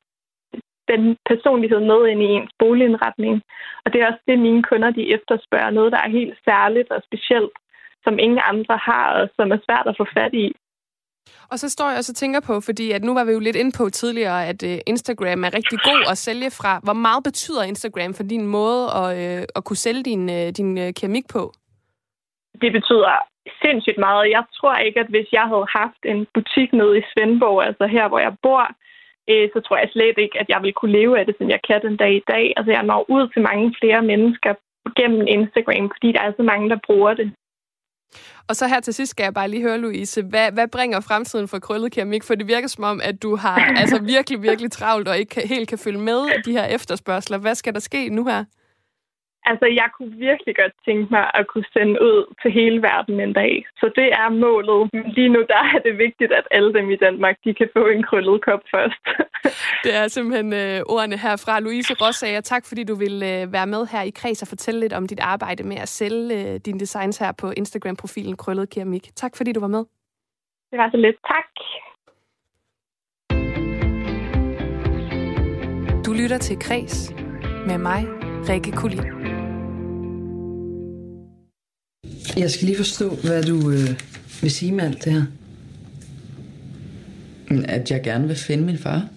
den 0.92 1.18
personlighed 1.32 1.80
med 1.80 2.08
ind 2.08 2.22
i 2.22 2.26
ens 2.26 2.52
boligindretning. 2.60 3.42
Og 3.86 3.94
det 3.94 4.02
er 4.02 4.08
også 4.08 4.24
det, 4.28 4.40
mine 4.40 4.64
kunder 4.64 4.92
de 4.92 5.14
efterspørger. 5.16 5.70
Noget, 5.70 5.92
der 5.92 6.02
er 6.02 6.18
helt 6.20 6.38
særligt 6.48 6.90
og 6.92 7.02
specielt, 7.04 7.56
som 8.04 8.20
ingen 8.20 8.42
andre 8.52 8.78
har, 8.78 9.08
og 9.20 9.30
som 9.36 9.52
er 9.52 9.60
svært 9.66 9.88
at 9.88 9.98
få 9.98 10.06
fat 10.18 10.34
i. 10.34 10.56
Og 11.52 11.60
så 11.60 11.70
står 11.70 11.90
jeg 11.90 11.98
og 11.98 12.04
så 12.04 12.14
tænker 12.14 12.40
på, 12.40 12.62
fordi 12.62 12.92
at 12.92 13.04
nu 13.04 13.14
var 13.14 13.24
vi 13.26 13.32
jo 13.32 13.40
lidt 13.40 13.56
inde 13.56 13.72
på 13.78 13.90
tidligere, 13.90 14.48
at 14.48 14.64
øh, 14.64 14.78
Instagram 14.88 15.44
er 15.44 15.54
rigtig 15.60 15.80
god 15.90 16.02
at 16.12 16.18
sælge 16.18 16.52
fra. 16.60 16.80
Hvor 16.84 16.94
meget 16.94 17.24
betyder 17.24 17.64
Instagram 17.64 18.14
for 18.14 18.24
din 18.24 18.46
måde 18.48 18.84
at, 19.02 19.10
øh, 19.22 19.44
at 19.56 19.64
kunne 19.64 19.84
sælge 19.86 20.04
din, 20.04 20.24
øh, 20.38 20.48
din 20.60 20.78
øh, 20.78 20.94
keramik 20.98 21.28
på? 21.36 21.54
Det 22.62 22.72
betyder 22.78 23.12
sindssygt 23.64 24.00
meget. 24.08 24.32
Jeg 24.38 24.44
tror 24.58 24.76
ikke, 24.76 25.00
at 25.00 25.10
hvis 25.14 25.30
jeg 25.32 25.46
havde 25.52 25.68
haft 25.82 26.02
en 26.12 26.28
butik 26.34 26.70
nede 26.74 26.98
i 26.98 27.04
Svendborg, 27.12 27.64
altså 27.70 27.86
her, 27.96 28.08
hvor 28.08 28.20
jeg 28.20 28.34
bor, 28.44 28.64
øh, 29.30 29.50
så 29.54 29.60
tror 29.62 29.78
jeg 29.78 29.90
slet 29.92 30.18
ikke, 30.18 30.40
at 30.42 30.48
jeg 30.50 30.60
ville 30.62 30.80
kunne 30.80 30.98
leve 31.00 31.20
af 31.20 31.26
det, 31.26 31.36
som 31.38 31.50
jeg 31.50 31.62
kan 31.68 31.82
den 31.82 31.98
dag 31.98 32.14
i 32.16 32.24
dag. 32.34 32.46
Altså, 32.58 32.72
jeg 32.72 32.84
når 32.84 33.06
ud 33.16 33.24
til 33.30 33.42
mange 33.50 33.76
flere 33.80 34.02
mennesker 34.12 34.54
gennem 35.00 35.24
Instagram, 35.38 35.86
fordi 35.96 36.10
der 36.16 36.22
er 36.22 36.32
så 36.38 36.44
mange, 36.52 36.70
der 36.70 36.80
bruger 36.88 37.14
det. 37.14 37.28
Og 38.48 38.56
så 38.56 38.68
her 38.68 38.80
til 38.80 38.94
sidst 38.94 39.10
skal 39.10 39.24
jeg 39.24 39.34
bare 39.34 39.48
lige 39.48 39.62
høre, 39.62 39.78
Louise, 39.78 40.22
hvad, 40.22 40.52
hvad 40.52 40.68
bringer 40.68 41.00
fremtiden 41.00 41.48
for 41.48 41.60
krøllet 41.60 41.92
keramik? 41.92 42.24
For 42.24 42.36
det 42.36 42.48
virker 42.48 42.68
som 42.68 42.84
om, 42.84 43.02
at 43.04 43.24
du 43.24 43.36
har 43.36 43.56
altså 43.78 44.00
virkelig, 44.00 44.42
virkelig 44.42 44.72
travlt 44.72 45.08
og 45.08 45.18
ikke 45.18 45.48
helt 45.48 45.70
kan 45.70 45.78
følge 45.78 46.00
med 46.00 46.44
de 46.46 46.52
her 46.52 46.66
efterspørgsler. 46.66 47.38
Hvad 47.38 47.56
skal 47.56 47.74
der 47.74 47.80
ske 47.80 48.10
nu 48.10 48.26
her? 48.26 48.44
Altså, 49.46 49.66
jeg 49.82 49.90
kunne 49.96 50.14
virkelig 50.30 50.56
godt 50.62 50.76
tænke 50.86 51.08
mig 51.16 51.26
at 51.34 51.48
kunne 51.48 51.70
sende 51.74 51.96
ud 52.10 52.20
til 52.42 52.52
hele 52.52 52.82
verden 52.82 53.20
en 53.20 53.34
dag. 53.34 53.66
Så 53.80 53.86
det 53.96 54.08
er 54.22 54.30
målet. 54.30 54.90
Lige 55.16 55.30
nu 55.30 55.40
der 55.54 55.64
er 55.76 55.80
det 55.86 55.98
vigtigt, 55.98 56.32
at 56.40 56.48
alle 56.52 56.74
dem 56.74 56.90
i 56.90 56.96
Danmark, 56.96 57.36
de 57.46 57.54
kan 57.54 57.70
få 57.74 57.88
en 57.88 58.04
krøllet 58.04 58.46
kop 58.46 58.64
først. 58.76 59.04
det 59.86 59.94
er 60.00 60.08
simpelthen 60.08 60.54
øh, 60.54 60.82
ordene 60.94 61.18
herfra. 61.18 61.60
Louise 61.60 61.94
Rossager, 62.02 62.42
tak 62.42 62.64
fordi 62.68 62.84
du 62.84 62.96
vil 62.96 63.16
øh, 63.32 63.54
være 63.54 63.68
med 63.68 63.88
her 63.94 64.02
i 64.02 64.14
Kreds 64.20 64.42
og 64.42 64.48
fortælle 64.48 64.80
lidt 64.80 64.94
om 64.94 65.08
dit 65.08 65.20
arbejde 65.20 65.64
med 65.64 65.78
at 65.78 65.90
sælge 65.90 66.28
øh, 66.40 66.60
dine 66.66 66.80
designs 66.80 67.18
her 67.18 67.32
på 67.42 67.48
Instagram-profilen 67.58 68.36
Krøllet 68.38 68.70
Keramik. 68.70 69.06
Tak 69.16 69.38
fordi 69.38 69.52
du 69.52 69.60
var 69.60 69.68
med. 69.68 69.84
Det 70.72 70.78
var 70.80 70.90
så 70.90 70.98
lidt. 70.98 71.18
Tak. 71.28 71.54
Du 76.06 76.14
lytter 76.14 76.38
til 76.38 76.60
Kreds 76.60 77.14
med 77.68 77.78
mig, 77.78 78.06
Rikke 78.50 78.72
Kulin. 78.72 79.33
Jeg 82.38 82.52
skal 82.52 82.66
lige 82.66 82.78
forstå, 82.78 83.16
hvad 83.16 83.44
du 83.44 83.72
øh, 83.72 83.90
vil 84.42 84.52
sige 84.52 84.72
med 84.72 84.84
alt 84.84 85.06
det 85.06 85.14
her. 85.14 85.24
At 87.66 87.92
jeg 87.92 88.02
gerne 88.04 88.28
vil 88.28 88.36
finde 88.36 88.64
min 88.64 88.78
far. 88.78 89.08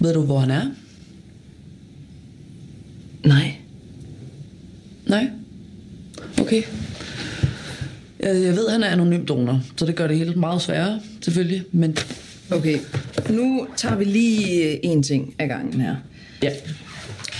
Ved 0.00 0.14
du, 0.14 0.22
hvor 0.22 0.38
han 0.38 0.50
er? 0.50 0.66
Nej. 3.24 3.54
Nej? 5.06 5.30
Okay. 6.40 6.62
Jeg, 8.20 8.42
jeg 8.42 8.56
ved, 8.56 8.66
at 8.66 8.72
han 8.72 8.82
er 8.82 8.88
anonym 8.88 9.26
donor, 9.26 9.60
så 9.76 9.86
det 9.86 9.96
gør 9.96 10.06
det 10.06 10.18
hele 10.18 10.34
meget 10.34 10.62
sværere, 10.62 11.00
selvfølgelig. 11.20 11.64
Men 11.72 11.96
Okay, 12.50 12.78
nu 13.30 13.66
tager 13.76 13.96
vi 13.96 14.04
lige 14.04 14.72
øh, 14.72 14.78
en 14.82 15.02
ting 15.02 15.34
af 15.38 15.48
gangen 15.48 15.80
her. 15.80 15.96
ja. 16.42 16.50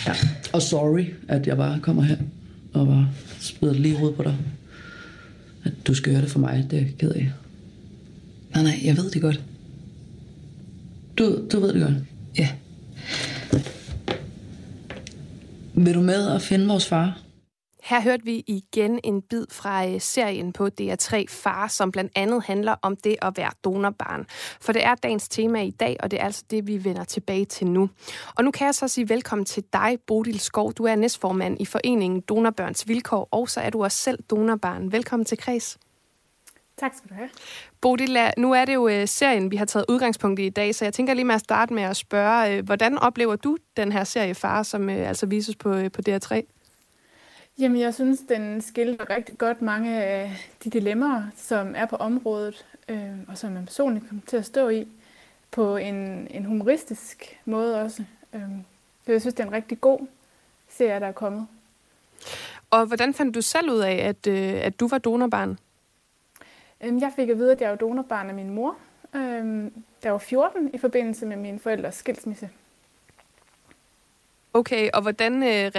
ja. 0.06 0.12
Og 0.52 0.62
sorry, 0.62 1.04
at 1.28 1.46
jeg 1.46 1.56
bare 1.56 1.80
kommer 1.82 2.02
her 2.02 2.16
og 2.78 2.86
bare 2.86 3.08
smider 3.40 3.72
det 3.74 3.82
lige 3.82 3.96
hovedet 3.96 4.16
på 4.16 4.22
dig. 4.22 4.36
At 5.64 5.72
du 5.86 5.94
skal 5.94 6.12
gøre 6.12 6.22
det 6.22 6.30
for 6.30 6.38
mig, 6.38 6.66
det 6.70 6.78
er 6.78 6.82
jeg 6.82 6.94
ked 6.98 7.10
af. 7.10 7.30
Nej, 8.54 8.62
nej, 8.62 8.80
jeg 8.84 8.96
ved 8.96 9.10
det 9.10 9.22
godt. 9.22 9.42
Du, 11.18 11.48
du 11.52 11.60
ved 11.60 11.72
det 11.72 11.82
godt? 11.82 11.94
Ja. 12.38 12.48
Vil 15.74 15.94
du 15.94 16.00
med 16.00 16.28
at 16.28 16.42
finde 16.42 16.66
vores 16.66 16.86
far? 16.86 17.18
Her 17.88 18.00
hørte 18.00 18.24
vi 18.24 18.44
igen 18.46 19.00
en 19.04 19.22
bid 19.22 19.46
fra 19.50 19.86
øh, 19.86 20.00
serien 20.00 20.52
på 20.52 20.68
DR3 20.80 21.24
Far, 21.28 21.68
som 21.68 21.92
blandt 21.92 22.12
andet 22.14 22.44
handler 22.44 22.74
om 22.82 22.96
det 22.96 23.16
at 23.22 23.36
være 23.36 23.50
donorbarn. 23.64 24.26
For 24.60 24.72
det 24.72 24.84
er 24.84 24.94
dagens 24.94 25.28
tema 25.28 25.62
i 25.62 25.70
dag, 25.70 25.96
og 26.00 26.10
det 26.10 26.20
er 26.20 26.24
altså 26.24 26.44
det, 26.50 26.66
vi 26.66 26.84
vender 26.84 27.04
tilbage 27.04 27.44
til 27.44 27.66
nu. 27.66 27.90
Og 28.36 28.44
nu 28.44 28.50
kan 28.50 28.66
jeg 28.66 28.74
så 28.74 28.88
sige 28.88 29.08
velkommen 29.08 29.44
til 29.44 29.64
dig, 29.72 29.98
Bodil 30.06 30.40
Skov. 30.40 30.72
Du 30.72 30.84
er 30.84 30.94
næstformand 30.94 31.60
i 31.60 31.64
foreningen 31.64 32.20
Donorbørns 32.20 32.88
Vilkår, 32.88 33.28
og 33.30 33.48
så 33.48 33.60
er 33.60 33.70
du 33.70 33.84
også 33.84 33.98
selv 33.98 34.18
donorbarn. 34.30 34.92
Velkommen 34.92 35.24
til 35.24 35.38
Kreds. 35.38 35.78
Tak 36.78 36.94
skal 36.96 37.10
du 37.10 37.14
have. 37.14 37.28
Bodil, 37.80 38.18
nu 38.36 38.52
er 38.52 38.64
det 38.64 38.74
jo 38.74 38.88
øh, 38.88 39.08
serien, 39.08 39.50
vi 39.50 39.56
har 39.56 39.64
taget 39.64 39.86
udgangspunkt 39.88 40.40
i 40.40 40.46
i 40.46 40.50
dag, 40.50 40.74
så 40.74 40.84
jeg 40.84 40.94
tænker 40.94 41.14
lige 41.14 41.24
med 41.24 41.34
at 41.34 41.40
starte 41.40 41.74
med 41.74 41.82
at 41.82 41.96
spørge, 41.96 42.56
øh, 42.56 42.64
hvordan 42.64 42.98
oplever 42.98 43.36
du 43.36 43.56
den 43.76 43.92
her 43.92 44.04
serie 44.04 44.34
Far, 44.34 44.62
som 44.62 44.88
altså 44.88 45.26
vises 45.26 45.56
på, 45.56 45.70
på 45.70 46.02
DR3? 46.08 46.57
Jamen, 47.58 47.80
jeg 47.80 47.94
synes, 47.94 48.20
den 48.20 48.60
skildrer 48.60 49.10
rigtig 49.10 49.38
godt 49.38 49.62
mange 49.62 50.02
af 50.02 50.32
de 50.64 50.70
dilemmaer, 50.70 51.22
som 51.36 51.74
er 51.76 51.86
på 51.86 51.96
området, 51.96 52.66
øh, 52.88 53.12
og 53.28 53.38
som 53.38 53.52
man 53.52 53.64
personligt 53.64 54.08
kommer 54.08 54.22
til 54.26 54.36
at 54.36 54.44
stå 54.44 54.68
i, 54.68 54.88
på 55.50 55.76
en, 55.76 56.28
en 56.30 56.44
humoristisk 56.44 57.40
måde 57.44 57.82
også. 57.82 58.04
Øh, 58.34 58.40
så 59.06 59.12
jeg 59.12 59.20
synes, 59.20 59.34
det 59.34 59.42
er 59.42 59.46
en 59.46 59.52
rigtig 59.52 59.80
god 59.80 60.06
serie, 60.68 61.00
der 61.00 61.06
er 61.06 61.12
kommet. 61.12 61.46
Og 62.70 62.86
hvordan 62.86 63.14
fandt 63.14 63.34
du 63.34 63.42
selv 63.42 63.70
ud 63.70 63.78
af, 63.78 63.94
at, 63.94 64.26
øh, 64.26 64.54
at 64.66 64.80
du 64.80 64.88
var 64.88 64.98
donorbarn? 64.98 65.58
Øh, 66.80 67.00
jeg 67.00 67.12
fik 67.16 67.28
at 67.28 67.38
vide, 67.38 67.52
at 67.52 67.60
jeg 67.60 67.70
var 67.70 67.76
donorbarn 67.76 68.28
af 68.28 68.34
min 68.34 68.50
mor, 68.50 68.76
øh, 69.14 69.70
der 70.02 70.10
var 70.10 70.18
14 70.18 70.70
i 70.74 70.78
forbindelse 70.78 71.26
med 71.26 71.36
min 71.36 71.58
forældres 71.58 71.94
skilsmisse. 71.94 72.50
Okay, 74.54 74.90
og 74.94 75.02
hvordan 75.02 75.42
øh, 75.42 75.70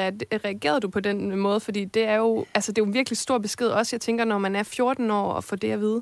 reagerede 0.45 0.79
du 0.79 0.89
på 0.89 0.99
den 0.99 1.35
måde? 1.35 1.59
Fordi 1.59 1.85
det 1.85 2.03
er 2.03 2.15
jo, 2.15 2.45
altså, 2.53 2.71
det 2.71 2.77
er 2.77 2.81
jo 2.81 2.87
en 2.87 2.93
virkelig 2.93 3.17
stor 3.17 3.37
besked 3.37 3.67
også, 3.67 3.95
jeg 3.95 4.01
tænker, 4.01 4.25
når 4.25 4.37
man 4.37 4.55
er 4.55 4.63
14 4.63 5.11
år 5.11 5.31
og 5.33 5.43
får 5.43 5.55
det 5.55 5.71
at 5.71 5.79
vide. 5.79 6.01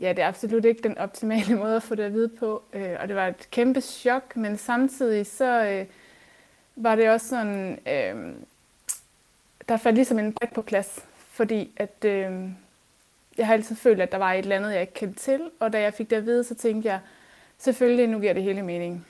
Ja, 0.00 0.08
det 0.08 0.18
er 0.18 0.28
absolut 0.28 0.64
ikke 0.64 0.82
den 0.82 0.98
optimale 0.98 1.56
måde 1.56 1.76
at 1.76 1.82
få 1.82 1.94
det 1.94 2.02
at 2.02 2.12
vide 2.12 2.28
på. 2.28 2.62
Øh, 2.72 2.96
og 3.00 3.08
det 3.08 3.16
var 3.16 3.26
et 3.26 3.48
kæmpe 3.50 3.80
chok, 3.80 4.36
men 4.36 4.58
samtidig 4.58 5.26
så 5.26 5.64
øh, 5.64 5.86
var 6.76 6.94
det 6.94 7.10
også 7.10 7.28
sådan, 7.28 7.78
øh, 7.88 8.34
der 9.68 9.76
faldt 9.76 9.96
ligesom 9.96 10.18
en 10.18 10.32
brik 10.32 10.52
på 10.54 10.62
plads, 10.62 11.04
fordi 11.30 11.70
at 11.76 12.04
øh, 12.04 12.48
jeg 13.38 13.46
har 13.46 13.52
altid 13.54 13.76
følt, 13.76 14.00
at 14.00 14.12
der 14.12 14.18
var 14.18 14.32
et 14.32 14.38
eller 14.38 14.56
andet, 14.56 14.72
jeg 14.72 14.80
ikke 14.80 14.94
kendte 14.94 15.20
til, 15.20 15.40
og 15.60 15.72
da 15.72 15.80
jeg 15.80 15.94
fik 15.94 16.10
det 16.10 16.16
at 16.16 16.26
vide, 16.26 16.44
så 16.44 16.54
tænkte 16.54 16.88
jeg, 16.88 17.00
selvfølgelig, 17.58 18.06
nu 18.06 18.20
giver 18.20 18.32
det 18.32 18.42
hele 18.42 18.62
mening. 18.62 19.06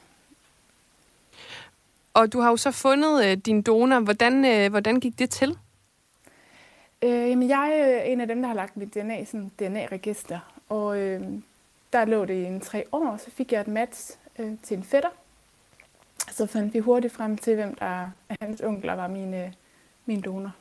Og 2.15 2.33
du 2.33 2.41
har 2.41 2.51
jo 2.51 2.57
så 2.57 2.71
fundet 2.71 3.25
øh, 3.27 3.37
din 3.37 3.63
donor. 3.63 4.01
Hvordan, 4.01 4.45
øh, 4.45 4.71
hvordan 4.71 5.01
gik 5.01 5.19
det 5.19 5.31
til? 5.31 5.57
Øh, 7.03 7.11
jamen, 7.11 7.49
jeg 7.49 7.73
er 7.73 8.03
en 8.03 8.21
af 8.21 8.29
dem, 8.29 8.41
der 8.41 8.49
har 8.49 8.55
lagt 8.55 8.77
mit 8.77 8.95
DNA 8.95 9.21
i 9.21 9.25
sådan 9.25 9.51
DNA-register. 9.59 10.39
Og 10.69 10.99
øh, 10.99 11.23
der 11.93 12.05
lå 12.05 12.25
det 12.25 12.35
i 12.35 12.45
en 12.45 12.61
tre 12.61 12.85
år, 12.93 13.17
så 13.17 13.31
fik 13.31 13.53
jeg 13.53 13.61
et 13.61 13.69
match 13.69 14.19
øh, 14.39 14.53
til 14.63 14.77
en 14.77 14.85
fætter. 14.85 15.09
Så 16.31 16.47
fandt 16.47 16.75
vi 16.75 16.79
hurtigt 16.79 17.13
frem 17.13 17.37
til, 17.37 17.55
hvem 17.55 17.75
der 17.75 18.11
af 18.29 18.37
hans 18.41 18.61
onkler 18.61 18.95
var 18.95 19.09
mine, 19.09 19.55
min 20.07 20.21
donor. 20.21 20.53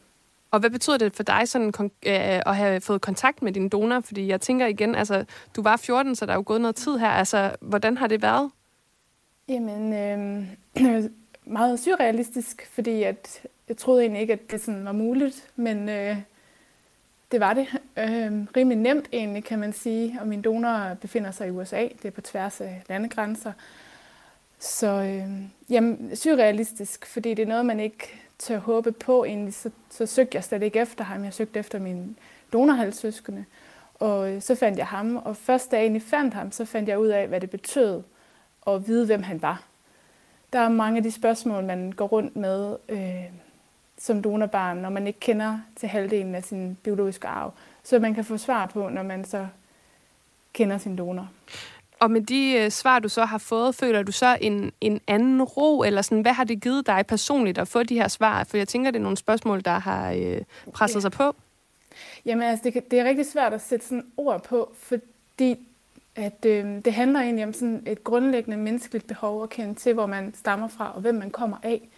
Og 0.51 0.59
hvad 0.59 0.69
betyder 0.69 0.97
det 0.97 1.15
for 1.15 1.23
dig 1.23 1.47
sådan, 1.47 1.73
øh, 1.79 2.41
at 2.45 2.55
have 2.55 2.81
fået 2.81 3.01
kontakt 3.01 3.41
med 3.41 3.51
din 3.51 3.69
donor? 3.69 3.99
Fordi 3.99 4.27
jeg 4.27 4.41
tænker 4.41 4.67
igen, 4.67 4.95
altså, 4.95 5.25
du 5.55 5.62
var 5.62 5.77
14, 5.77 6.15
så 6.15 6.25
der 6.25 6.31
er 6.31 6.35
jo 6.35 6.43
gået 6.45 6.62
noget 6.62 6.75
tid 6.75 6.97
her. 6.97 7.09
Altså, 7.09 7.55
hvordan 7.62 7.97
har 7.97 8.07
det 8.07 8.21
været? 8.21 8.51
Jamen, 9.47 9.93
øh, 9.93 11.03
meget 11.49 11.79
surrealistisk, 11.79 12.67
fordi 12.71 13.03
at 13.03 13.41
jeg 13.67 13.77
troede 13.77 14.01
egentlig 14.01 14.21
ikke, 14.21 14.33
at 14.33 14.51
det 14.51 14.62
sådan 14.62 14.85
var 14.85 14.91
muligt, 14.91 15.51
men 15.55 15.89
øh, 15.89 16.17
det 17.31 17.39
var 17.39 17.53
det. 17.53 17.67
Øh, 17.97 18.47
rimelig 18.57 18.77
nemt 18.77 19.09
egentlig, 19.13 19.43
kan 19.43 19.59
man 19.59 19.73
sige, 19.73 20.17
og 20.21 20.27
min 20.27 20.41
donor 20.41 20.93
befinder 21.01 21.31
sig 21.31 21.47
i 21.47 21.51
USA. 21.51 21.81
Det 21.81 22.05
er 22.05 22.12
på 22.12 22.21
tværs 22.21 22.62
af 22.62 22.83
landegrænser. 22.89 23.51
Så 24.59 24.88
øh, 24.88 25.27
jamen, 25.69 26.15
surrealistisk, 26.15 27.05
fordi 27.05 27.33
det 27.33 27.43
er 27.43 27.47
noget, 27.47 27.65
man 27.65 27.79
ikke 27.79 28.21
tør 28.39 28.57
håbe 28.57 28.91
på. 28.91 29.23
Egentlig, 29.23 29.53
så, 29.53 29.69
så 29.89 30.05
søgte 30.05 30.35
jeg 30.35 30.43
slet 30.43 30.63
ikke 30.63 30.79
efter 30.79 31.03
ham. 31.03 31.23
Jeg 31.23 31.33
søgte 31.33 31.59
efter 31.59 31.79
min 31.79 32.17
donorhalssøskende. 32.53 33.45
Og 33.95 34.31
øh, 34.31 34.41
så 34.41 34.55
fandt 34.55 34.77
jeg 34.77 34.88
ham, 34.88 35.15
og 35.15 35.38
først 35.38 35.71
da 35.71 35.75
jeg 35.75 35.83
egentlig 35.83 36.01
fandt 36.01 36.33
ham, 36.33 36.51
så 36.51 36.65
fandt 36.65 36.89
jeg 36.89 36.99
ud 36.99 37.07
af, 37.07 37.27
hvad 37.27 37.41
det 37.41 37.49
betød 37.49 38.01
at 38.67 38.88
vide, 38.88 39.05
hvem 39.05 39.23
han 39.23 39.41
var. 39.41 39.68
Der 40.53 40.59
er 40.59 40.69
mange 40.69 40.97
af 40.97 41.03
de 41.03 41.12
spørgsmål, 41.12 41.63
man 41.63 41.91
går 41.91 42.07
rundt 42.07 42.35
med 42.35 42.75
øh, 42.89 43.23
som 43.97 44.21
donorbarn, 44.21 44.77
når 44.77 44.89
man 44.89 45.07
ikke 45.07 45.19
kender 45.19 45.59
til 45.75 45.89
halvdelen 45.89 46.35
af 46.35 46.43
sin 46.43 46.77
biologiske 46.83 47.27
arv. 47.27 47.53
Så 47.83 47.99
man 47.99 48.13
kan 48.13 48.25
få 48.25 48.38
svar 48.38 48.65
på, 48.65 48.89
når 48.89 49.03
man 49.03 49.25
så 49.25 49.47
kender 50.53 50.77
sin 50.77 50.95
donor. 50.95 51.29
Og 51.99 52.12
med 52.12 52.21
de 52.21 52.53
øh, 52.59 52.71
svar, 52.71 52.99
du 52.99 53.09
så 53.09 53.25
har 53.25 53.38
fået, 53.38 53.75
føler 53.75 54.03
du 54.03 54.12
så 54.12 54.38
en, 54.41 54.71
en 54.81 55.01
anden 55.07 55.43
ro, 55.43 55.83
eller 55.83 56.01
sådan, 56.01 56.21
hvad 56.21 56.33
har 56.33 56.43
det 56.43 56.62
givet 56.62 56.88
dig 56.88 57.05
personligt 57.07 57.57
at 57.57 57.67
få 57.67 57.83
de 57.83 57.95
her 57.95 58.07
svar? 58.07 58.43
For 58.43 58.57
jeg 58.57 58.67
tænker, 58.67 58.91
det 58.91 58.99
er 58.99 59.03
nogle 59.03 59.17
spørgsmål, 59.17 59.62
der 59.65 59.79
har 59.79 60.12
øh, 60.12 60.41
presset 60.73 60.95
ja. 60.95 61.01
sig 61.01 61.12
på. 61.12 61.35
Jamen 62.25 62.43
altså, 62.43 62.69
det, 62.69 62.91
det 62.91 62.99
er 62.99 63.03
rigtig 63.03 63.25
svært 63.25 63.53
at 63.53 63.62
sætte 63.62 63.85
sådan 63.85 64.05
ord 64.17 64.43
på, 64.43 64.71
fordi 64.79 65.59
at 66.19 66.45
øh, 66.45 66.86
det 66.86 66.93
handler 66.93 67.19
egentlig 67.19 67.45
om 67.45 67.53
sådan 67.53 67.84
et 67.86 68.03
grundlæggende 68.03 68.58
menneskeligt 68.58 69.08
behov 69.08 69.43
at 69.43 69.49
kende 69.49 69.73
til, 69.73 69.93
hvor 69.93 70.05
man 70.05 70.34
stammer 70.34 70.67
fra 70.67 70.95
og 70.95 71.01
hvem 71.01 71.15
man 71.15 71.32
kommer 71.32 71.58
af. 71.63 71.89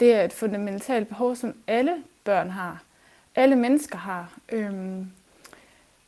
Det 0.00 0.14
er 0.14 0.22
et 0.22 0.32
fundamentalt 0.32 1.08
behov, 1.08 1.36
som 1.36 1.54
alle 1.66 1.94
børn 2.24 2.50
har. 2.50 2.82
Alle 3.34 3.56
mennesker 3.56 3.98
har. 3.98 4.38
Øhm, 4.52 5.06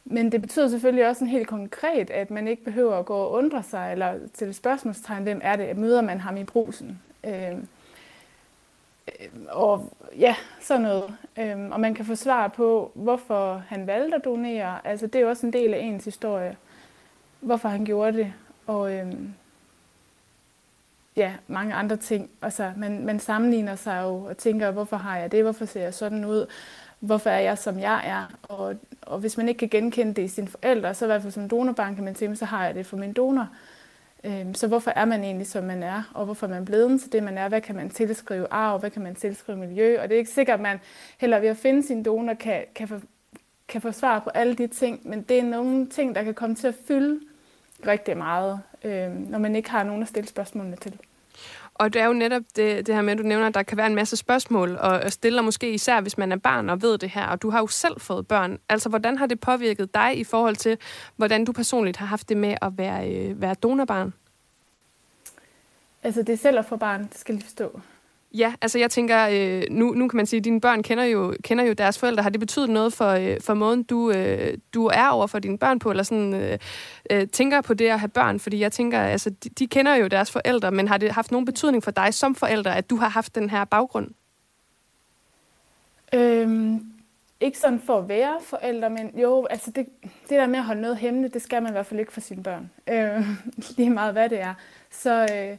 men 0.05 0.33
det 0.33 0.41
betyder 0.41 0.69
selvfølgelig 0.69 1.09
også 1.09 1.25
en 1.25 1.31
helt 1.31 1.49
konkret, 1.49 2.11
at 2.11 2.31
man 2.31 2.49
ikke 2.49 2.65
behøver 2.65 2.97
at 2.97 3.07
gå 3.07 3.15
og 3.15 3.33
undre 3.33 3.63
sig, 3.63 3.93
eller 3.93 4.19
til 4.35 4.55
spørgsmålstegn, 4.55 5.23
hvem 5.23 5.41
er 5.45 5.57
det, 5.57 5.77
møder 5.77 6.01
man 6.01 6.21
ham 6.21 6.37
i 6.37 6.45
brusen. 6.45 7.03
Øhm, 7.25 7.69
øh, 9.09 9.29
og 9.49 9.93
ja, 10.19 10.35
sådan 10.61 10.83
noget. 10.83 11.17
Øhm, 11.39 11.73
og 11.73 11.81
man 11.81 11.95
kan 11.95 12.05
få 12.05 12.15
svar 12.15 12.49
på, 12.49 12.93
hvorfor 12.95 13.63
han 13.69 13.87
valgte 13.87 14.17
at 14.17 14.25
donere. 14.25 14.87
Altså, 14.87 15.07
det 15.07 15.15
er 15.15 15.21
jo 15.21 15.29
også 15.29 15.47
en 15.47 15.53
del 15.53 15.75
af 15.75 15.79
ens 15.79 16.05
historie, 16.05 16.57
hvorfor 17.41 17.69
han 17.69 17.85
gjorde 17.85 18.17
det. 18.17 18.33
Og 18.67 18.93
øhm, 18.95 19.35
ja, 21.17 21.33
mange 21.49 21.75
andre 21.75 21.97
ting. 21.97 22.31
Altså, 22.43 22.73
man, 22.77 23.05
man 23.05 23.21
sammenligner 23.21 23.77
sig 23.77 24.03
jo 24.03 24.25
og 24.25 24.37
tænker, 24.37 24.71
hvorfor 24.71 24.97
har 24.97 25.17
jeg 25.17 25.33
det? 25.33 25.43
Hvorfor 25.43 25.65
ser 25.65 25.83
jeg 25.83 25.95
sådan 25.95 26.25
ud? 26.25 26.47
Hvorfor 27.01 27.31
er 27.31 27.41
jeg, 27.41 27.59
som 27.59 27.79
jeg 27.79 28.03
er? 28.05 28.37
Og, 28.43 28.75
og 29.03 29.19
hvis 29.19 29.37
man 29.37 29.49
ikke 29.49 29.59
kan 29.59 29.69
genkende 29.69 30.15
det 30.15 30.23
i 30.23 30.29
sine 30.29 30.49
forældre, 30.49 30.95
så 30.95 31.05
i 31.05 31.07
hvert 31.07 31.23
fald 31.23 31.33
som 31.33 31.49
donorbarn 31.49 31.95
kan 31.95 32.05
man 32.05 32.15
tænke, 32.15 32.37
så 32.37 32.45
har 32.45 32.67
jeg 32.67 32.75
det 32.75 32.87
for 32.87 32.97
min 32.97 33.13
donor. 33.13 33.49
Øhm, 34.25 34.55
så 34.55 34.67
hvorfor 34.67 34.91
er 34.91 35.05
man 35.05 35.25
egentlig, 35.25 35.47
som 35.47 35.65
man 35.65 35.83
er? 35.83 36.11
Og 36.15 36.25
hvorfor 36.25 36.47
er 36.47 36.51
man 36.51 36.65
blevet 36.65 37.01
til 37.01 37.13
det, 37.13 37.23
man 37.23 37.39
er? 37.39 37.49
Hvad 37.49 37.61
kan 37.61 37.77
man 37.77 37.91
tilskrive 37.91 38.47
arv? 38.51 38.81
Hvad 38.81 38.91
kan 38.91 39.03
man 39.03 39.15
tilskrive 39.15 39.59
miljø? 39.59 40.03
Og 40.03 40.09
det 40.09 40.15
er 40.15 40.19
ikke 40.19 40.31
sikkert, 40.31 40.55
at 40.55 40.61
man 40.61 40.81
heller 41.19 41.39
ved 41.39 41.49
at 41.49 41.57
finde 41.57 41.83
sin 41.83 42.03
donor 42.03 42.35
kan, 42.35 42.65
kan, 42.75 42.89
få, 42.89 43.01
kan 43.69 43.81
få 43.81 43.93
svar 43.93 44.19
på 44.19 44.31
alle 44.31 44.55
de 44.55 44.67
ting, 44.67 45.01
men 45.09 45.23
det 45.23 45.39
er 45.39 45.45
nogle 45.45 45.87
ting, 45.87 46.15
der 46.15 46.23
kan 46.23 46.35
komme 46.35 46.57
til 46.57 46.69
at 46.69 46.75
fylde 46.89 47.21
rigtig 47.87 48.17
meget, 48.17 48.61
øh, 48.85 49.11
når 49.31 49.39
man 49.39 49.57
ikke 49.57 49.71
har 49.71 49.83
nogen 49.83 50.03
at 50.03 50.09
stille 50.09 50.29
spørgsmålene 50.29 50.77
til. 50.77 51.01
Og 51.75 51.93
det 51.93 52.03
er 52.03 52.07
jo 52.07 52.13
netop 52.13 52.43
det, 52.57 52.87
det 52.87 52.95
her 52.95 53.03
med, 53.03 53.13
at 53.13 53.19
du 53.19 53.23
nævner, 53.23 53.47
at 53.47 53.55
der 53.55 53.63
kan 53.63 53.77
være 53.77 53.87
en 53.87 53.95
masse 53.95 54.17
spørgsmål, 54.17 54.77
og 54.77 55.13
stiller 55.13 55.43
måske 55.43 55.73
især, 55.73 56.01
hvis 56.01 56.19
man 56.19 56.33
er 56.33 56.37
barn 56.37 56.71
og 56.71 56.83
ved 56.83 56.99
det 56.99 57.11
her, 57.11 57.27
og 57.27 57.43
du 57.43 57.51
har 57.51 57.59
jo 57.59 57.67
selv 57.67 58.01
fået 58.01 58.27
børn. 58.27 58.59
Altså, 58.69 58.89
hvordan 58.89 59.19
har 59.19 59.27
det 59.27 59.41
påvirket 59.41 59.95
dig 59.95 60.19
i 60.19 60.25
forhold 60.25 60.57
til, 60.57 60.79
hvordan 61.17 61.45
du 61.45 61.53
personligt 61.53 61.97
har 61.97 62.07
haft 62.07 62.29
det 62.29 62.37
med 62.37 62.55
at 62.63 62.79
være, 62.79 63.15
øh, 63.15 63.41
være 63.41 63.55
donorbarn? 63.55 64.13
Altså, 66.03 66.23
det 66.23 66.33
er 66.33 66.37
selv 66.37 66.59
at 66.59 66.65
få 66.67 66.77
barn, 66.77 67.09
det 67.13 67.19
skal 67.19 67.35
lige 67.35 67.45
forstå. 67.45 67.81
Ja, 68.35 68.55
altså 68.63 68.79
jeg 68.79 68.91
tænker, 68.91 69.29
øh, 69.33 69.63
nu, 69.71 69.93
nu 69.93 70.09
kan 70.09 70.17
man 70.17 70.27
sige, 70.27 70.39
at 70.39 70.45
dine 70.45 70.61
børn 70.61 70.83
kender 70.83 71.05
jo, 71.05 71.35
kender 71.45 71.65
jo 71.65 71.73
deres 71.73 71.99
forældre. 71.99 72.23
Har 72.23 72.31
det 72.31 72.41
betydet 72.41 72.71
noget 72.71 72.93
for, 72.93 73.09
øh, 73.09 73.41
for 73.41 73.55
måden, 73.55 73.83
du, 73.83 74.11
øh, 74.11 74.59
du 74.75 74.87
er 74.87 75.09
over 75.09 75.27
for 75.27 75.39
dine 75.39 75.59
børn 75.59 75.79
på, 75.79 75.91
eller 75.91 76.03
sådan 76.03 76.35
øh, 76.35 76.59
øh, 77.11 77.29
tænker 77.29 77.61
på 77.61 77.75
det 77.75 77.89
at 77.89 78.01
have 78.01 78.09
børn? 78.09 78.41
Fordi 78.41 78.61
jeg 78.61 78.73
tænker, 78.73 79.01
altså 79.01 79.31
de, 79.31 79.49
de 79.49 79.67
kender 79.67 79.95
jo 79.95 80.07
deres 80.07 80.31
forældre, 80.31 80.71
men 80.71 80.89
har 80.89 80.99
det 80.99 81.13
haft 81.13 81.31
nogen 81.31 81.45
betydning 81.45 81.85
for 81.85 81.91
dig 81.91 82.15
som 82.15 82.35
forælder, 82.35 82.71
at 82.71 82.91
du 82.91 82.97
har 82.97 83.09
haft 83.09 83.35
den 83.35 83.51
her 83.51 83.65
baggrund? 83.65 84.09
Øhm, 86.15 86.93
ikke 87.41 87.59
sådan 87.59 87.81
for 87.87 87.99
at 87.99 88.09
være 88.09 88.39
forældre, 88.45 88.91
men 88.91 89.11
jo, 89.21 89.47
altså 89.51 89.71
det, 89.71 89.87
det 90.03 90.31
der 90.31 90.47
med 90.47 90.59
at 90.59 90.65
holde 90.65 90.81
noget 90.81 90.97
hemmeligt, 90.97 91.35
det 91.35 91.43
skal 91.43 91.63
man 91.63 91.73
i 91.73 91.75
hvert 91.75 91.87
fald 91.87 92.01
ikke 92.01 92.13
for 92.13 92.21
sine 92.21 92.43
børn. 92.43 92.71
Øh, 92.89 93.29
lige 93.77 93.91
meget 93.91 94.13
hvad 94.13 94.29
det 94.29 94.41
er. 94.41 94.55
Så... 94.91 95.27
Øh, 95.35 95.59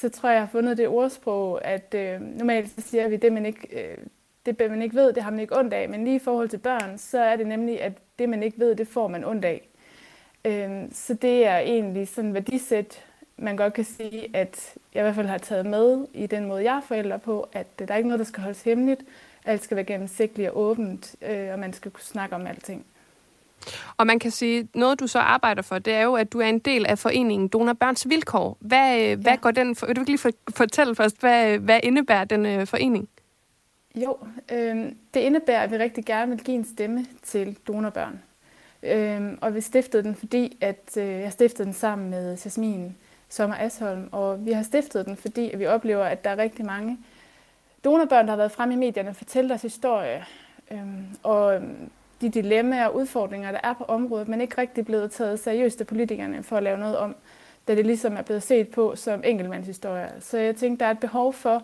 så 0.00 0.08
tror 0.08 0.28
jeg, 0.28 0.34
jeg 0.34 0.42
har 0.42 0.48
fundet 0.48 0.78
det 0.78 0.88
ordsprog, 0.88 1.64
at 1.64 1.94
øh, 1.94 2.20
normalt 2.20 2.70
så 2.70 2.80
siger 2.80 3.08
vi, 3.08 3.16
det 3.16 3.32
man 3.32 3.46
ikke, 3.46 3.68
øh, 3.72 3.98
det 4.46 4.70
man 4.70 4.82
ikke 4.82 4.96
ved, 4.96 5.12
det 5.12 5.22
har 5.22 5.30
man 5.30 5.40
ikke 5.40 5.58
ondt 5.58 5.74
af. 5.74 5.88
Men 5.88 6.04
lige 6.04 6.16
i 6.16 6.18
forhold 6.18 6.48
til 6.48 6.58
børn, 6.58 6.98
så 6.98 7.18
er 7.18 7.36
det 7.36 7.46
nemlig, 7.46 7.82
at 7.82 7.92
det 8.18 8.28
man 8.28 8.42
ikke 8.42 8.58
ved, 8.58 8.74
det 8.74 8.88
får 8.88 9.08
man 9.08 9.24
ondt 9.24 9.44
af. 9.44 9.68
Øh, 10.44 10.82
så 10.92 11.14
det 11.14 11.46
er 11.46 11.58
egentlig 11.58 12.08
sådan 12.08 12.34
værdisæt, 12.34 13.04
man 13.36 13.56
godt 13.56 13.72
kan 13.72 13.84
sige, 13.84 14.36
at 14.36 14.74
jeg 14.94 15.00
i 15.00 15.02
hvert 15.02 15.14
fald 15.14 15.26
har 15.26 15.38
taget 15.38 15.66
med 15.66 16.06
i 16.12 16.26
den 16.26 16.44
måde, 16.44 16.64
jeg 16.64 16.76
er 16.76 16.80
forælder 16.80 17.16
på, 17.16 17.48
at 17.52 17.66
øh, 17.80 17.88
der 17.88 17.94
er 17.94 17.98
ikke 17.98 18.08
noget, 18.08 18.18
der 18.18 18.24
skal 18.24 18.42
holdes 18.42 18.62
hemmeligt. 18.62 19.04
Alt 19.44 19.64
skal 19.64 19.76
være 19.76 19.84
gennemsigtigt 19.84 20.48
og 20.50 20.58
åbent, 20.58 21.16
øh, 21.22 21.52
og 21.52 21.58
man 21.58 21.72
skal 21.72 21.90
kunne 21.90 22.02
snakke 22.02 22.34
om 22.34 22.46
alting. 22.46 22.86
Og 23.96 24.06
man 24.06 24.18
kan 24.18 24.30
sige, 24.30 24.68
noget 24.74 25.00
du 25.00 25.06
så 25.06 25.18
arbejder 25.18 25.62
for, 25.62 25.78
det 25.78 25.92
er 25.92 26.02
jo, 26.02 26.14
at 26.14 26.32
du 26.32 26.40
er 26.40 26.46
en 26.46 26.58
del 26.58 26.86
af 26.86 26.98
foreningen 26.98 27.48
Donor 27.48 27.72
Børns 27.72 28.08
Vilkår. 28.08 28.56
Hvad, 28.60 28.98
ja. 28.98 29.14
hvad 29.14 29.36
går 29.36 29.50
den 29.50 29.76
for? 29.76 29.86
Vil 29.86 29.96
du 29.96 30.02
lige 30.06 30.32
fortælle 30.56 30.94
først, 30.94 31.20
hvad, 31.20 31.58
hvad 31.58 31.80
indebærer 31.82 32.24
den 32.24 32.46
øh, 32.46 32.66
forening? 32.66 33.08
Jo, 33.94 34.16
øh, 34.52 34.92
det 35.14 35.20
indebærer, 35.20 35.62
at 35.62 35.70
vi 35.70 35.76
rigtig 35.76 36.04
gerne 36.04 36.30
vil 36.30 36.44
give 36.44 36.56
en 36.56 36.64
stemme 36.64 37.06
til 37.22 37.58
donorbørn. 37.66 38.22
Øh, 38.82 39.38
og 39.40 39.54
vi 39.54 39.60
stiftede 39.60 40.02
den, 40.02 40.14
fordi 40.14 40.58
at 40.60 40.96
øh, 40.96 41.06
jeg 41.06 41.32
stiftede 41.32 41.64
den 41.64 41.72
sammen 41.72 42.10
med 42.10 42.38
Jasmin 42.44 42.96
Sommer 43.28 43.56
Asholm, 43.56 44.08
og 44.12 44.46
vi 44.46 44.52
har 44.52 44.62
stiftet 44.62 45.06
den, 45.06 45.16
fordi 45.16 45.50
at 45.50 45.58
vi 45.58 45.66
oplever, 45.66 46.04
at 46.04 46.24
der 46.24 46.30
er 46.30 46.38
rigtig 46.38 46.64
mange 46.64 46.98
donorbørn, 47.84 48.24
der 48.24 48.32
har 48.32 48.36
været 48.36 48.52
fremme 48.52 48.74
i 48.74 48.76
medierne 48.76 49.08
og 49.08 49.16
fortælle 49.16 49.48
deres 49.48 49.62
historie. 49.62 50.24
Øh, 50.70 50.78
og 51.22 51.62
de 52.24 52.42
dilemmaer 52.42 52.86
og 52.86 52.96
udfordringer, 52.96 53.52
der 53.52 53.60
er 53.62 53.72
på 53.72 53.84
området, 53.84 54.28
men 54.28 54.40
ikke 54.40 54.60
rigtig 54.60 54.84
blevet 54.84 55.10
taget 55.10 55.40
seriøst 55.40 55.80
af 55.80 55.86
politikerne 55.86 56.42
for 56.42 56.56
at 56.56 56.62
lave 56.62 56.78
noget 56.78 56.96
om, 56.96 57.16
da 57.68 57.74
det 57.74 57.86
ligesom 57.86 58.16
er 58.16 58.22
blevet 58.22 58.42
set 58.42 58.68
på 58.68 58.96
som 58.96 59.22
enkeltmandshistorier. 59.24 60.08
Så 60.20 60.38
jeg 60.38 60.56
tænkte, 60.56 60.80
der 60.80 60.86
er 60.86 60.90
et 60.90 60.98
behov 60.98 61.32
for, 61.32 61.62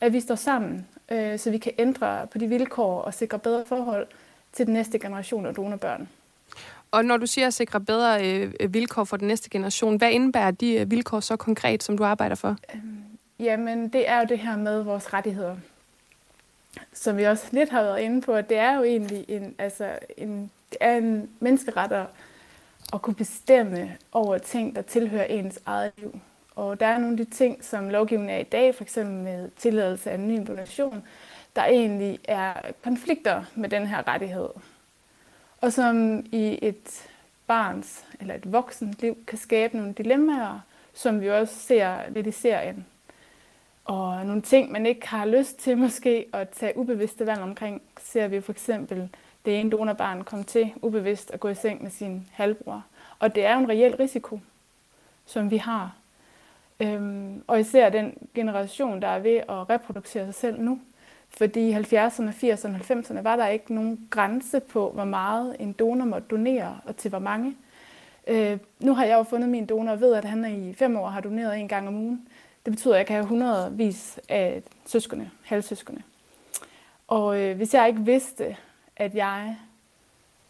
at 0.00 0.12
vi 0.12 0.20
står 0.20 0.34
sammen, 0.34 0.86
øh, 1.12 1.38
så 1.38 1.50
vi 1.50 1.58
kan 1.58 1.72
ændre 1.78 2.26
på 2.26 2.38
de 2.38 2.46
vilkår 2.46 3.00
og 3.00 3.14
sikre 3.14 3.38
bedre 3.38 3.64
forhold 3.66 4.06
til 4.52 4.66
den 4.66 4.74
næste 4.74 4.98
generation 4.98 5.46
af 5.46 5.54
donorbørn. 5.54 6.08
Og 6.90 7.04
når 7.04 7.16
du 7.16 7.26
siger 7.26 7.46
at 7.46 7.54
sikre 7.54 7.80
bedre 7.80 8.42
øh, 8.60 8.74
vilkår 8.74 9.04
for 9.04 9.16
den 9.16 9.28
næste 9.28 9.50
generation, 9.50 9.96
hvad 9.96 10.10
indebærer 10.10 10.50
de 10.50 10.74
øh, 10.74 10.90
vilkår 10.90 11.20
så 11.20 11.36
konkret, 11.36 11.82
som 11.82 11.96
du 11.96 12.04
arbejder 12.04 12.34
for? 12.34 12.56
Øhm, 12.74 13.02
jamen, 13.38 13.88
det 13.88 14.08
er 14.08 14.18
jo 14.18 14.26
det 14.28 14.38
her 14.38 14.56
med 14.56 14.82
vores 14.82 15.12
rettigheder 15.12 15.56
som 16.92 17.16
vi 17.16 17.24
også 17.24 17.46
lidt 17.50 17.70
har 17.70 17.82
været 17.82 18.00
inde 18.00 18.20
på, 18.20 18.32
at 18.32 18.48
det 18.48 18.56
er 18.58 18.76
jo 18.76 18.82
egentlig 18.82 19.24
en, 19.28 19.54
altså 19.58 19.98
en, 20.16 20.50
det 20.70 20.78
er 20.80 20.96
en 20.96 21.30
menneskeret 21.40 21.92
at, 21.92 22.06
at 22.92 23.02
kunne 23.02 23.14
bestemme 23.14 23.96
over 24.12 24.38
ting, 24.38 24.76
der 24.76 24.82
tilhører 24.82 25.24
ens 25.24 25.60
eget 25.66 25.92
liv. 25.96 26.20
Og 26.54 26.80
der 26.80 26.86
er 26.86 26.98
nogle 26.98 27.20
af 27.20 27.26
de 27.26 27.34
ting, 27.34 27.64
som 27.64 27.88
lovgivningen 27.88 28.36
er 28.36 28.40
i 28.40 28.42
dag, 28.42 28.74
f.eks. 28.74 28.96
med 28.96 29.50
tilladelse 29.56 30.10
af 30.10 30.14
anonym 30.14 30.46
donation, 30.46 31.02
der 31.56 31.64
egentlig 31.64 32.18
er 32.24 32.52
konflikter 32.82 33.44
med 33.54 33.68
den 33.68 33.86
her 33.86 34.08
rettighed. 34.08 34.48
Og 35.60 35.72
som 35.72 36.18
i 36.32 36.58
et 36.62 37.08
barns 37.46 38.04
eller 38.20 38.34
et 38.34 38.52
voksent 38.52 39.00
liv 39.00 39.16
kan 39.26 39.38
skabe 39.38 39.76
nogle 39.76 39.92
dilemmaer, 39.92 40.60
som 40.94 41.20
vi 41.20 41.30
også 41.30 41.54
ser 41.54 42.10
lidt 42.10 42.26
i 42.26 42.30
serien 42.30 42.86
og 43.84 44.26
nogle 44.26 44.42
ting, 44.42 44.72
man 44.72 44.86
ikke 44.86 45.08
har 45.08 45.26
lyst 45.26 45.58
til 45.58 45.78
måske 45.78 46.26
at 46.32 46.48
tage 46.48 46.78
ubevidste 46.78 47.26
valg 47.26 47.40
omkring, 47.40 47.82
ser 48.00 48.28
vi 48.28 48.40
for 48.40 48.52
eksempel 48.52 49.08
det 49.44 49.60
ene 49.60 49.70
donorbarn 49.70 50.24
komme 50.24 50.44
til 50.44 50.72
ubevidst 50.82 51.30
at 51.30 51.40
gå 51.40 51.48
i 51.48 51.54
seng 51.54 51.82
med 51.82 51.90
sin 51.90 52.28
halvbror. 52.32 52.84
Og 53.18 53.34
det 53.34 53.44
er 53.44 53.54
jo 53.54 53.60
en 53.60 53.68
reel 53.68 53.96
risiko, 53.96 54.40
som 55.26 55.50
vi 55.50 55.56
har. 55.56 55.94
Øhm, 56.80 57.42
og 57.46 57.60
især 57.60 57.88
den 57.88 58.14
generation, 58.34 59.02
der 59.02 59.08
er 59.08 59.18
ved 59.18 59.36
at 59.36 59.70
reproducere 59.70 60.24
sig 60.24 60.34
selv 60.34 60.60
nu. 60.60 60.80
Fordi 61.28 61.68
i 61.68 61.74
70'erne, 61.74 62.30
80'erne 62.30 62.92
90'erne 62.92 63.20
var 63.20 63.36
der 63.36 63.46
ikke 63.46 63.74
nogen 63.74 64.06
grænse 64.10 64.60
på, 64.60 64.90
hvor 64.90 65.04
meget 65.04 65.56
en 65.58 65.72
donor 65.72 66.04
måtte 66.04 66.28
donere, 66.28 66.78
og 66.84 66.96
til 66.96 67.08
hvor 67.08 67.18
mange. 67.18 67.56
Øh, 68.26 68.58
nu 68.80 68.94
har 68.94 69.04
jeg 69.04 69.14
jo 69.14 69.22
fundet 69.22 69.48
min 69.48 69.66
donor 69.66 69.92
og 69.92 70.00
ved, 70.00 70.14
at 70.14 70.24
han 70.24 70.68
i 70.68 70.74
fem 70.74 70.96
år 70.96 71.08
har 71.08 71.20
doneret 71.20 71.58
en 71.58 71.68
gang 71.68 71.88
om 71.88 71.96
ugen. 71.96 72.28
Det 72.64 72.72
betyder, 72.72 72.94
at 72.94 72.98
jeg 72.98 73.06
kan 73.06 73.16
have 73.16 73.26
hundredvis 73.26 74.20
af 74.28 74.62
søskende, 74.86 75.30
halvsøskende. 75.42 76.02
Og 77.08 77.40
øh, 77.40 77.56
hvis 77.56 77.74
jeg 77.74 77.88
ikke 77.88 78.00
vidste, 78.00 78.56
at 78.96 79.14
jeg 79.14 79.56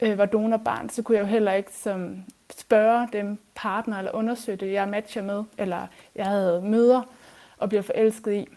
øh, 0.01 0.19
var 0.19 0.27
donorbarn, 0.27 0.89
så 0.89 1.03
kunne 1.03 1.17
jeg 1.17 1.23
jo 1.23 1.29
heller 1.29 1.53
ikke 1.53 1.73
som 1.73 2.25
spørge 2.57 3.09
dem 3.13 3.39
partner 3.55 3.99
eller 3.99 4.13
undersøge 4.13 4.57
det, 4.57 4.73
jeg 4.73 4.89
matcher 4.89 5.23
med, 5.23 5.45
eller 5.59 5.87
jeg 6.15 6.27
havde 6.27 6.63
møder 6.63 7.03
og 7.59 7.69
bliver 7.69 7.83
forelsket 7.83 8.33
i. 8.33 8.49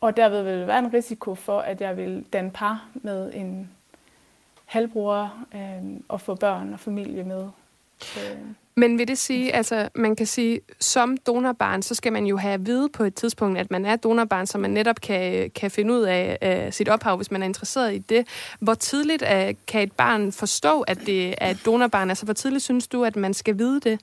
Og 0.00 0.16
derved 0.16 0.42
vil 0.42 0.66
være 0.66 0.78
en 0.78 0.94
risiko 0.94 1.34
for, 1.34 1.60
at 1.60 1.80
jeg 1.80 1.96
vil 1.96 2.24
danne 2.32 2.50
par 2.50 2.88
med 2.94 3.34
en 3.34 3.70
halvbror 4.64 5.34
øh, 5.54 6.00
og 6.08 6.20
få 6.20 6.34
børn 6.34 6.72
og 6.72 6.80
familie 6.80 7.24
med. 7.24 7.48
Øh. 8.16 8.38
Men 8.76 8.98
vil 8.98 9.08
det 9.08 9.18
sige, 9.18 9.54
altså 9.54 9.88
man 9.94 10.16
kan 10.16 10.26
sige, 10.26 10.60
som 10.80 11.16
donorbarn, 11.16 11.82
så 11.82 11.94
skal 11.94 12.12
man 12.12 12.26
jo 12.26 12.36
have 12.36 12.54
at 12.54 12.66
vide 12.66 12.88
på 12.88 13.04
et 13.04 13.14
tidspunkt, 13.14 13.58
at 13.58 13.70
man 13.70 13.86
er 13.86 13.96
donorbarn, 13.96 14.46
så 14.46 14.58
man 14.58 14.70
netop 14.70 15.00
kan, 15.00 15.50
kan 15.50 15.70
finde 15.70 15.94
ud 15.94 16.02
af 16.02 16.64
uh, 16.66 16.72
sit 16.72 16.88
ophav, 16.88 17.16
hvis 17.16 17.30
man 17.30 17.42
er 17.42 17.46
interesseret 17.46 17.94
i 17.94 17.98
det. 17.98 18.28
Hvor 18.60 18.74
tidligt 18.74 19.22
uh, 19.22 19.54
kan 19.66 19.82
et 19.82 19.92
barn 19.92 20.32
forstå, 20.32 20.80
at 20.80 20.98
det 21.06 21.34
er 21.38 21.50
et 21.50 21.62
donorbarn? 21.66 22.08
Altså 22.08 22.24
hvor 22.24 22.34
tidligt 22.34 22.64
synes 22.64 22.88
du, 22.88 23.04
at 23.04 23.16
man 23.16 23.34
skal 23.34 23.58
vide 23.58 23.80
det? 23.80 24.00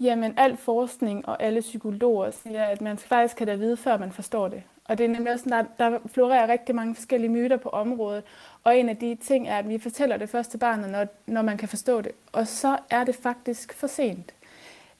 Jamen, 0.00 0.34
al 0.36 0.56
forskning 0.56 1.28
og 1.28 1.42
alle 1.42 1.60
psykologer 1.60 2.30
siger, 2.30 2.64
at 2.64 2.80
man 2.80 2.98
faktisk 2.98 3.36
kan 3.36 3.46
da 3.46 3.54
vide, 3.54 3.76
før 3.76 3.98
man 3.98 4.12
forstår 4.12 4.48
det. 4.48 4.62
Og 4.90 4.98
det 4.98 5.04
er 5.04 5.08
nemlig 5.08 5.32
også, 5.32 5.44
der, 5.48 5.64
der 5.78 5.98
florerer 6.06 6.48
rigtig 6.48 6.74
mange 6.74 6.94
forskellige 6.94 7.30
myter 7.30 7.56
på 7.56 7.68
området. 7.68 8.22
Og 8.64 8.78
en 8.78 8.88
af 8.88 8.96
de 8.96 9.14
ting 9.14 9.48
er, 9.48 9.56
at 9.56 9.68
vi 9.68 9.78
fortæller 9.78 10.16
det 10.16 10.28
først 10.28 10.50
til 10.50 10.58
barnet, 10.58 10.90
når, 10.90 11.06
når 11.26 11.42
man 11.42 11.56
kan 11.56 11.68
forstå 11.68 12.00
det. 12.00 12.12
Og 12.32 12.46
så 12.46 12.78
er 12.90 13.04
det 13.04 13.14
faktisk 13.14 13.72
for 13.72 13.86
sent. 13.86 14.34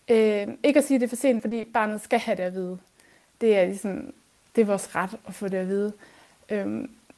Øh, 0.09 0.49
ikke 0.63 0.79
at 0.79 0.85
sige, 0.85 0.95
at 0.95 1.01
det 1.01 1.07
er 1.07 1.09
for 1.09 1.17
sent, 1.17 1.43
fordi 1.43 1.65
barnet 1.65 2.01
skal 2.01 2.19
have 2.19 2.37
det 2.37 2.43
at 2.43 2.55
vide. 2.55 2.79
Det 3.41 3.59
er, 3.59 3.65
ligesom, 3.65 4.13
det 4.57 4.63
er 4.63 4.67
vores 4.67 4.97
ret 4.97 5.19
at 5.29 5.35
få 5.35 5.49
det 5.49 5.57
at 5.57 5.69
vide. 5.69 5.93
Øh, 6.51 6.67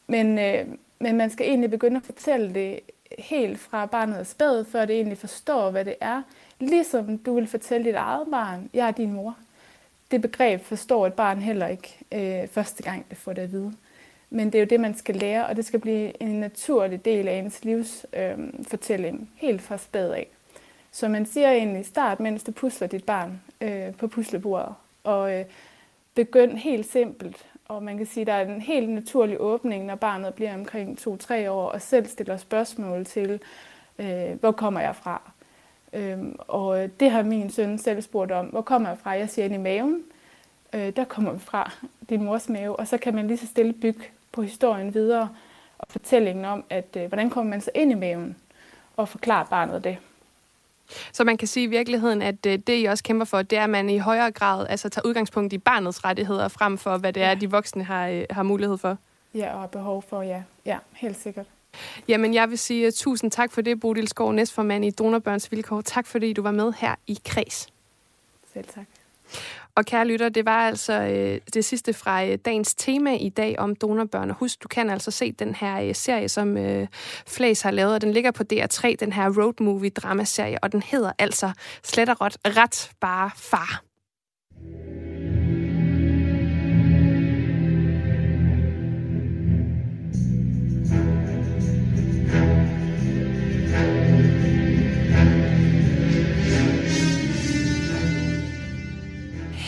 men, 0.06 0.38
øh, 0.38 0.66
men 0.98 1.16
man 1.16 1.30
skal 1.30 1.46
egentlig 1.46 1.70
begynde 1.70 1.96
at 1.96 2.06
fortælle 2.06 2.54
det 2.54 2.80
helt 3.18 3.58
fra 3.58 3.86
barnet 3.86 4.18
er 4.18 4.24
spæd, 4.24 4.64
før 4.64 4.84
det 4.84 4.96
egentlig 4.96 5.18
forstår, 5.18 5.70
hvad 5.70 5.84
det 5.84 5.94
er. 6.00 6.22
Ligesom 6.58 7.18
du 7.18 7.34
vil 7.34 7.46
fortælle 7.46 7.86
dit 7.86 7.94
eget 7.94 8.28
barn, 8.30 8.70
jeg 8.74 8.86
er 8.88 8.92
din 8.92 9.12
mor. 9.12 9.36
Det 10.12 10.22
begreb 10.22 10.60
forstår 10.60 11.06
et 11.06 11.14
barn 11.14 11.42
heller 11.42 11.66
ikke 11.66 11.98
øh, 12.12 12.48
første 12.48 12.82
gang, 12.82 13.06
det 13.10 13.18
får 13.18 13.32
det 13.32 13.42
at 13.42 13.52
vide. 13.52 13.72
Men 14.30 14.46
det 14.46 14.54
er 14.54 14.60
jo 14.60 14.66
det, 14.70 14.80
man 14.80 14.94
skal 14.94 15.16
lære, 15.16 15.46
og 15.46 15.56
det 15.56 15.64
skal 15.64 15.80
blive 15.80 16.22
en 16.22 16.40
naturlig 16.40 17.04
del 17.04 17.28
af 17.28 17.34
ens 17.34 17.64
livsfortælling, 17.64 19.20
øh, 19.20 19.26
helt 19.36 19.62
fra 19.62 19.78
spæd 19.78 20.10
af. 20.10 20.28
Så 20.90 21.08
man 21.08 21.26
siger 21.26 21.50
egentlig 21.50 21.86
start, 21.86 22.20
mens 22.20 22.42
du 22.42 22.52
pusler 22.52 22.88
dit 22.88 23.04
barn 23.04 23.40
øh, 23.60 23.94
på 23.94 24.08
puslebordet, 24.08 24.74
og 25.04 25.38
øh, 25.38 25.44
begynd 26.14 26.56
helt 26.56 26.86
simpelt. 26.86 27.46
Og 27.68 27.82
man 27.82 27.96
kan 27.96 28.06
sige, 28.06 28.20
at 28.20 28.26
der 28.26 28.32
er 28.32 28.46
en 28.46 28.60
helt 28.60 28.88
naturlig 28.88 29.36
åbning, 29.40 29.84
når 29.84 29.94
barnet 29.94 30.34
bliver 30.34 30.54
omkring 30.54 30.98
2-3 31.00 31.48
år, 31.48 31.68
og 31.68 31.82
selv 31.82 32.06
stiller 32.06 32.36
spørgsmål 32.36 33.04
til, 33.04 33.40
øh, 33.98 34.40
hvor 34.40 34.52
kommer 34.52 34.80
jeg 34.80 34.96
fra? 34.96 35.31
Øhm, 35.92 36.36
og 36.38 36.88
det 37.00 37.10
har 37.10 37.22
min 37.22 37.50
søn 37.50 37.78
selv 37.78 38.02
spurgt 38.02 38.32
om, 38.32 38.46
hvor 38.46 38.62
kommer 38.62 38.88
jeg 38.88 38.98
fra? 38.98 39.10
Jeg 39.10 39.28
siger 39.30 39.44
ind 39.44 39.54
i 39.54 39.58
maven. 39.58 40.02
Øh, 40.72 40.96
der 40.96 41.04
kommer 41.04 41.32
vi 41.32 41.38
fra, 41.38 41.72
din 42.08 42.24
mors 42.24 42.48
mave. 42.48 42.76
Og 42.76 42.88
så 42.88 42.98
kan 42.98 43.14
man 43.14 43.26
lige 43.26 43.38
så 43.38 43.46
stille 43.46 43.72
bygge 43.72 44.00
på 44.32 44.42
historien 44.42 44.94
videre 44.94 45.28
og 45.78 45.86
fortællingen 45.90 46.44
om, 46.44 46.64
at 46.70 46.96
øh, 46.96 47.06
hvordan 47.06 47.30
kommer 47.30 47.50
man 47.50 47.60
så 47.60 47.70
ind 47.74 47.90
i 47.90 47.94
maven 47.94 48.36
og 48.96 49.08
forklare 49.08 49.46
barnet 49.50 49.84
det. 49.84 49.96
Så 51.12 51.24
man 51.24 51.36
kan 51.36 51.48
sige 51.48 51.64
i 51.64 51.66
virkeligheden, 51.66 52.22
at 52.22 52.46
øh, 52.46 52.58
det, 52.58 52.82
I 52.82 52.84
også 52.84 53.04
kæmper 53.04 53.24
for, 53.24 53.42
det 53.42 53.58
er, 53.58 53.64
at 53.64 53.70
man 53.70 53.90
i 53.90 53.98
højere 53.98 54.30
grad 54.30 54.66
altså, 54.68 54.88
tager 54.88 55.06
udgangspunkt 55.06 55.52
i 55.52 55.58
barnets 55.58 56.04
rettigheder, 56.04 56.48
frem 56.48 56.78
for 56.78 56.96
hvad 56.96 57.12
det 57.12 57.22
er, 57.22 57.34
de 57.34 57.50
voksne 57.50 57.84
har, 57.84 58.08
øh, 58.08 58.24
har 58.30 58.42
mulighed 58.42 58.78
for. 58.78 58.98
Ja, 59.34 59.62
og 59.62 59.70
behov 59.70 60.02
for, 60.02 60.22
ja. 60.22 60.42
Ja, 60.66 60.78
helt 60.92 61.16
sikkert. 61.16 61.46
Jamen, 62.08 62.34
jeg 62.34 62.50
vil 62.50 62.58
sige 62.58 62.86
uh, 62.86 62.92
tusind 62.92 63.30
tak 63.30 63.52
for 63.52 63.60
det, 63.60 63.80
Bodil 63.80 64.08
Skov, 64.08 64.32
næstformand 64.32 64.84
i 64.84 64.90
Donorbørns 64.90 65.52
Vilkår. 65.52 65.80
Tak 65.80 66.06
fordi 66.06 66.32
du 66.32 66.42
var 66.42 66.50
med 66.50 66.72
her 66.78 66.94
i 67.06 67.18
Kreds. 67.24 67.68
Selv 68.52 68.64
tak. 68.74 68.86
Og 69.74 69.84
kære 69.84 70.06
lytter, 70.06 70.28
det 70.28 70.44
var 70.44 70.66
altså 70.66 70.92
øh, 70.92 71.40
det 71.54 71.64
sidste 71.64 71.92
fra 71.92 72.24
øh, 72.26 72.38
dagens 72.44 72.74
tema 72.74 73.16
i 73.16 73.28
dag 73.28 73.58
om 73.58 73.76
donorbørn. 73.76 74.30
Og 74.30 74.36
husk, 74.36 74.62
du 74.62 74.68
kan 74.68 74.90
altså 74.90 75.10
se 75.10 75.32
den 75.32 75.54
her 75.54 75.80
øh, 75.80 75.94
serie, 75.94 76.28
som 76.28 76.56
øh, 76.56 76.86
Flays 77.26 77.62
har 77.62 77.70
lavet, 77.70 77.94
og 77.94 78.00
den 78.00 78.12
ligger 78.12 78.30
på 78.30 78.42
DR3, 78.52 78.94
den 79.00 79.12
her 79.12 79.42
road 79.42 79.54
movie 79.60 79.90
dramaserie, 79.90 80.58
og 80.62 80.72
den 80.72 80.82
hedder 80.82 81.12
altså 81.18 81.52
slet 81.82 82.08
og 82.08 82.20
ret, 82.20 82.36
ret 82.44 82.90
bare 83.00 83.30
far. 83.36 83.82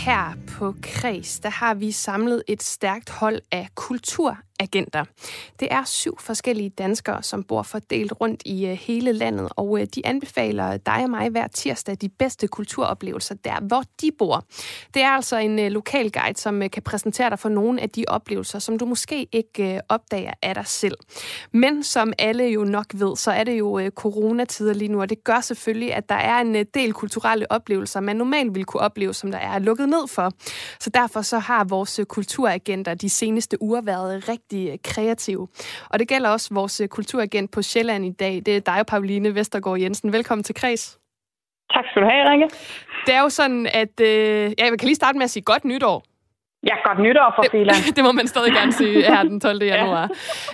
Her 0.04 0.32
på 0.48 0.74
Kreds, 0.82 1.40
der 1.40 1.48
har 1.48 1.74
vi 1.74 1.92
samlet 1.92 2.42
et 2.48 2.62
stærkt 2.62 3.10
hold 3.10 3.40
af 3.52 3.68
kultur 3.74 4.38
agenter. 4.60 5.04
Det 5.60 5.68
er 5.70 5.84
syv 5.84 6.18
forskellige 6.20 6.70
danskere, 6.70 7.22
som 7.22 7.44
bor 7.44 7.62
fordelt 7.62 8.12
rundt 8.20 8.42
i 8.46 8.66
øh, 8.66 8.72
hele 8.72 9.12
landet, 9.12 9.48
og 9.56 9.80
øh, 9.80 9.86
de 9.94 10.06
anbefaler 10.06 10.76
dig 10.76 11.02
og 11.04 11.10
mig 11.10 11.28
hver 11.28 11.46
tirsdag 11.46 11.96
de 12.00 12.08
bedste 12.08 12.48
kulturoplevelser 12.48 13.34
der, 13.34 13.60
hvor 13.60 13.82
de 14.00 14.10
bor. 14.18 14.44
Det 14.94 15.02
er 15.02 15.10
altså 15.10 15.36
en 15.36 15.58
øh, 15.58 15.70
lokal 15.70 16.12
guide, 16.12 16.38
som 16.38 16.62
kan 16.72 16.82
præsentere 16.82 17.30
dig 17.30 17.38
for 17.38 17.48
nogle 17.48 17.80
af 17.80 17.90
de 17.90 18.04
oplevelser, 18.08 18.58
som 18.58 18.78
du 18.78 18.86
måske 18.86 19.28
ikke 19.32 19.80
opdager 19.88 20.32
af 20.42 20.54
dig 20.54 20.66
selv. 20.66 20.96
Men 21.52 21.82
som 21.82 22.12
alle 22.18 22.44
jo 22.44 22.64
nok 22.64 22.86
ved, 22.94 23.16
så 23.16 23.30
er 23.30 23.44
det 23.44 23.58
jo 23.58 23.90
coronatider 23.94 24.74
lige 24.74 24.88
nu, 24.88 25.00
og 25.00 25.10
det 25.10 25.24
gør 25.24 25.40
selvfølgelig, 25.40 25.94
at 25.94 26.08
der 26.08 26.14
er 26.14 26.40
en 26.40 26.54
del 26.54 26.92
kulturelle 26.92 27.52
oplevelser, 27.52 28.00
man 28.00 28.16
normalt 28.16 28.54
ville 28.54 28.64
kunne 28.64 28.80
opleve, 28.80 29.14
som 29.14 29.30
der 29.30 29.38
er 29.38 29.58
lukket 29.58 29.88
ned 29.88 30.08
for. 30.08 30.32
Så 30.80 30.90
derfor 30.90 31.22
så 31.22 31.38
har 31.38 31.64
vores 31.64 32.00
kulturagenter 32.08 32.94
de 32.94 33.10
seneste 33.10 33.62
uger 33.62 33.80
været 33.80 34.28
rigtig 34.28 34.43
rigtig 34.44 34.72
øh, 34.72 34.78
kreative. 34.84 35.48
Og 35.90 35.98
det 35.98 36.08
gælder 36.08 36.30
også 36.30 36.54
vores 36.54 36.80
øh, 36.80 36.88
kulturagent 36.88 37.52
på 37.52 37.62
Sjælland 37.62 38.04
i 38.06 38.10
dag. 38.10 38.42
Det 38.46 38.56
er 38.56 38.60
dig, 38.60 38.86
Pauline 38.86 39.34
Vestergaard 39.34 39.80
Jensen. 39.80 40.12
Velkommen 40.12 40.42
til 40.44 40.54
Kreds. 40.54 40.98
Tak 41.72 41.84
skal 41.90 42.02
du 42.02 42.08
have, 42.08 42.30
Rikke. 42.30 42.48
Det 43.06 43.14
er 43.14 43.20
jo 43.20 43.28
sådan, 43.28 43.66
at... 43.66 44.00
Øh, 44.00 44.52
ja, 44.58 44.64
jeg 44.64 44.78
kan 44.78 44.86
lige 44.86 44.94
starte 44.94 45.18
med 45.18 45.24
at 45.24 45.30
sige 45.30 45.42
godt 45.42 45.64
nytår. 45.64 46.04
Ja, 46.66 46.74
godt 46.88 46.98
nytår 46.98 47.32
for 47.36 47.44
Filan. 47.50 47.74
Det, 47.86 47.92
det 47.96 48.04
må 48.04 48.12
man 48.12 48.26
stadig 48.26 48.52
gerne 48.52 48.72
sige 48.72 49.02
her 49.02 49.22
den 49.22 49.40
12. 49.40 49.62
januar. 49.72 50.00
ja. 50.00 50.08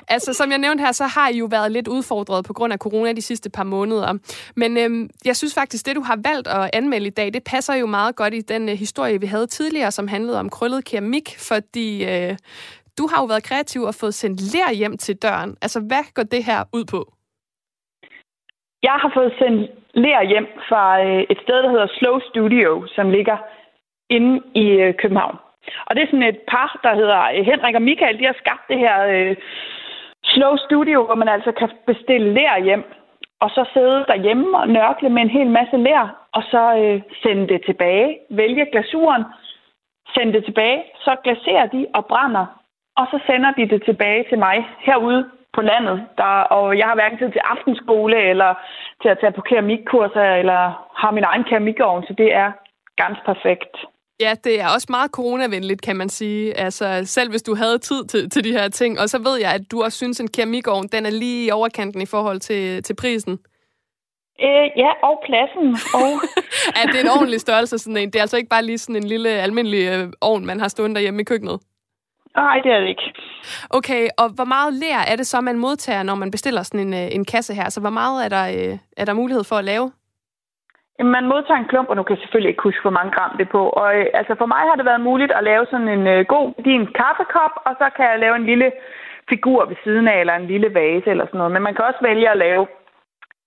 Altså, 0.08 0.32
som 0.32 0.50
jeg 0.50 0.58
nævnte 0.58 0.84
her, 0.84 0.92
så 0.92 1.04
har 1.04 1.28
I 1.28 1.36
jo 1.38 1.46
været 1.50 1.72
lidt 1.72 1.88
udfordret 1.88 2.44
på 2.44 2.52
grund 2.52 2.72
af 2.72 2.78
corona 2.78 3.12
de 3.12 3.22
sidste 3.22 3.50
par 3.50 3.64
måneder. 3.64 4.18
Men 4.56 4.76
øhm, 4.76 5.10
jeg 5.24 5.36
synes 5.36 5.54
faktisk, 5.54 5.86
det 5.86 5.96
du 5.96 6.02
har 6.02 6.18
valgt 6.24 6.48
at 6.48 6.70
anmelde 6.72 7.06
i 7.06 7.10
dag, 7.10 7.32
det 7.32 7.44
passer 7.44 7.74
jo 7.74 7.86
meget 7.86 8.16
godt 8.16 8.34
i 8.34 8.40
den 8.40 8.68
øh, 8.68 8.74
historie, 8.74 9.20
vi 9.20 9.26
havde 9.26 9.46
tidligere, 9.46 9.90
som 9.90 10.08
handlede 10.08 10.40
om 10.40 10.48
krøllet 10.48 10.84
keramik, 10.84 11.36
fordi 11.38 12.04
øh, 12.04 12.36
du 12.98 13.04
har 13.10 13.18
jo 13.22 13.26
været 13.32 13.48
kreativ 13.50 13.82
og 13.82 13.94
fået 13.94 14.14
sendt 14.14 14.40
lær 14.54 14.72
hjem 14.80 14.96
til 14.96 15.16
døren. 15.16 15.56
Altså, 15.62 15.80
hvad 15.88 16.04
går 16.14 16.22
det 16.22 16.44
her 16.44 16.60
ud 16.72 16.84
på? 16.94 17.00
Jeg 18.82 18.96
har 19.02 19.10
fået 19.14 19.32
sendt 19.38 19.70
lær 19.94 20.22
hjem 20.22 20.48
fra 20.68 20.84
øh, 21.04 21.22
et 21.30 21.38
sted, 21.44 21.56
der 21.62 21.70
hedder 21.70 21.88
Slow 21.98 22.20
Studio, 22.30 22.86
som 22.86 23.10
ligger 23.10 23.36
inde 24.10 24.42
i 24.54 24.66
øh, 24.84 24.94
København. 24.94 25.36
Og 25.86 25.96
det 25.96 26.02
er 26.02 26.06
sådan 26.06 26.32
et 26.32 26.40
par, 26.52 26.80
der 26.82 26.94
hedder 26.94 27.20
øh, 27.34 27.44
Henrik 27.50 27.74
og 27.74 27.82
Michael. 27.82 28.18
De 28.18 28.24
har 28.24 28.36
skabt 28.42 28.64
det 28.68 28.78
her 28.78 28.96
øh, 29.14 29.36
Slow 30.24 30.56
Studio, 30.56 31.04
hvor 31.04 31.14
man 31.14 31.28
altså 31.28 31.52
kan 31.52 31.70
bestille 31.86 32.34
lær 32.34 32.62
hjem, 32.64 32.84
og 33.40 33.50
så 33.50 33.64
sidde 33.72 34.04
derhjemme 34.08 34.58
og 34.58 34.68
nørkle 34.68 35.08
med 35.10 35.22
en 35.22 35.36
hel 35.38 35.50
masse 35.50 35.76
lær, 35.76 36.28
og 36.32 36.42
så 36.42 36.62
øh, 36.82 37.02
sende 37.22 37.48
det 37.48 37.60
tilbage, 37.66 38.18
vælge 38.30 38.66
glasuren, 38.72 39.24
sende 40.14 40.32
det 40.32 40.44
tilbage, 40.44 40.82
så 41.04 41.16
glaserer 41.24 41.66
de 41.66 41.86
og 41.94 42.06
brænder 42.06 42.59
og 43.00 43.06
så 43.12 43.18
sender 43.28 43.50
de 43.58 43.64
det 43.72 43.82
tilbage 43.88 44.22
til 44.30 44.38
mig 44.38 44.56
herude 44.86 45.22
på 45.56 45.60
landet. 45.70 45.96
Der, 46.20 46.32
og 46.56 46.78
jeg 46.78 46.86
har 46.86 46.94
hverken 46.94 47.18
tid 47.18 47.30
til 47.32 47.42
aftenskole, 47.54 48.16
eller 48.30 48.50
til 49.02 49.08
at 49.08 49.18
tage 49.20 49.36
på 49.36 49.42
keramikkurser, 49.48 50.28
eller 50.42 50.60
har 51.00 51.10
min 51.10 51.24
egen 51.30 51.44
keramikovn, 51.48 52.02
så 52.08 52.12
det 52.18 52.28
er 52.42 52.48
ganske 53.02 53.24
perfekt. 53.32 53.74
Ja, 54.24 54.32
det 54.44 54.60
er 54.60 54.68
også 54.74 54.86
meget 54.90 55.10
coronavenligt, 55.10 55.82
kan 55.82 55.96
man 55.96 56.08
sige. 56.08 56.54
Altså, 56.54 56.86
selv 57.04 57.30
hvis 57.30 57.42
du 57.42 57.54
havde 57.54 57.78
tid 57.78 58.04
til, 58.04 58.30
til 58.30 58.44
de 58.44 58.52
her 58.52 58.68
ting. 58.68 59.00
Og 59.00 59.08
så 59.08 59.18
ved 59.18 59.36
jeg, 59.40 59.52
at 59.54 59.64
du 59.70 59.82
også 59.82 59.98
synes, 59.98 60.20
at 60.20 60.24
en 60.24 60.30
keramikovn, 60.30 60.86
den 60.86 61.06
er 61.06 61.10
lige 61.10 61.46
i 61.46 61.50
overkanten 61.50 62.00
i 62.02 62.06
forhold 62.06 62.40
til, 62.40 62.82
til 62.82 62.96
prisen. 62.96 63.38
Øh, 64.46 64.66
ja, 64.82 64.90
og 65.08 65.22
pladsen. 65.26 65.68
Og... 65.94 66.10
er 66.80 66.86
det 66.92 67.00
en 67.00 67.10
ordentlig 67.16 67.40
størrelse, 67.40 67.78
sådan 67.78 67.96
en? 67.96 68.10
Det 68.10 68.16
er 68.16 68.20
altså 68.20 68.36
ikke 68.36 68.48
bare 68.48 68.64
lige 68.64 68.78
sådan 68.78 68.96
en 68.96 69.08
lille 69.08 69.28
almindelig 69.28 69.82
øh, 69.92 70.08
ovn, 70.20 70.46
man 70.46 70.60
har 70.60 70.68
stående 70.68 70.94
derhjemme 70.94 71.20
i 71.20 71.24
køkkenet? 71.24 71.60
Nej, 72.36 72.60
det 72.64 72.72
er 72.72 72.80
det 72.80 72.88
ikke. 72.88 73.12
Okay, 73.70 74.08
og 74.18 74.26
hvor 74.36 74.44
meget 74.44 74.72
lær 74.74 75.00
er 75.12 75.16
det 75.16 75.26
så, 75.26 75.40
man 75.40 75.58
modtager, 75.58 76.02
når 76.02 76.14
man 76.14 76.30
bestiller 76.30 76.62
sådan 76.62 76.86
en, 76.86 76.94
øh, 76.94 77.14
en 77.16 77.24
kasse 77.24 77.54
her? 77.54 77.68
Så 77.68 77.80
hvor 77.80 77.90
meget 78.00 78.24
er 78.24 78.28
der, 78.28 78.44
øh, 78.56 78.78
er 78.96 79.04
der 79.04 79.20
mulighed 79.22 79.44
for 79.44 79.56
at 79.56 79.64
lave? 79.64 79.92
Man 81.16 81.28
modtager 81.32 81.60
en 81.60 81.70
klump, 81.72 81.88
og 81.88 81.96
nu 81.96 82.02
kan 82.02 82.16
jeg 82.16 82.22
selvfølgelig 82.22 82.50
ikke 82.50 82.62
huske, 82.62 82.82
hvor 82.82 82.96
mange 82.98 83.12
gram 83.16 83.36
det 83.38 83.44
er 83.46 83.54
på. 83.58 83.62
Og 83.82 83.88
øh, 83.98 84.06
altså 84.14 84.34
for 84.38 84.46
mig 84.46 84.62
har 84.68 84.76
det 84.76 84.90
været 84.90 85.06
muligt 85.08 85.32
at 85.32 85.44
lave 85.44 85.66
sådan 85.70 85.88
en 85.96 86.06
øh, 86.06 86.26
god 86.34 86.46
din 86.68 86.84
kaffekop, 87.00 87.54
og 87.66 87.72
så 87.80 87.86
kan 87.96 88.04
jeg 88.10 88.18
lave 88.18 88.36
en 88.36 88.46
lille 88.46 88.72
figur 89.28 89.60
ved 89.70 89.76
siden 89.84 90.08
af, 90.08 90.20
eller 90.20 90.34
en 90.36 90.46
lille 90.46 90.74
vase 90.74 91.10
eller 91.10 91.26
sådan 91.26 91.38
noget. 91.38 91.52
Men 91.52 91.62
man 91.62 91.74
kan 91.74 91.84
også 91.84 92.02
vælge 92.02 92.30
at 92.30 92.38
lave 92.46 92.66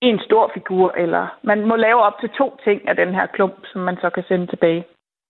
en 0.01 0.19
stor 0.27 0.51
figur, 0.53 0.93
eller 1.03 1.23
man 1.43 1.59
må 1.69 1.75
lave 1.75 1.99
op 2.07 2.19
til 2.19 2.29
to 2.29 2.47
ting 2.65 2.87
af 2.89 2.95
den 2.95 3.11
her 3.17 3.25
klump, 3.25 3.55
som 3.71 3.81
man 3.81 3.97
så 4.01 4.09
kan 4.09 4.23
sende 4.27 4.47
tilbage. 4.47 4.83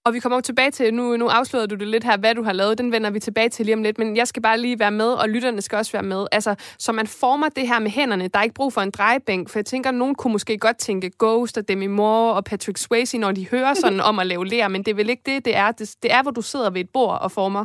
Og 0.06 0.14
vi 0.14 0.20
kommer 0.20 0.42
tilbage 0.42 0.72
til, 0.72 0.94
nu, 0.94 1.04
nu 1.18 1.28
afslører 1.40 1.68
du 1.68 1.76
det 1.76 1.88
lidt 1.88 2.04
her, 2.04 2.18
hvad 2.18 2.36
du 2.36 2.44
har 2.44 2.54
lavet, 2.54 2.78
den 2.78 2.92
vender 2.92 3.12
vi 3.12 3.20
tilbage 3.20 3.50
til 3.50 3.66
lige 3.66 3.76
om 3.76 3.84
lidt, 3.84 3.98
men 4.00 4.18
jeg 4.18 4.28
skal 4.28 4.42
bare 4.42 4.58
lige 4.58 4.80
være 4.80 4.92
med, 4.92 5.12
og 5.22 5.30
lytterne 5.30 5.62
skal 5.62 5.78
også 5.78 5.92
være 5.98 6.10
med. 6.14 6.22
Altså, 6.32 6.52
så 6.86 6.92
man 7.00 7.08
former 7.22 7.50
det 7.58 7.66
her 7.72 7.80
med 7.86 7.92
hænderne, 8.00 8.28
der 8.28 8.38
er 8.40 8.44
ikke 8.44 8.60
brug 8.62 8.74
for 8.74 8.82
en 8.82 8.94
drejebænk, 8.98 9.44
for 9.50 9.60
jeg 9.60 9.66
tænker, 9.66 9.90
at 9.90 9.96
nogen 9.96 10.16
kunne 10.16 10.32
måske 10.38 10.58
godt 10.58 10.78
tænke 10.78 11.12
Ghost 11.20 11.58
og 11.58 11.64
Demi 11.68 11.88
Moore 11.88 12.34
og 12.38 12.44
Patrick 12.50 12.78
Swayze, 12.78 13.18
når 13.18 13.32
de 13.32 13.44
hører 13.54 13.74
sådan 13.74 14.02
om 14.10 14.16
at 14.20 14.28
lave 14.32 14.46
lær, 14.52 14.68
men 14.68 14.84
det 14.84 14.92
er 14.92 15.00
vel 15.02 15.10
ikke 15.14 15.28
det, 15.32 15.46
det 15.48 15.56
er. 15.64 15.70
Det, 15.80 15.88
det 16.04 16.10
er, 16.18 16.22
hvor 16.24 16.34
du 16.40 16.42
sidder 16.42 16.70
ved 16.72 16.82
et 16.82 16.92
bord 16.94 17.18
og 17.26 17.32
former. 17.40 17.64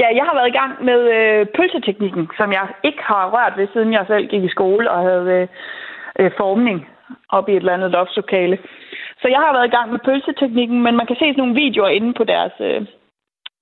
Ja, 0.00 0.08
jeg 0.18 0.24
har 0.28 0.34
været 0.38 0.52
i 0.52 0.58
gang 0.60 0.72
med 0.88 1.00
øh, 1.16 1.46
pølseteknikken, 1.56 2.24
som 2.38 2.48
jeg 2.52 2.64
ikke 2.88 3.02
har 3.10 3.24
rørt 3.34 3.54
ved, 3.58 3.68
siden 3.72 3.92
jeg 3.92 4.04
selv 4.06 4.26
gik 4.32 4.44
i 4.44 4.54
skole 4.56 4.90
og 4.90 5.00
havde 5.08 5.26
øh, 5.38 5.48
øh, 6.20 6.30
formning 6.40 6.78
op 7.36 7.48
i 7.48 7.52
et 7.52 7.56
eller 7.56 7.76
andet 7.76 7.90
loftslokale. 7.90 8.58
Så 9.20 9.26
jeg 9.28 9.40
har 9.44 9.52
været 9.52 9.68
i 9.68 9.76
gang 9.76 9.90
med 9.92 10.00
pølseteknikken, 10.06 10.82
men 10.82 10.96
man 10.96 11.06
kan 11.06 11.16
se 11.16 11.26
sådan 11.28 11.40
nogle 11.42 11.60
videoer 11.62 11.88
inde 11.88 12.12
på 12.14 12.24
deres 12.24 12.52
øh, 12.60 12.86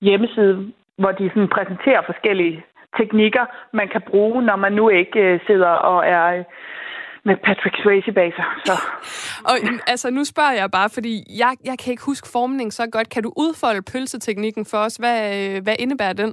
hjemmeside, 0.01 0.73
hvor 0.97 1.11
de 1.11 1.29
sådan 1.29 1.53
præsenterer 1.55 2.01
forskellige 2.05 2.63
teknikker, 2.97 3.45
man 3.73 3.87
kan 3.87 4.01
bruge, 4.09 4.41
når 4.41 4.55
man 4.55 4.73
nu 4.73 4.89
ikke 4.89 5.19
øh, 5.19 5.39
sidder 5.47 5.73
og 5.91 6.07
er 6.07 6.25
øh, 6.37 6.43
med 7.27 7.35
Patrick 7.45 7.75
Swayze 7.81 8.11
bag 8.11 8.33
sig. 8.37 8.45
Så. 8.65 8.75
og 9.49 9.55
altså, 9.87 10.07
nu 10.17 10.23
spørger 10.23 10.55
jeg 10.61 10.69
bare, 10.77 10.89
fordi 10.97 11.13
jeg, 11.43 11.51
jeg 11.69 11.75
kan 11.79 11.91
ikke 11.91 12.09
huske 12.11 12.27
formning 12.35 12.73
så 12.73 12.83
godt. 12.95 13.09
Kan 13.13 13.23
du 13.23 13.31
udfolde 13.43 13.81
pølseteknikken 13.91 14.65
for 14.71 14.77
os? 14.87 14.95
Hvad, 14.95 15.17
øh, 15.37 15.63
hvad 15.63 15.75
indebærer 15.79 16.13
den? 16.23 16.31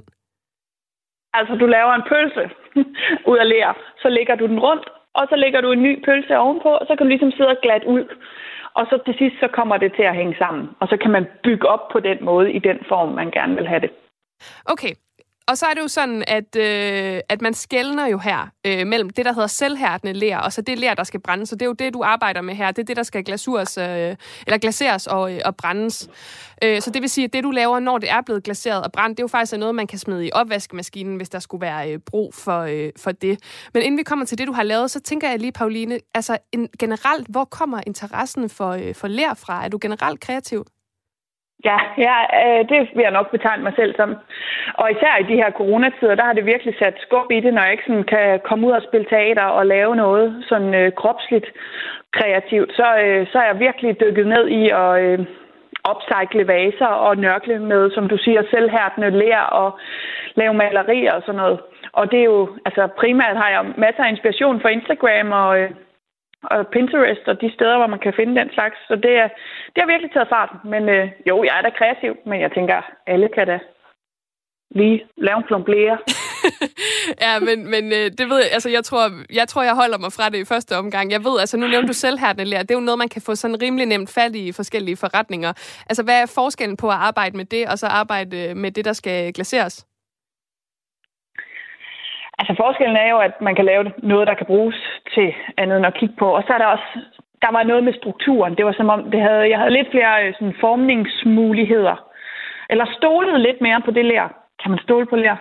Altså, 1.39 1.53
du 1.61 1.65
laver 1.65 1.93
en 1.93 2.07
pølse 2.11 2.43
ud 3.31 3.37
af 3.43 3.49
lær, 3.49 3.71
så 4.01 4.09
lægger 4.09 4.35
du 4.35 4.45
den 4.47 4.59
rundt, 4.59 4.85
og 5.13 5.23
så 5.29 5.35
lægger 5.35 5.61
du 5.61 5.71
en 5.71 5.83
ny 5.83 6.05
pølse 6.05 6.37
ovenpå, 6.37 6.69
og 6.69 6.85
så 6.87 6.91
kan 6.95 7.05
du 7.05 7.09
ligesom 7.13 7.31
sidde 7.31 7.49
og 7.55 7.61
glat 7.61 7.83
ud. 7.83 8.05
Og 8.75 8.85
så 8.89 8.95
til 9.05 9.15
sidst, 9.17 9.35
så 9.39 9.47
kommer 9.57 9.77
det 9.77 9.91
til 9.93 10.03
at 10.03 10.15
hænge 10.15 10.35
sammen. 10.37 10.69
Og 10.79 10.87
så 10.87 10.97
kan 11.01 11.11
man 11.11 11.25
bygge 11.43 11.67
op 11.67 11.83
på 11.93 11.99
den 11.99 12.17
måde, 12.21 12.51
i 12.51 12.59
den 12.59 12.79
form, 12.89 13.09
man 13.09 13.31
gerne 13.31 13.55
vil 13.55 13.67
have 13.67 13.79
det. 13.79 13.91
Okay, 14.65 14.93
og 15.47 15.57
så 15.57 15.65
er 15.65 15.73
det 15.73 15.81
jo 15.81 15.87
sådan, 15.87 16.23
at, 16.27 16.55
øh, 16.55 17.21
at 17.29 17.41
man 17.41 17.53
skældner 17.53 18.07
jo 18.07 18.17
her 18.17 18.47
øh, 18.65 18.87
mellem 18.87 19.09
det, 19.09 19.25
der 19.25 19.33
hedder 19.33 19.47
selvhærdende 19.47 20.13
ler, 20.13 20.37
og 20.37 20.53
så 20.53 20.61
det 20.61 20.79
ler, 20.79 20.93
der 20.93 21.03
skal 21.03 21.19
brændes. 21.19 21.49
Så 21.49 21.55
det 21.55 21.61
er 21.61 21.65
jo 21.65 21.73
det, 21.73 21.93
du 21.93 22.03
arbejder 22.03 22.41
med 22.41 22.55
her. 22.55 22.71
Det 22.71 22.81
er 22.81 22.85
det, 22.85 22.97
der 22.97 23.03
skal 23.03 23.23
glasures, 23.23 23.77
øh, 23.77 24.15
eller 24.47 24.57
glaseres 24.57 25.07
og, 25.07 25.33
øh, 25.33 25.41
og 25.45 25.55
brændes. 25.55 26.09
Øh, 26.63 26.81
så 26.81 26.91
det 26.91 27.01
vil 27.01 27.09
sige, 27.09 27.25
at 27.25 27.33
det, 27.33 27.43
du 27.43 27.51
laver, 27.51 27.79
når 27.79 27.97
det 27.97 28.11
er 28.11 28.21
blevet 28.21 28.43
glaseret 28.43 28.83
og 28.83 28.91
brændt, 28.91 29.17
det 29.17 29.21
er 29.21 29.23
jo 29.23 29.27
faktisk 29.27 29.57
noget, 29.57 29.75
man 29.75 29.87
kan 29.87 29.99
smide 29.99 30.27
i 30.27 30.31
opvaskemaskinen, 30.33 31.15
hvis 31.15 31.29
der 31.29 31.39
skulle 31.39 31.61
være 31.61 31.91
øh, 31.91 31.99
brug 31.99 32.33
for, 32.33 32.59
øh, 32.59 32.89
for 32.97 33.11
det. 33.11 33.39
Men 33.73 33.83
inden 33.83 33.97
vi 33.97 34.03
kommer 34.03 34.25
til 34.25 34.37
det, 34.37 34.47
du 34.47 34.53
har 34.53 34.63
lavet, 34.63 34.91
så 34.91 34.99
tænker 34.99 35.29
jeg 35.29 35.39
lige, 35.39 35.51
Pauline, 35.51 35.99
altså 36.13 36.37
en, 36.51 36.69
generelt, 36.79 37.27
hvor 37.27 37.45
kommer 37.45 37.81
interessen 37.87 38.49
for, 38.49 38.69
øh, 38.69 38.95
for 38.95 39.07
lær 39.07 39.33
fra? 39.33 39.65
Er 39.65 39.69
du 39.69 39.77
generelt 39.81 40.19
kreativ? 40.19 40.65
Ja, 41.63 41.77
ja 41.97 42.17
øh, 42.41 42.69
det 42.69 42.79
vil 42.95 43.03
jeg 43.03 43.11
nok 43.11 43.31
betegne 43.31 43.63
mig 43.63 43.73
selv 43.75 43.95
som. 43.95 44.15
Og 44.73 44.91
især 44.91 45.17
i 45.19 45.29
de 45.31 45.35
her 45.41 45.51
coronatider, 45.51 46.15
der 46.15 46.23
har 46.23 46.33
det 46.33 46.45
virkelig 46.45 46.75
sat 46.79 46.95
skub 46.99 47.31
i 47.31 47.39
det, 47.39 47.53
når 47.53 47.61
jeg 47.61 47.71
ikke 47.71 47.83
sådan 47.87 48.03
kan 48.03 48.39
komme 48.43 48.67
ud 48.67 48.71
og 48.71 48.83
spille 48.87 49.07
teater 49.09 49.43
og 49.43 49.65
lave 49.65 49.95
noget 49.95 50.43
sådan 50.49 50.73
øh, 50.73 50.91
kropsligt 50.91 51.45
kreativt. 52.11 52.71
Så, 52.73 52.87
øh, 53.03 53.27
så 53.31 53.37
er 53.39 53.45
jeg 53.45 53.59
virkelig 53.59 53.99
dykket 53.99 54.27
ned 54.27 54.47
i 54.47 54.69
at 54.69 55.01
øh, 55.01 55.19
opcycle 55.83 56.47
vaser 56.47 56.91
og 57.07 57.17
nørkle 57.17 57.59
med, 57.59 57.91
som 57.91 58.07
du 58.09 58.17
siger, 58.17 58.41
selvhærdende 58.49 59.09
lær 59.09 59.39
og 59.39 59.79
lave 60.35 60.53
malerier 60.53 61.13
og 61.13 61.21
sådan 61.25 61.41
noget. 61.41 61.59
Og 61.93 62.11
det 62.11 62.19
er 62.19 62.23
jo, 62.23 62.49
altså 62.65 62.87
primært 62.87 63.37
har 63.37 63.49
jeg 63.49 63.65
masser 63.77 64.03
af 64.03 64.09
inspiration 64.09 64.61
fra 64.61 64.69
Instagram 64.69 65.31
og, 65.31 65.59
øh, 65.59 65.69
og 66.43 66.67
Pinterest 66.67 67.27
og 67.27 67.41
de 67.41 67.53
steder, 67.53 67.77
hvor 67.77 67.87
man 67.87 67.99
kan 67.99 68.13
finde 68.15 68.39
den 68.41 68.49
slags. 68.53 68.77
Så 68.87 68.95
det, 68.95 69.13
er, 69.23 69.27
det 69.71 69.79
har 69.81 69.87
virkelig 69.93 70.11
taget 70.13 70.29
fart. 70.29 70.51
Men 70.63 70.89
øh, 70.89 71.07
jo, 71.29 71.43
jeg 71.43 71.57
er 71.57 71.61
da 71.61 71.69
kreativ, 71.69 72.13
men 72.25 72.41
jeg 72.41 72.51
tænker, 72.51 72.81
alle 73.07 73.29
kan 73.35 73.47
da 73.47 73.59
lige 74.71 75.03
lave 75.17 75.37
en 75.37 75.43
plomblere. 75.43 75.97
ja, 77.25 77.39
men, 77.39 77.69
men 77.69 77.83
øh, 77.93 78.11
det 78.17 78.25
ved 78.29 78.37
jeg, 78.43 78.51
altså 78.51 78.69
jeg 78.69 78.83
tror, 78.83 79.03
jeg 79.33 79.47
tror, 79.47 79.63
jeg 79.63 79.75
holder 79.75 79.97
mig 79.97 80.11
fra 80.13 80.29
det 80.29 80.37
i 80.37 80.45
første 80.45 80.77
omgang. 80.77 81.11
Jeg 81.11 81.23
ved, 81.23 81.39
altså 81.39 81.57
nu 81.57 81.67
nævnte 81.67 81.87
du 81.87 81.93
selvhærdende 81.93 82.45
lær, 82.45 82.61
det 82.61 82.71
er 82.71 82.75
jo 82.75 82.89
noget, 82.89 82.99
man 82.99 83.09
kan 83.09 83.21
få 83.21 83.35
sådan 83.35 83.61
rimelig 83.61 83.85
nemt 83.85 84.09
fat 84.13 84.35
i 84.35 84.47
i 84.47 84.51
forskellige 84.51 84.97
forretninger. 84.97 85.53
Altså 85.89 86.03
hvad 86.03 86.21
er 86.21 86.25
forskellen 86.35 86.77
på 86.77 86.87
at 86.87 86.95
arbejde 86.95 87.37
med 87.37 87.45
det, 87.45 87.67
og 87.67 87.79
så 87.79 87.87
arbejde 87.87 88.37
øh, 88.49 88.57
med 88.57 88.71
det, 88.71 88.85
der 88.85 88.93
skal 88.93 89.33
glaseres? 89.33 89.85
Altså 92.39 92.53
forskellen 92.63 92.97
er 92.97 93.09
jo, 93.09 93.19
at 93.27 93.41
man 93.41 93.55
kan 93.55 93.65
lave 93.65 93.91
noget, 93.97 94.27
der 94.27 94.33
kan 94.33 94.45
bruges 94.45 94.75
til 95.13 95.33
andet 95.57 95.77
end 95.77 95.85
at 95.85 95.97
kigge 95.99 96.15
på. 96.19 96.27
Og 96.37 96.43
så 96.47 96.53
er 96.53 96.57
der 96.57 96.65
også, 96.65 96.89
der 97.41 97.51
var 97.51 97.63
noget 97.63 97.83
med 97.83 97.93
strukturen. 97.93 98.55
Det 98.57 98.65
var 98.65 98.73
som 98.73 98.89
om, 98.89 99.11
det 99.11 99.21
havde, 99.21 99.49
jeg 99.49 99.57
havde 99.59 99.73
lidt 99.77 99.91
flere 99.91 100.27
øh, 100.27 100.33
sådan, 100.33 100.55
formningsmuligheder. 100.59 101.95
Eller 102.69 102.85
stolet 102.97 103.41
lidt 103.41 103.61
mere 103.61 103.81
på 103.85 103.91
det 103.91 104.05
lær. 104.05 104.27
Kan 104.61 104.71
man 104.71 104.79
stole 104.79 105.05
på 105.05 105.15
lær? 105.15 105.37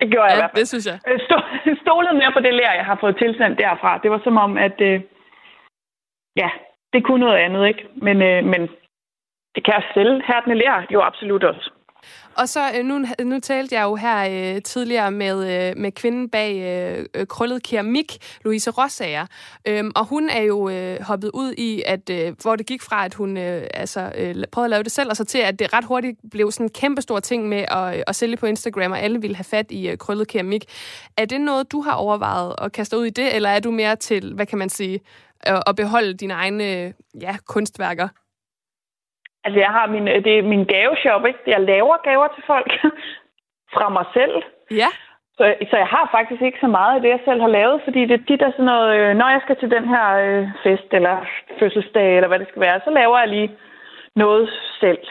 Det 0.00 0.10
gjorde 0.10 0.24
jeg 0.24 0.32
ja, 0.32 0.36
i 0.36 0.40
hvert 0.40 0.50
fald. 0.50 0.60
det 0.60 0.68
synes 0.68 0.86
jeg. 0.86 0.98
Øh, 1.08 1.76
stolet 1.84 2.14
mere 2.14 2.32
på 2.32 2.40
det 2.40 2.54
lær, 2.54 2.72
jeg 2.72 2.84
har 2.84 2.98
fået 3.00 3.16
tilsendt 3.16 3.58
derfra. 3.58 3.98
Det 4.02 4.10
var 4.10 4.20
som 4.24 4.36
om, 4.36 4.58
at 4.58 4.80
øh, 4.80 5.00
ja, 6.36 6.50
det 6.92 7.04
kunne 7.04 7.24
noget 7.26 7.38
andet, 7.38 7.66
ikke? 7.68 7.88
Men, 7.96 8.22
øh, 8.22 8.44
men 8.44 8.60
det 9.54 9.64
kan 9.64 9.74
jeg 9.74 9.84
selv 9.94 10.22
hærdende 10.26 10.56
lær 10.56 10.86
jo 10.90 11.00
absolut 11.00 11.44
også. 11.44 11.70
Og 12.36 12.48
så 12.48 12.60
øh, 12.78 12.84
nu, 12.84 13.04
nu 13.24 13.40
talte 13.40 13.74
jeg 13.74 13.82
jo 13.82 13.94
her 13.94 14.54
øh, 14.54 14.62
tidligere 14.62 15.10
med, 15.10 15.68
øh, 15.68 15.76
med 15.76 15.92
kvinden 15.92 16.28
bag 16.28 16.56
øh, 16.56 17.06
øh 17.14 17.26
krøllet 17.26 17.62
keramik, 17.62 18.16
Louise 18.44 18.70
Rossager. 18.70 19.26
Øhm, 19.64 19.92
og 19.94 20.04
hun 20.04 20.28
er 20.28 20.42
jo 20.42 20.68
øh, 20.68 21.00
hoppet 21.00 21.30
ud 21.34 21.52
i, 21.58 21.82
at 21.86 22.10
øh, 22.10 22.32
hvor 22.42 22.56
det 22.56 22.66
gik 22.66 22.82
fra, 22.82 23.04
at 23.04 23.14
hun 23.14 23.36
øh, 23.36 23.66
altså, 23.74 24.12
øh, 24.16 24.34
prøvede 24.52 24.66
at 24.66 24.70
lave 24.70 24.82
det 24.82 24.92
selv, 24.92 25.10
og 25.10 25.16
så 25.16 25.24
til, 25.24 25.38
at 25.38 25.58
det 25.58 25.72
ret 25.72 25.84
hurtigt 25.84 26.18
blev 26.30 26.52
sådan 26.52 26.66
en 26.66 26.70
kæmpe 26.70 27.02
stor 27.02 27.20
ting 27.20 27.48
med 27.48 27.64
at, 27.68 27.96
øh, 27.96 28.02
at 28.06 28.16
sælge 28.16 28.36
på 28.36 28.46
Instagram, 28.46 28.92
og 28.92 29.00
alle 29.00 29.20
ville 29.20 29.36
have 29.36 29.44
fat 29.44 29.66
i 29.70 29.88
øh, 29.88 29.98
krøllet 29.98 30.28
keramik. 30.28 30.64
Er 31.16 31.24
det 31.24 31.40
noget, 31.40 31.72
du 31.72 31.80
har 31.80 31.92
overvejet 31.92 32.54
at 32.58 32.72
kaste 32.72 32.98
ud 32.98 33.06
i 33.06 33.10
det, 33.10 33.34
eller 33.34 33.48
er 33.48 33.60
du 33.60 33.70
mere 33.70 33.96
til, 33.96 34.34
hvad 34.34 34.46
kan 34.46 34.58
man 34.58 34.68
sige, 34.68 35.00
øh, 35.48 35.60
at 35.66 35.76
beholde 35.76 36.14
dine 36.14 36.34
egne 36.34 36.92
ja, 37.20 37.36
kunstværker? 37.46 38.08
Altså, 39.44 39.58
jeg 39.66 39.72
har 39.76 39.86
min, 39.86 40.06
det 40.06 40.32
er 40.38 40.50
min 40.52 40.64
gaveshop, 40.64 41.26
ikke? 41.26 41.42
Jeg 41.46 41.60
laver 41.60 41.96
gaver 42.08 42.28
til 42.34 42.44
folk 42.46 42.70
fra 43.74 43.88
mig 43.96 44.06
selv. 44.18 44.36
Ja. 44.82 44.90
Så, 45.38 45.44
så 45.70 45.76
jeg 45.82 45.90
har 45.94 46.04
faktisk 46.16 46.42
ikke 46.42 46.58
så 46.64 46.70
meget 46.78 46.94
af 46.94 47.00
det, 47.02 47.10
jeg 47.16 47.22
selv 47.24 47.40
har 47.40 47.52
lavet, 47.58 47.80
fordi 47.84 48.00
det 48.08 48.16
er 48.20 48.26
tit 48.28 48.42
er 48.42 48.52
sådan 48.52 48.70
noget, 48.72 48.90
øh, 48.96 49.10
når 49.20 49.28
jeg 49.34 49.40
skal 49.44 49.56
til 49.58 49.70
den 49.76 49.86
her 49.94 50.06
øh, 50.24 50.44
fest 50.64 50.90
eller 50.98 51.16
fødselsdag, 51.58 52.16
eller 52.16 52.28
hvad 52.28 52.38
det 52.38 52.48
skal 52.48 52.62
være, 52.66 52.80
så 52.84 52.90
laver 52.90 53.18
jeg 53.18 53.28
lige 53.28 53.50
noget 54.16 54.48
selv. 54.80 55.02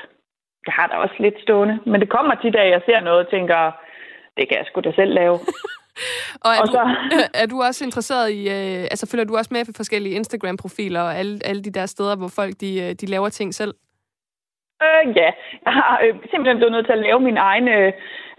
Jeg 0.67 0.73
har 0.77 0.87
da 0.87 0.95
også 0.95 1.15
lidt 1.19 1.37
stående, 1.41 1.79
men 1.85 2.01
det 2.01 2.09
kommer 2.09 2.31
af, 2.61 2.65
at 2.65 2.71
jeg 2.75 2.81
ser 2.85 2.99
noget 2.99 3.19
og 3.25 3.29
tænker, 3.31 3.59
det 4.37 4.43
kan 4.47 4.57
jeg 4.57 4.65
sgu 4.67 4.81
da 4.81 4.91
selv 4.95 5.13
lave. 5.13 5.35
og 6.45 6.51
er, 6.55 6.61
og 6.61 6.67
så... 6.67 6.81
du, 7.11 7.17
er 7.41 7.45
du 7.45 7.61
også 7.67 7.85
interesseret 7.85 8.31
i, 8.31 8.41
øh, 8.55 8.83
altså 8.93 9.05
følger 9.11 9.25
du 9.25 9.37
også 9.37 9.51
med 9.53 9.65
for 9.65 9.73
forskellige 9.75 10.15
Instagram-profiler 10.15 11.01
og 11.01 11.15
alle, 11.15 11.39
alle 11.45 11.61
de 11.63 11.71
der 11.71 11.85
steder, 11.85 12.15
hvor 12.15 12.27
folk 12.27 12.53
de, 12.61 12.81
øh, 12.83 12.91
de 13.01 13.05
laver 13.05 13.29
ting 13.29 13.53
selv? 13.53 13.73
Øh, 14.81 15.17
ja, 15.17 15.29
jeg 15.65 15.73
har 15.73 16.01
øh, 16.03 16.15
simpelthen 16.31 16.57
blevet 16.57 16.71
nødt 16.71 16.85
til 16.85 16.93
at 16.93 17.05
lave 17.07 17.19
min 17.19 17.37
egen 17.37 17.67
øh, 17.67 17.93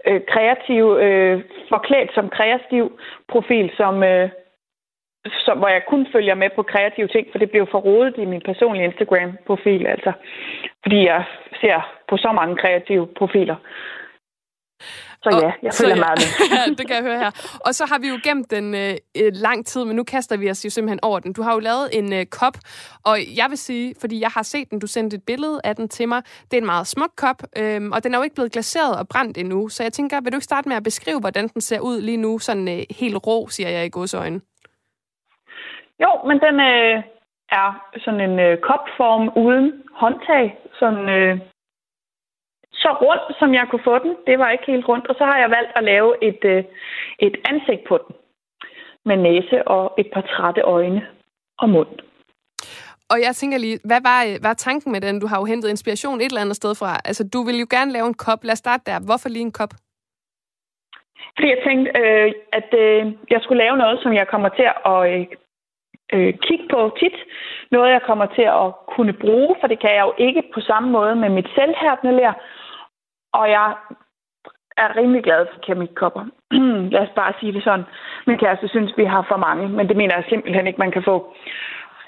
øh, 0.07 0.21
kreativ, 0.27 0.83
øh, 1.05 1.43
forklædt 1.69 2.13
som 2.13 2.29
kreativ 2.29 2.99
profil, 3.27 3.71
som, 3.77 4.03
øh, 4.03 4.29
som, 5.45 5.57
hvor 5.57 5.67
jeg 5.67 5.81
kun 5.87 6.07
følger 6.11 6.35
med 6.35 6.49
på 6.55 6.63
kreative 6.63 7.07
ting, 7.07 7.27
for 7.31 7.39
det 7.39 7.49
bliver 7.49 7.65
for 7.71 7.79
rodet 7.79 8.15
i 8.17 8.25
min 8.25 8.41
personlige 8.41 8.85
Instagram-profil, 8.85 9.87
altså. 9.87 10.11
Fordi 10.83 11.05
jeg 11.05 11.23
ser 11.61 11.95
på 12.09 12.17
så 12.17 12.31
mange 12.31 12.55
kreative 12.55 13.07
profiler. 13.17 13.55
Så 15.25 15.29
ja, 15.43 15.51
jeg 15.63 15.73
så 15.73 15.83
følger 15.83 15.95
ja. 15.95 16.03
meget 16.05 16.19
med. 16.23 16.75
det 16.77 16.87
kan 16.87 16.95
jeg 16.95 17.03
høre 17.09 17.19
her. 17.23 17.31
Og 17.65 17.71
så 17.79 17.83
har 17.91 17.99
vi 17.99 18.07
jo 18.13 18.17
gemt 18.27 18.51
den 18.51 18.67
øh, 18.75 19.31
lang 19.47 19.65
tid, 19.65 19.85
men 19.85 19.95
nu 19.95 20.03
kaster 20.03 20.37
vi 20.37 20.49
os 20.49 20.65
jo 20.65 20.69
simpelthen 20.69 20.99
over 21.03 21.19
den. 21.19 21.33
Du 21.33 21.41
har 21.41 21.53
jo 21.53 21.59
lavet 21.59 21.87
en 21.99 22.13
øh, 22.13 22.25
kop, 22.39 22.57
og 23.09 23.15
jeg 23.39 23.47
vil 23.49 23.57
sige, 23.57 23.95
fordi 24.01 24.15
jeg 24.25 24.31
har 24.37 24.43
set 24.43 24.69
den, 24.71 24.79
du 24.79 24.87
sendte 24.87 25.15
et 25.17 25.23
billede 25.27 25.57
af 25.63 25.75
den 25.75 25.87
til 25.89 26.07
mig. 26.07 26.21
Det 26.49 26.53
er 26.57 26.61
en 26.61 26.71
meget 26.73 26.87
smuk 26.87 27.13
kop, 27.17 27.39
øh, 27.59 27.81
og 27.95 28.03
den 28.03 28.13
er 28.13 28.17
jo 28.17 28.23
ikke 28.23 28.35
blevet 28.35 28.51
glaseret 28.51 28.93
og 28.99 29.07
brændt 29.07 29.37
endnu. 29.37 29.69
Så 29.69 29.83
jeg 29.83 29.93
tænker, 29.93 30.21
vil 30.21 30.31
du 30.31 30.37
ikke 30.37 30.51
starte 30.51 30.69
med 30.69 30.77
at 30.77 30.83
beskrive, 30.83 31.19
hvordan 31.19 31.47
den 31.47 31.61
ser 31.61 31.79
ud 31.79 32.01
lige 32.01 32.21
nu, 32.25 32.39
sådan 32.39 32.67
øh, 32.67 32.81
helt 32.99 33.17
rå, 33.27 33.47
siger 33.47 33.69
jeg 33.69 33.85
i 33.85 33.89
godsøjne. 33.97 34.39
Jo, 36.03 36.11
men 36.27 36.37
den 36.45 36.55
øh, 36.71 37.03
er 37.51 37.69
sådan 38.03 38.21
en 38.29 38.39
øh, 38.39 38.57
kopform 38.57 39.23
uden 39.43 39.67
håndtag. 40.01 40.57
Sådan, 40.79 41.09
øh, 41.09 41.39
så 42.85 42.91
rundt, 43.05 43.25
som 43.39 43.49
jeg 43.53 43.65
kunne 43.67 43.87
få 43.89 43.95
den. 44.05 44.13
Det 44.27 44.35
var 44.39 44.49
ikke 44.49 44.71
helt 44.73 44.87
rundt. 44.91 45.07
Og 45.07 45.15
så 45.19 45.23
har 45.29 45.37
jeg 45.43 45.49
valgt 45.57 45.71
at 45.75 45.83
lave 45.91 46.09
et, 46.29 46.41
øh, 46.53 46.63
et 47.27 47.35
ansigt 47.51 47.83
på 47.89 47.95
den. 48.03 48.15
Med 49.09 49.17
næse 49.17 49.67
og 49.67 49.83
et 50.01 50.09
par 50.13 50.21
trætte 50.21 50.61
øjne 50.61 51.01
og 51.61 51.69
mund. 51.69 51.93
Og 53.11 53.17
jeg 53.25 53.35
tænker 53.35 53.57
lige, 53.57 53.79
hvad 53.89 54.01
var, 54.09 54.19
var 54.47 54.53
tanken 54.53 54.91
med 54.91 55.01
den? 55.01 55.19
Du 55.19 55.27
har 55.27 55.37
jo 55.39 55.45
hentet 55.45 55.69
inspiration 55.69 56.21
et 56.21 56.25
eller 56.25 56.41
andet 56.41 56.55
sted 56.55 56.75
fra. 56.75 56.91
Altså, 57.09 57.23
du 57.33 57.39
vil 57.47 57.57
jo 57.59 57.67
gerne 57.69 57.91
lave 57.91 58.07
en 58.07 58.21
kop. 58.25 58.43
Lad 58.43 58.51
os 58.57 58.63
starte 58.65 58.83
der. 58.85 59.05
Hvorfor 59.07 59.29
lige 59.29 59.47
en 59.51 59.57
kop? 59.59 59.73
Fordi 61.35 61.47
jeg 61.53 61.61
tænkte, 61.67 61.89
øh, 62.01 62.31
at 62.59 62.69
øh, 62.83 63.01
jeg 63.33 63.39
skulle 63.41 63.63
lave 63.63 63.77
noget, 63.77 63.97
som 64.03 64.13
jeg 64.13 64.27
kommer 64.27 64.49
til 64.49 64.67
at 64.93 64.99
øh, 65.11 65.25
øh, 66.13 66.33
kigge 66.45 66.67
på 66.73 66.79
tit. 66.99 67.17
Noget, 67.71 67.91
jeg 67.91 68.01
kommer 68.09 68.25
til 68.25 68.47
at 68.63 68.67
kunne 68.95 69.13
bruge, 69.13 69.55
for 69.59 69.67
det 69.67 69.79
kan 69.79 69.93
jeg 69.97 70.03
jo 70.07 70.13
ikke 70.17 70.43
på 70.53 70.59
samme 70.69 70.89
måde 70.97 71.15
med 71.15 71.29
mit 71.29 71.49
selvhærdende 71.55 72.17
lær. 72.19 72.33
Og 73.39 73.45
jeg 73.57 73.67
er 74.83 74.97
rimelig 74.99 75.23
glad 75.23 75.41
for 75.51 75.59
keramikkopper. 75.65 76.23
Lad 76.93 77.01
os 77.07 77.15
bare 77.15 77.33
sige 77.39 77.53
det 77.53 77.63
sådan. 77.63 77.85
Min 78.27 78.37
kæreste 78.37 78.67
synes, 78.67 78.91
vi 78.97 79.05
har 79.05 79.25
for 79.31 79.37
mange, 79.47 79.69
men 79.77 79.87
det 79.89 79.97
mener 79.97 80.15
jeg 80.15 80.25
simpelthen 80.29 80.67
ikke, 80.67 80.83
man 80.85 80.91
kan 80.91 81.03
få 81.03 81.15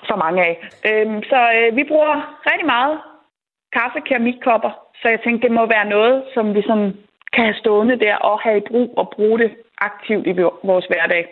for 0.10 0.18
mange 0.24 0.40
af. 0.50 0.54
Øhm, 0.90 1.24
så 1.32 1.40
øh, 1.58 1.76
vi 1.78 1.84
bruger 1.92 2.16
rigtig 2.50 2.66
meget 2.66 2.96
kaffe 3.78 4.00
keramikkopper, 4.08 4.72
så 5.02 5.06
jeg 5.10 5.20
tænkte, 5.22 5.48
det 5.48 5.56
må 5.56 5.66
være 5.66 5.90
noget, 5.96 6.24
som 6.34 6.56
vi 6.56 6.62
sådan 6.62 6.94
kan 7.34 7.44
have 7.44 7.62
stående 7.62 8.00
der 8.00 8.16
og 8.16 8.40
have 8.40 8.58
i 8.58 8.68
brug 8.70 8.94
og 8.98 9.14
bruge 9.16 9.40
det 9.40 9.52
aktivt 9.78 10.28
i 10.28 10.34
vores 10.70 10.86
hverdag. 10.86 11.24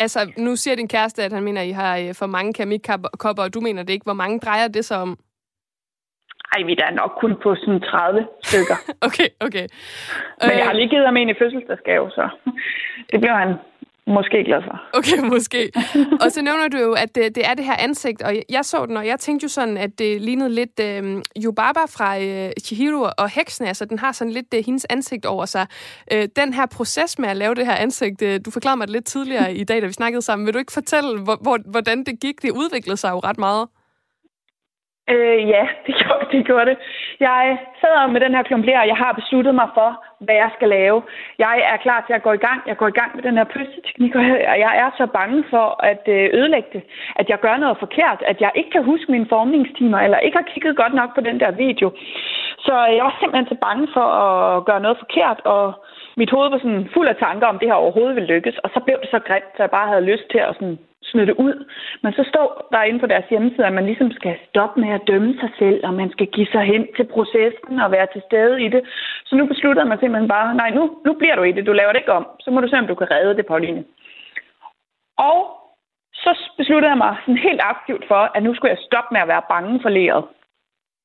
Altså, 0.00 0.32
nu 0.36 0.56
siger 0.56 0.76
din 0.76 0.88
kæreste, 0.88 1.22
at 1.22 1.32
han 1.32 1.42
mener, 1.42 1.60
at 1.60 1.66
I 1.66 1.70
har 1.70 1.98
øh, 1.98 2.14
for 2.14 2.26
mange 2.26 2.52
keramikkopper, 2.52 3.42
og 3.42 3.54
du 3.54 3.60
mener 3.60 3.82
det 3.82 3.92
ikke. 3.92 4.04
Hvor 4.04 4.20
mange 4.22 4.40
drejer 4.40 4.68
det 4.68 4.84
sig 4.84 4.98
om? 4.98 5.18
Ej, 6.52 6.62
vi 6.66 6.72
er 6.72 6.76
da 6.76 6.94
nok 6.94 7.12
kun 7.20 7.32
på 7.42 7.54
sådan 7.54 7.80
30 7.80 8.26
stykker. 8.44 8.76
okay, 9.06 9.28
okay. 9.46 9.66
Men 10.42 10.58
jeg 10.58 10.66
har 10.66 10.72
lige 10.72 10.88
givet 10.88 11.06
ham 11.06 11.16
en 11.16 11.28
i 11.28 11.34
fødselsdagsgave, 11.40 12.10
så 12.10 12.28
det 13.10 13.20
bliver 13.20 13.36
han 13.44 13.50
måske 14.06 14.44
glad 14.44 14.62
for. 14.62 14.80
Okay, 14.98 15.18
måske. 15.34 15.72
og 16.22 16.32
så 16.32 16.42
nævner 16.42 16.68
du 16.68 16.78
jo, 16.78 16.92
at 16.92 17.14
det, 17.14 17.34
det 17.34 17.46
er 17.46 17.54
det 17.54 17.64
her 17.64 17.76
ansigt, 17.78 18.22
og 18.22 18.32
jeg 18.48 18.64
så 18.64 18.86
den, 18.86 18.96
og 18.96 19.06
jeg 19.06 19.18
tænkte 19.20 19.44
jo 19.44 19.48
sådan, 19.48 19.76
at 19.76 19.98
det 19.98 20.22
lignede 20.22 20.50
lidt 20.50 20.80
øh, 20.80 21.22
Yubaba 21.44 21.84
fra 21.96 22.18
øh, 22.20 22.50
Chihiro 22.64 23.08
og 23.18 23.30
Heksene, 23.30 23.68
altså 23.68 23.84
den 23.84 23.98
har 23.98 24.12
sådan 24.12 24.32
lidt 24.32 24.54
øh, 24.54 24.62
hendes 24.66 24.86
ansigt 24.90 25.26
over 25.26 25.44
sig. 25.44 25.66
Øh, 26.12 26.28
den 26.36 26.54
her 26.54 26.66
proces 26.66 27.18
med 27.18 27.28
at 27.28 27.36
lave 27.36 27.54
det 27.54 27.66
her 27.66 27.74
ansigt, 27.74 28.22
øh, 28.22 28.40
du 28.44 28.50
forklarede 28.50 28.78
mig 28.78 28.86
det 28.86 28.92
lidt 28.92 29.06
tidligere 29.06 29.54
i 29.54 29.64
dag, 29.64 29.82
da 29.82 29.86
vi 29.86 29.92
snakkede 29.92 30.22
sammen. 30.22 30.46
Vil 30.46 30.54
du 30.54 30.58
ikke 30.58 30.72
fortælle, 30.72 31.20
hvor, 31.20 31.38
hvor, 31.42 31.58
hvordan 31.70 32.04
det 32.04 32.20
gik? 32.20 32.42
Det 32.42 32.50
udviklede 32.50 32.96
sig 32.96 33.10
jo 33.10 33.18
ret 33.18 33.38
meget. 33.38 33.68
Øh, 35.12 35.48
ja, 35.48 35.64
det 35.86 35.94
gjorde, 36.00 36.24
det 36.32 36.46
gjorde 36.46 36.66
det. 36.70 36.78
Jeg 37.20 37.58
sidder 37.80 38.06
med 38.06 38.20
den 38.20 38.34
her 38.34 38.42
klumpler, 38.42 38.80
og 38.80 38.88
jeg 38.92 38.96
har 38.96 39.12
besluttet 39.12 39.54
mig 39.54 39.68
for, 39.74 39.90
hvad 40.20 40.34
jeg 40.34 40.50
skal 40.56 40.68
lave. 40.68 41.02
Jeg 41.38 41.56
er 41.72 41.76
klar 41.76 42.04
til 42.06 42.14
at 42.14 42.22
gå 42.22 42.32
i 42.32 42.44
gang. 42.46 42.60
Jeg 42.66 42.76
går 42.76 42.88
i 42.88 42.98
gang 43.00 43.10
med 43.14 43.22
den 43.22 43.36
her 43.36 43.44
pøsteteknik, 43.44 44.14
og 44.14 44.58
jeg 44.66 44.72
er 44.82 44.90
så 44.96 45.06
bange 45.06 45.44
for 45.50 45.66
at 45.90 46.02
øh, 46.16 46.30
ødelægge 46.38 46.68
det. 46.72 46.82
At 47.16 47.28
jeg 47.28 47.38
gør 47.40 47.56
noget 47.56 47.78
forkert. 47.78 48.22
At 48.30 48.40
jeg 48.40 48.50
ikke 48.54 48.70
kan 48.70 48.84
huske 48.84 49.12
mine 49.12 49.26
formningstimer, 49.28 49.98
eller 49.98 50.18
ikke 50.18 50.38
har 50.38 50.50
kigget 50.52 50.76
godt 50.76 50.94
nok 50.94 51.14
på 51.14 51.20
den 51.20 51.40
der 51.40 51.50
video. 51.50 51.88
Så 52.58 52.74
jeg 52.96 53.04
var 53.04 53.16
simpelthen 53.20 53.48
så 53.48 53.56
bange 53.66 53.88
for 53.94 54.06
at 54.24 54.64
gøre 54.64 54.80
noget 54.80 54.98
forkert, 54.98 55.40
og 55.44 55.84
mit 56.16 56.30
hoved 56.30 56.50
var 56.50 56.58
sådan 56.58 56.88
fuld 56.94 57.08
af 57.08 57.16
tanker 57.16 57.46
om, 57.46 57.58
det 57.58 57.68
her 57.68 57.82
overhovedet 57.84 58.14
ville 58.16 58.32
lykkes. 58.34 58.58
Og 58.64 58.70
så 58.74 58.80
blev 58.80 58.96
det 59.02 59.10
så 59.10 59.18
grimt, 59.18 59.52
så 59.56 59.62
jeg 59.62 59.70
bare 59.70 59.88
havde 59.88 60.08
lyst 60.12 60.26
til 60.30 60.38
at 60.38 60.54
sådan 60.54 60.78
smide 61.16 61.30
det 61.32 61.42
ud. 61.46 61.56
Men 62.02 62.12
så 62.12 62.22
står 62.32 62.68
der 62.72 62.82
inde 62.82 63.00
på 63.00 63.06
deres 63.06 63.28
hjemmeside, 63.30 63.66
at 63.66 63.72
man 63.78 63.86
ligesom 63.86 64.10
skal 64.18 64.34
stoppe 64.48 64.80
med 64.80 64.90
at 64.98 65.06
dømme 65.06 65.32
sig 65.40 65.50
selv, 65.58 65.80
og 65.86 65.94
man 65.94 66.10
skal 66.10 66.26
give 66.26 66.46
sig 66.54 66.64
hen 66.72 66.82
til 66.96 67.04
processen 67.14 67.74
og 67.84 67.92
være 67.92 68.08
til 68.12 68.22
stede 68.28 68.64
i 68.64 68.68
det. 68.68 68.82
Så 69.24 69.36
nu 69.36 69.46
besluttede 69.46 69.88
man 69.88 69.98
simpelthen 69.98 70.28
bare, 70.28 70.54
nej, 70.54 70.70
nu, 70.70 70.82
nu 71.06 71.12
bliver 71.20 71.36
du 71.36 71.42
i 71.42 71.52
det, 71.52 71.66
du 71.66 71.72
laver 71.72 71.92
det 71.92 72.00
ikke 72.00 72.18
om. 72.20 72.26
Så 72.40 72.50
må 72.50 72.60
du 72.60 72.68
se, 72.68 72.78
om 72.78 72.86
du 72.86 72.94
kan 72.94 73.10
redde 73.10 73.36
det, 73.36 73.46
Pauline. 73.46 73.84
Og 75.18 75.38
så 76.14 76.30
besluttede 76.56 76.90
jeg 76.90 76.98
mig 76.98 77.16
sådan 77.20 77.46
helt 77.48 77.60
aktivt 77.74 78.04
for, 78.08 78.22
at 78.34 78.42
nu 78.42 78.54
skulle 78.54 78.74
jeg 78.74 78.86
stoppe 78.88 79.10
med 79.12 79.20
at 79.20 79.28
være 79.28 79.48
bange 79.48 79.80
for 79.82 79.88
læret. 79.88 80.24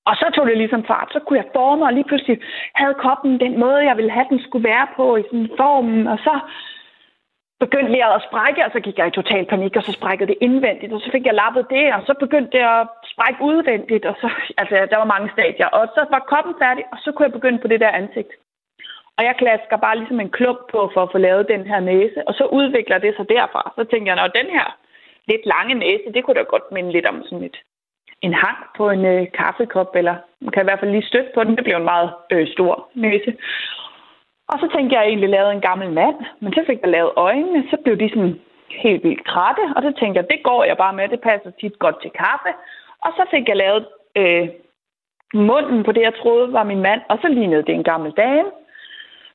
Og 0.05 0.15
så 0.15 0.25
tog 0.35 0.45
det 0.47 0.57
ligesom 0.57 0.83
fart. 0.85 1.09
Så 1.11 1.19
kunne 1.19 1.39
jeg 1.39 1.53
forme, 1.55 1.85
og 1.85 1.93
lige 1.93 2.09
pludselig 2.09 2.37
havde 2.75 2.93
koppen 2.93 3.39
den 3.39 3.59
måde, 3.59 3.87
jeg 3.89 3.97
ville 3.97 4.11
have, 4.11 4.25
den 4.29 4.41
skulle 4.43 4.69
være 4.69 4.87
på 4.95 5.15
i 5.17 5.23
sådan 5.23 5.49
formen. 5.57 6.07
Og 6.07 6.17
så 6.17 6.39
begyndte 7.65 7.91
lærret 7.91 8.15
at 8.19 8.27
sprække, 8.29 8.65
og 8.65 8.71
så 8.73 8.79
gik 8.85 8.97
jeg 8.97 9.07
i 9.07 9.17
total 9.19 9.45
panik, 9.53 9.73
og 9.75 9.83
så 9.83 9.91
sprækkede 9.99 10.29
det 10.31 10.37
indvendigt, 10.47 10.93
og 10.93 10.99
så 11.01 11.09
fik 11.11 11.25
jeg 11.25 11.39
lappet 11.43 11.65
det, 11.75 11.85
og 11.95 12.01
så 12.07 12.13
begyndte 12.23 12.51
det 12.57 12.63
at 12.75 12.87
sprække 13.13 13.39
udvendigt, 13.49 14.05
og 14.11 14.15
så, 14.21 14.27
altså, 14.61 14.75
der 14.91 14.97
var 15.01 15.13
mange 15.13 15.29
stadier. 15.35 15.67
Og 15.77 15.83
så 15.95 16.01
var 16.13 16.29
koppen 16.31 16.55
færdig, 16.63 16.83
og 16.93 16.97
så 17.03 17.09
kunne 17.11 17.27
jeg 17.27 17.37
begynde 17.37 17.59
på 17.61 17.67
det 17.71 17.79
der 17.83 17.99
ansigt. 18.01 18.31
Og 19.17 19.21
jeg 19.27 19.35
klasker 19.41 19.77
bare 19.85 19.97
ligesom 19.97 20.19
en 20.19 20.35
klump 20.37 20.61
på 20.71 20.79
for 20.93 21.01
at 21.03 21.11
få 21.11 21.17
lavet 21.17 21.51
den 21.53 21.63
her 21.71 21.79
næse, 21.79 22.19
og 22.27 22.33
så 22.33 22.45
udvikler 22.59 22.97
det 22.97 23.13
sig 23.15 23.29
derfra. 23.29 23.73
Så 23.77 23.83
tænker 23.83 24.07
jeg, 24.11 24.19
når 24.21 24.39
den 24.39 24.49
her 24.57 24.67
lidt 25.31 25.45
lange 25.53 25.73
næse, 25.73 26.13
det 26.13 26.23
kunne 26.23 26.39
da 26.39 26.43
godt 26.53 26.71
minde 26.71 26.91
lidt 26.91 27.05
om 27.05 27.23
sådan 27.23 27.43
et, 27.43 27.57
en 28.21 28.33
hang 28.33 28.57
på 28.77 28.89
en 28.89 29.05
øh, 29.05 29.27
kaffekop, 29.39 29.95
eller 29.95 30.15
man 30.41 30.51
kan 30.51 30.63
i 30.63 30.67
hvert 30.67 30.79
fald 30.79 30.91
lige 30.91 31.09
støtte 31.11 31.31
på 31.33 31.43
den. 31.43 31.55
Det 31.55 31.63
blev 31.63 31.77
en 31.77 31.91
meget 31.93 32.09
øh, 32.31 32.47
stor 32.47 32.89
næse. 32.95 33.31
Og 34.51 34.59
så 34.59 34.67
tænkte 34.75 34.93
jeg, 34.93 35.01
at 35.01 35.05
jeg 35.05 35.09
egentlig 35.11 35.29
lavede 35.29 35.53
en 35.53 35.67
gammel 35.69 35.89
mand, 35.91 36.17
men 36.39 36.53
så 36.53 36.63
fik 36.67 36.79
jeg 36.81 36.89
lavet 36.89 37.11
øjnene, 37.15 37.63
så 37.69 37.77
blev 37.83 37.95
de 37.99 38.09
sådan 38.09 38.39
helt 38.83 39.03
vildt 39.03 39.23
kratte, 39.31 39.63
og 39.75 39.81
så 39.83 39.91
tænkte 39.99 40.17
jeg, 40.19 40.29
det 40.31 40.43
går 40.43 40.63
jeg 40.63 40.77
bare 40.77 40.93
med, 40.93 41.09
det 41.09 41.21
passer 41.21 41.51
tit 41.51 41.79
godt 41.79 42.01
til 42.01 42.11
kaffe. 42.11 42.51
Og 43.05 43.11
så 43.17 43.23
fik 43.31 43.47
jeg 43.47 43.57
lavet 43.57 43.87
øh, 44.15 44.47
munden 45.33 45.83
på 45.83 45.91
det, 45.91 46.01
jeg 46.01 46.15
troede 46.15 46.53
var 46.53 46.63
min 46.63 46.81
mand, 46.81 47.01
og 47.09 47.17
så 47.21 47.27
lignede 47.27 47.63
det 47.67 47.75
en 47.75 47.83
gammel 47.83 48.11
dame, 48.11 48.49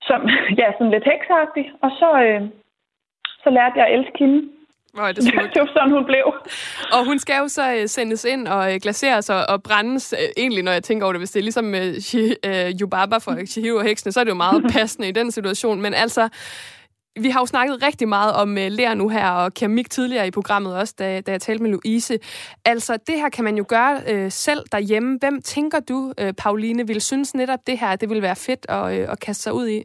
som, 0.02 0.28
ja, 0.60 0.72
sådan 0.72 0.90
lidt 0.90 1.10
heksagtig, 1.12 1.72
og 1.82 1.90
så, 1.90 2.08
øh, 2.22 2.42
så 3.42 3.50
lærte 3.50 3.78
jeg 3.78 3.86
at 3.86 3.98
elske 3.98 4.18
hende. 4.18 4.48
Er 4.98 5.12
det 5.12 5.24
det 5.54 5.60
var 5.60 5.66
sådan, 5.66 5.90
hun 5.90 6.04
blev. 6.04 6.24
Og 6.92 7.04
hun 7.04 7.18
skal 7.18 7.36
jo 7.38 7.48
så 7.48 7.74
øh, 7.74 7.88
sendes 7.88 8.24
ind 8.24 8.48
og 8.48 8.74
øh, 8.74 8.80
glaseres 8.82 9.30
og, 9.30 9.42
og 9.48 9.62
brændes. 9.62 10.14
Øh, 10.22 10.28
egentlig, 10.36 10.62
når 10.62 10.72
jeg 10.72 10.82
tænker 10.82 11.06
over 11.06 11.12
det, 11.12 11.20
hvis 11.20 11.30
det 11.30 11.40
er 11.40 11.42
ligesom 11.42 11.66
uh, 11.66 12.80
Yubaba 12.80 13.18
for 13.18 13.46
Chihiro 13.46 13.78
og 13.78 13.84
heksene, 13.84 14.12
så 14.12 14.20
er 14.20 14.24
det 14.24 14.30
jo 14.30 14.36
meget 14.36 14.64
passende 14.74 15.08
i 15.08 15.12
den 15.12 15.30
situation. 15.30 15.82
Men 15.82 15.94
altså, 15.94 16.28
vi 17.22 17.28
har 17.28 17.40
jo 17.40 17.46
snakket 17.46 17.86
rigtig 17.86 18.08
meget 18.08 18.32
om 18.42 18.48
uh, 18.50 18.66
lær 18.78 18.94
nu 18.94 19.08
her, 19.08 19.30
og 19.30 19.54
keramik 19.54 19.90
tidligere 19.90 20.26
i 20.26 20.30
programmet 20.30 20.78
også, 20.80 20.94
da, 20.98 21.20
da 21.20 21.30
jeg 21.30 21.40
talte 21.40 21.62
med 21.62 21.70
Louise. 21.70 22.18
Altså, 22.64 22.92
det 23.06 23.14
her 23.20 23.28
kan 23.28 23.44
man 23.44 23.56
jo 23.56 23.64
gøre 23.68 23.94
uh, 24.12 24.26
selv 24.28 24.60
derhjemme. 24.72 25.18
Hvem 25.20 25.42
tænker 25.42 25.80
du, 25.88 26.12
uh, 26.22 26.30
Pauline, 26.42 26.86
vil 26.86 27.00
synes 27.00 27.34
netop 27.34 27.60
det 27.66 27.78
her, 27.78 27.96
det 27.96 28.10
vil 28.10 28.22
være 28.22 28.36
fedt 28.46 28.66
at, 28.68 28.84
uh, 28.84 29.12
at 29.12 29.20
kaste 29.20 29.42
sig 29.42 29.52
ud 29.52 29.68
i? 29.68 29.82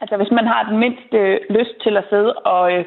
Altså, 0.00 0.16
hvis 0.16 0.32
man 0.38 0.46
har 0.46 0.62
den 0.70 0.78
mindste 0.84 1.18
lyst 1.58 1.76
til 1.84 1.96
at 1.96 2.04
sidde 2.10 2.32
og, 2.34 2.72
øh, 2.72 2.84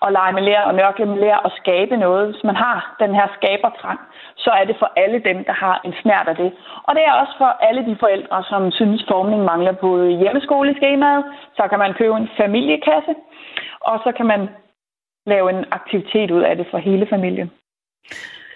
og 0.00 0.12
lege 0.12 0.32
med 0.32 0.42
lær 0.42 0.60
og 0.60 0.74
nørkle 0.74 1.06
med 1.06 1.18
lær 1.18 1.36
og 1.36 1.50
skabe 1.60 1.96
noget, 1.96 2.30
hvis 2.30 2.44
man 2.44 2.56
har 2.56 2.96
den 3.00 3.14
her 3.14 3.26
skabertrang, 3.36 4.00
så 4.36 4.50
er 4.50 4.64
det 4.64 4.76
for 4.78 4.92
alle 4.96 5.18
dem, 5.28 5.44
der 5.44 5.52
har 5.52 5.80
en 5.84 5.94
snært 6.02 6.28
af 6.28 6.36
det. 6.36 6.52
Og 6.82 6.94
det 6.94 7.02
er 7.06 7.12
også 7.12 7.34
for 7.38 7.50
alle 7.68 7.86
de 7.86 7.96
forældre, 8.00 8.44
som 8.44 8.70
synes, 8.70 9.04
formning 9.08 9.44
mangler 9.44 9.72
på 9.72 10.04
hjemmeskoleskemaet. 10.06 11.24
Så 11.56 11.68
kan 11.70 11.78
man 11.78 11.94
købe 11.94 12.16
en 12.16 12.30
familiekasse, 12.36 13.14
og 13.80 14.00
så 14.04 14.12
kan 14.16 14.26
man 14.26 14.48
lave 15.26 15.50
en 15.50 15.64
aktivitet 15.70 16.30
ud 16.30 16.42
af 16.42 16.56
det 16.56 16.66
for 16.70 16.78
hele 16.78 17.06
familien. 17.06 17.50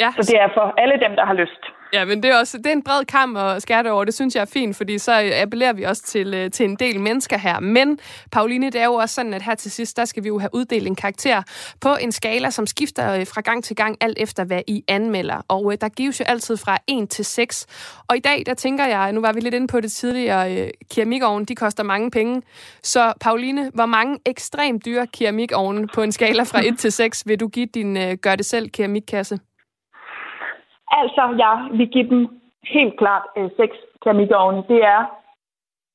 Ja. 0.00 0.10
Så 0.16 0.22
det 0.32 0.40
er 0.40 0.48
for 0.54 0.74
alle 0.76 0.96
dem, 1.04 1.16
der 1.16 1.24
har 1.24 1.34
lyst. 1.34 1.62
Ja, 1.94 2.04
men 2.04 2.22
det 2.22 2.30
er 2.30 2.38
også 2.38 2.58
det 2.58 2.66
er 2.66 2.72
en 2.72 2.82
bred 2.82 3.04
kamp 3.04 3.38
at 3.38 3.62
skære 3.62 3.82
det 3.82 3.90
over. 3.90 4.04
Det 4.04 4.14
synes 4.14 4.34
jeg 4.34 4.40
er 4.40 4.44
fint, 4.44 4.76
fordi 4.76 4.98
så 4.98 5.30
appellerer 5.34 5.72
vi 5.72 5.82
også 5.82 6.02
til, 6.02 6.34
øh, 6.34 6.50
til 6.50 6.64
en 6.64 6.76
del 6.76 7.00
mennesker 7.00 7.38
her. 7.38 7.60
Men, 7.60 7.98
Pauline, 8.30 8.66
det 8.70 8.80
er 8.80 8.84
jo 8.84 8.94
også 8.94 9.14
sådan, 9.14 9.34
at 9.34 9.42
her 9.42 9.54
til 9.54 9.70
sidst, 9.70 9.96
der 9.96 10.04
skal 10.04 10.22
vi 10.22 10.28
jo 10.28 10.38
have 10.38 10.50
uddelt 10.52 10.86
en 10.86 10.94
karakter 10.94 11.42
på 11.80 11.96
en 12.00 12.12
skala, 12.12 12.50
som 12.50 12.66
skifter 12.66 13.14
øh, 13.14 13.26
fra 13.26 13.40
gang 13.40 13.64
til 13.64 13.76
gang, 13.76 13.96
alt 14.00 14.18
efter 14.18 14.44
hvad 14.44 14.62
I 14.66 14.84
anmelder. 14.88 15.44
Og 15.48 15.72
øh, 15.72 15.78
der 15.80 15.88
gives 15.88 16.20
jo 16.20 16.24
altid 16.24 16.56
fra 16.56 16.78
1 16.86 17.08
til 17.10 17.24
6. 17.24 17.66
Og 18.08 18.16
i 18.16 18.20
dag, 18.20 18.42
der 18.46 18.54
tænker 18.54 18.86
jeg, 18.86 19.12
nu 19.12 19.20
var 19.20 19.32
vi 19.32 19.40
lidt 19.40 19.54
inde 19.54 19.66
på 19.66 19.80
det 19.80 19.92
tidligere, 19.92 20.56
øh, 20.56 20.70
keramikovnen, 20.90 21.44
de 21.44 21.54
koster 21.54 21.82
mange 21.82 22.10
penge. 22.10 22.42
Så, 22.82 23.12
Pauline, 23.20 23.70
hvor 23.74 23.86
mange 23.86 24.18
ekstremt 24.26 24.84
dyre 24.84 25.06
keramikovne 25.06 25.88
på 25.94 26.02
en 26.02 26.12
skala 26.12 26.42
fra 26.42 26.66
1 26.66 26.78
til 26.78 26.92
6 26.92 27.22
vil 27.26 27.40
du 27.40 27.48
give 27.48 27.66
din 27.66 28.16
gør-det-selv 28.16 28.70
keramikkasse? 28.70 29.38
Altså, 31.00 31.22
ja, 31.42 31.52
vi 31.78 31.84
giver 31.84 32.08
dem 32.08 32.40
helt 32.64 32.98
klart 32.98 33.22
øh, 33.36 33.50
seks 33.56 33.76
keramikovne. 34.02 34.64
Det 34.68 34.84
er 34.84 35.02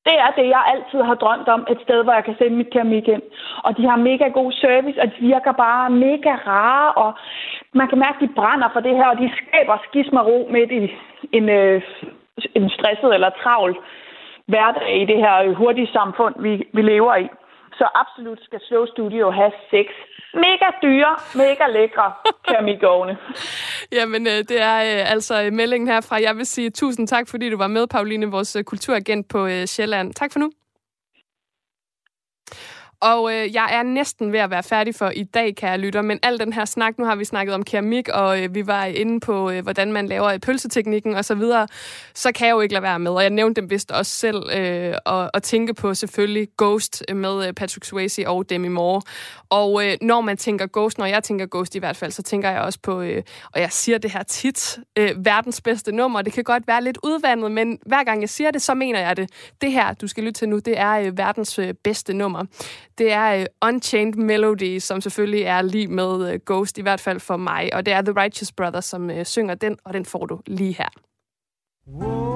Det 0.08 0.18
er 0.26 0.30
det, 0.38 0.46
jeg 0.48 0.62
altid 0.74 1.00
har 1.02 1.14
drømt 1.14 1.48
om. 1.48 1.66
Et 1.70 1.80
sted, 1.82 2.04
hvor 2.04 2.12
jeg 2.12 2.24
kan 2.24 2.36
sende 2.38 2.56
mit 2.56 2.70
keramik 2.70 3.08
ind. 3.08 3.22
Og 3.64 3.76
de 3.76 3.88
har 3.90 3.96
mega 3.96 4.28
god 4.28 4.52
service, 4.52 5.00
og 5.02 5.06
de 5.06 5.20
virker 5.20 5.52
bare 5.52 5.90
mega 5.90 6.32
rare. 6.46 6.92
Og 6.92 7.10
man 7.74 7.88
kan 7.88 7.98
mærke, 7.98 8.16
at 8.16 8.28
de 8.28 8.34
brænder 8.34 8.68
for 8.72 8.80
det 8.80 8.96
her, 8.96 9.06
og 9.06 9.18
de 9.18 9.30
skaber 9.40 9.76
skismer 9.88 10.22
ro 10.22 10.48
midt 10.50 10.70
i 10.70 10.82
en, 11.32 11.48
øh, 11.48 11.82
en 12.54 12.70
stresset 12.70 13.14
eller 13.14 13.30
travl 13.42 13.76
hverdag 14.46 15.02
i 15.02 15.04
det 15.04 15.16
her 15.16 15.54
hurtige 15.54 15.92
samfund, 15.92 16.34
vi, 16.38 16.52
vi 16.72 16.82
lever 16.82 17.14
i. 17.16 17.28
Så 17.78 17.84
absolut 17.94 18.40
skal 18.42 18.60
Slow 18.60 18.86
Studio 18.86 19.30
have 19.30 19.52
seks 19.70 19.94
mega 20.34 20.68
dyre, 20.82 21.16
mega 21.34 21.66
lækre 21.66 22.12
keramikovne. 22.48 23.18
Jamen, 23.98 24.26
øh, 24.26 24.32
det 24.32 24.62
er 24.62 24.76
øh, 24.76 25.12
altså 25.12 25.42
øh, 25.42 25.52
meldingen 25.52 25.88
herfra. 25.88 26.22
Jeg 26.22 26.36
vil 26.36 26.46
sige 26.46 26.70
tusind 26.70 27.08
tak, 27.08 27.28
fordi 27.28 27.50
du 27.50 27.56
var 27.56 27.66
med, 27.66 27.86
Pauline, 27.86 28.26
vores 28.26 28.56
kulturagent 28.66 29.28
på 29.28 29.48
Sjælland. 29.66 30.14
Tak 30.14 30.32
for 30.32 30.38
nu. 30.38 30.50
Og 33.00 33.34
øh, 33.34 33.54
jeg 33.54 33.68
er 33.72 33.82
næsten 33.82 34.32
ved 34.32 34.38
at 34.38 34.50
være 34.50 34.62
færdig 34.62 34.94
for 34.94 35.10
i 35.10 35.22
dag, 35.22 35.56
kære 35.56 35.78
lytter, 35.78 36.02
men 36.02 36.18
al 36.22 36.38
den 36.38 36.52
her 36.52 36.64
snak, 36.64 36.98
nu 36.98 37.04
har 37.04 37.16
vi 37.16 37.24
snakket 37.24 37.54
om 37.54 37.62
keramik, 37.62 38.08
og 38.08 38.42
øh, 38.42 38.54
vi 38.54 38.66
var 38.66 38.84
inde 38.84 39.20
på, 39.20 39.50
øh, 39.50 39.62
hvordan 39.62 39.92
man 39.92 40.06
laver 40.06 40.26
øh, 40.26 40.38
pølseteknikken 40.38 41.14
og 41.14 41.24
så 41.24 41.34
videre, 41.34 41.66
så 42.14 42.32
kan 42.32 42.46
jeg 42.46 42.54
jo 42.54 42.60
ikke 42.60 42.74
lade 42.74 42.82
være 42.82 42.98
med, 42.98 43.10
og 43.10 43.22
jeg 43.22 43.30
nævnte 43.30 43.60
dem 43.60 43.70
vist 43.70 43.90
også 43.90 44.12
selv, 44.12 44.42
øh, 44.54 44.94
og, 45.04 45.30
og 45.34 45.42
tænke 45.42 45.74
på 45.74 45.94
selvfølgelig 45.94 46.48
Ghost 46.58 47.04
øh, 47.08 47.16
med 47.16 47.46
øh, 47.46 47.52
Patrick 47.52 47.84
Swayze 47.84 48.28
og 48.28 48.50
Demi 48.50 48.68
Moore. 48.68 49.02
Og 49.50 49.86
øh, 49.86 49.96
når 50.02 50.20
man 50.20 50.36
tænker 50.36 50.66
Ghost, 50.72 50.98
når 50.98 51.06
jeg 51.06 51.22
tænker 51.22 51.46
Ghost 51.50 51.74
i 51.74 51.78
hvert 51.78 51.96
fald, 51.96 52.12
så 52.12 52.22
tænker 52.22 52.50
jeg 52.50 52.60
også 52.60 52.78
på, 52.82 53.00
øh, 53.00 53.22
og 53.52 53.60
jeg 53.60 53.72
siger 53.72 53.98
det 53.98 54.10
her 54.10 54.22
tit, 54.22 54.78
øh, 54.98 55.24
verdens 55.24 55.60
bedste 55.60 55.92
nummer. 55.92 56.22
Det 56.22 56.32
kan 56.32 56.44
godt 56.44 56.66
være 56.66 56.84
lidt 56.84 56.98
udvandet, 57.02 57.52
men 57.52 57.78
hver 57.86 58.04
gang 58.04 58.20
jeg 58.20 58.28
siger 58.28 58.50
det, 58.50 58.62
så 58.62 58.74
mener 58.74 59.00
jeg 59.00 59.16
det. 59.16 59.30
Det 59.60 59.72
her, 59.72 59.92
du 59.92 60.06
skal 60.06 60.24
lytte 60.24 60.38
til 60.38 60.48
nu, 60.48 60.58
det 60.58 60.78
er 60.78 60.92
øh, 60.92 61.18
verdens 61.18 61.58
øh, 61.58 61.74
bedste 61.84 62.14
nummer. 62.14 62.44
Det 62.98 63.12
er 63.12 63.40
uh, 63.40 63.68
Unchained 63.68 64.14
Melody, 64.14 64.78
som 64.78 65.00
selvfølgelig 65.00 65.42
er 65.42 65.62
lige 65.62 65.88
med 65.88 66.34
uh, 66.34 66.40
Ghost, 66.46 66.78
i 66.78 66.82
hvert 66.82 67.00
fald 67.00 67.20
for 67.20 67.36
mig. 67.36 67.70
Og 67.74 67.86
det 67.86 67.94
er 67.94 68.02
The 68.02 68.12
Righteous 68.12 68.52
Brothers, 68.52 68.84
som 68.84 69.10
uh, 69.10 69.24
synger 69.24 69.54
den, 69.54 69.76
og 69.84 69.94
den 69.94 70.04
får 70.04 70.26
du 70.26 70.40
lige 70.46 70.72
her. 70.72 70.88
Whoa. 71.86 72.27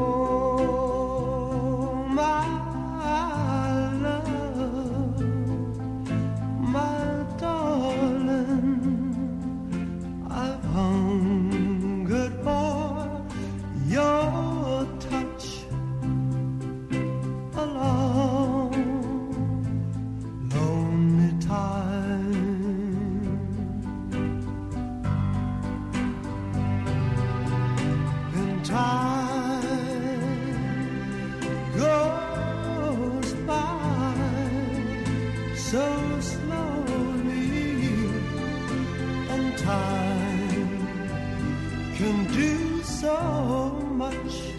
So 43.03 43.71
much. 43.99 44.52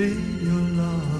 be 0.00 0.06
your 0.46 0.62
love. 0.78 1.19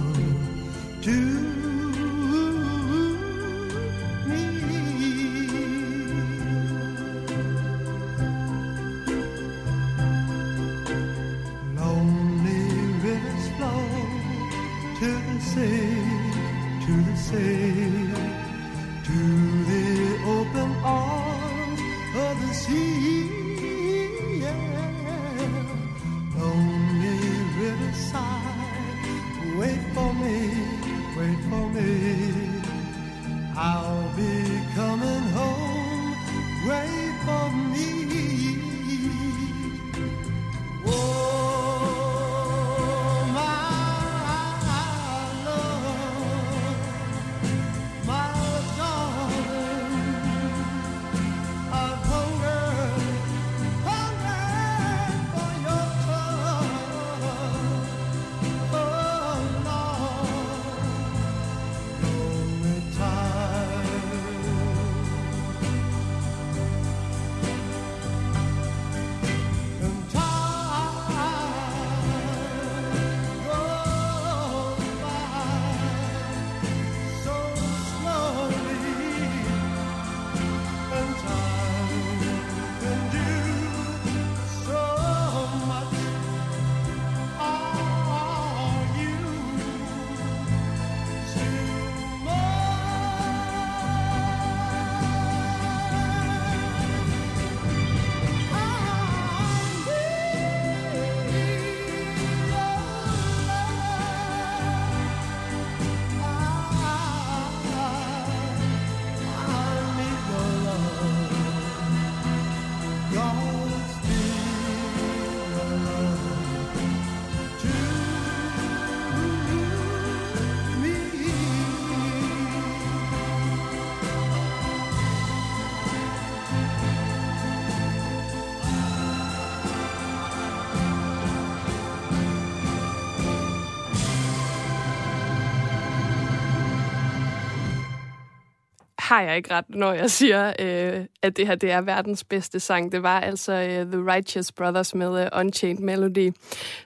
Har 139.11 139.21
jeg 139.23 139.37
ikke 139.37 139.55
ret, 139.55 139.65
når 139.69 139.93
jeg 139.93 140.11
siger, 140.11 140.53
øh, 140.59 141.05
at 141.23 141.37
det 141.37 141.47
her 141.47 141.55
det 141.55 141.71
er 141.71 141.81
verdens 141.81 142.25
bedste 142.25 142.61
sang. 142.61 142.93
Det 142.93 143.03
var 143.03 143.21
altså 143.21 143.53
uh, 143.53 143.93
The 143.93 144.13
Righteous 144.13 144.53
Brothers 144.53 144.95
med 144.95 145.23
uh, 145.23 145.41
Unchained 145.41 145.79
Melody. 145.79 146.33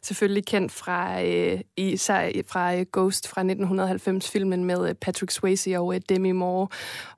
Selvfølgelig 0.02 0.46
kendt 0.46 0.72
fra, 0.72 1.22
uh, 1.22 1.60
i, 1.76 1.96
fra 2.48 2.74
uh, 2.74 2.82
Ghost 2.92 3.28
fra 3.28 3.42
1990-filmen 3.42 4.64
med 4.64 4.78
uh, 4.78 4.92
Patrick 5.00 5.32
Swayze 5.32 5.78
og 5.78 5.86
uh, 5.86 5.96
Demi 6.08 6.32
Moore. 6.32 6.68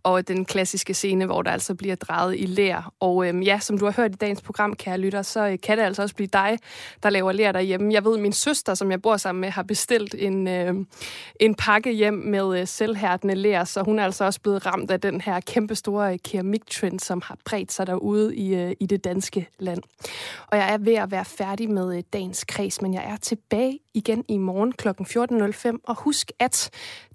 Og 0.03 0.29
den 0.29 0.45
klassiske 0.45 0.95
scene, 0.95 1.27
hvor 1.27 1.43
der 1.43 1.51
altså 1.51 1.75
bliver 1.75 1.97
drejet 1.97 2.35
i 2.39 2.47
lær. 2.47 2.93
Og 3.01 3.17
um, 3.17 3.43
ja, 3.43 3.59
som 3.59 3.79
du 3.79 3.85
har 3.85 3.93
hørt 3.93 4.13
i 4.13 4.17
dagens 4.17 4.43
program, 4.43 4.77
kære 4.77 4.99
lytter, 4.99 5.23
så 5.23 5.47
uh, 5.47 5.55
kan 5.63 5.79
det 5.79 5.85
altså 5.85 6.03
også 6.03 6.15
blive 6.15 6.29
dig, 6.33 6.59
der 7.03 7.11
laver 7.11 7.33
lær 7.33 7.53
derhjemme. 7.53 7.93
Jeg 7.93 8.05
ved, 8.05 8.19
min 8.19 8.33
søster, 8.33 8.75
som 8.75 8.91
jeg 8.91 9.03
bor 9.03 9.17
sammen 9.17 9.41
med, 9.41 9.51
har 9.51 9.63
bestilt 9.63 10.15
en, 10.19 10.47
uh, 10.47 10.85
en 11.41 11.55
pakke 11.55 11.93
hjem 11.93 12.15
med 12.15 12.45
uh, 12.45 12.67
selvhærdende 12.69 13.35
lær, 13.35 13.65
så 13.65 13.83
hun 13.83 13.99
er 13.99 14.05
altså 14.05 14.25
også 14.25 14.41
blevet 14.41 14.67
ramt 14.67 14.91
af 14.91 15.01
den 15.01 15.21
her 15.21 15.41
kæmpestore 15.41 16.13
uh, 16.13 16.19
keramiktrend, 16.25 17.01
som 17.07 17.23
har 17.25 17.39
bredt 17.45 17.73
sig 17.73 17.87
derude 17.87 18.37
i, 18.37 18.55
øh, 18.55 18.73
i 18.81 18.87
det 18.87 19.05
danske 19.05 19.49
land. 19.59 19.83
Og 20.47 20.59
jeg 20.59 20.73
er 20.73 20.79
ved 20.79 20.95
at 20.95 21.11
være 21.11 21.25
færdig 21.25 21.71
med 21.71 21.97
øh, 21.97 22.03
dagens 22.13 22.45
kreds, 22.45 22.83
men 22.83 22.95
jeg 22.95 23.05
er 23.05 23.17
tilbage 23.17 23.79
igen 23.95 24.25
i 24.29 24.37
morgen 24.37 24.73
kl. 24.73 24.89
14.05. 24.89 25.79
Og 25.85 25.95
husk, 25.95 26.33
at 26.39 26.71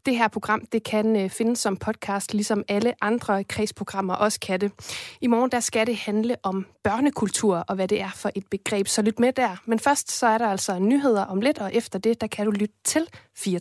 det 0.06 0.18
her 0.18 0.28
program 0.28 0.66
det 0.72 0.84
kan 0.84 1.16
øh, 1.16 1.30
findes 1.30 1.60
som 1.60 1.78
podcast, 1.78 2.34
ligesom 2.34 2.64
alle 2.68 2.94
andre 3.02 3.44
kredsprogrammer 3.44 4.14
også 4.14 4.40
kan 4.40 4.62
det. 4.62 4.72
I 5.22 5.28
morgen 5.28 5.52
der 5.52 5.60
skal 5.60 5.88
det 5.88 5.96
handle 5.96 6.36
om 6.44 6.66
børnekultur 6.84 7.56
og 7.58 7.76
hvad 7.76 7.88
det 7.88 8.02
er 8.02 8.12
for 8.16 8.32
et 8.36 8.48
begreb, 8.52 8.88
så 8.88 9.02
lyt 9.02 9.20
med 9.20 9.34
der. 9.34 9.56
Men 9.66 9.80
først 9.80 10.12
så 10.12 10.28
er 10.28 10.38
der 10.38 10.48
altså 10.48 10.80
nyheder 10.80 11.26
om 11.26 11.42
lidt, 11.42 11.60
og 11.60 11.74
efter 11.74 12.00
det 12.00 12.22
der 12.22 12.28
kan 12.28 12.46
du 12.46 12.52
lytte 12.52 12.76
til 12.84 13.08
4. 13.38 13.60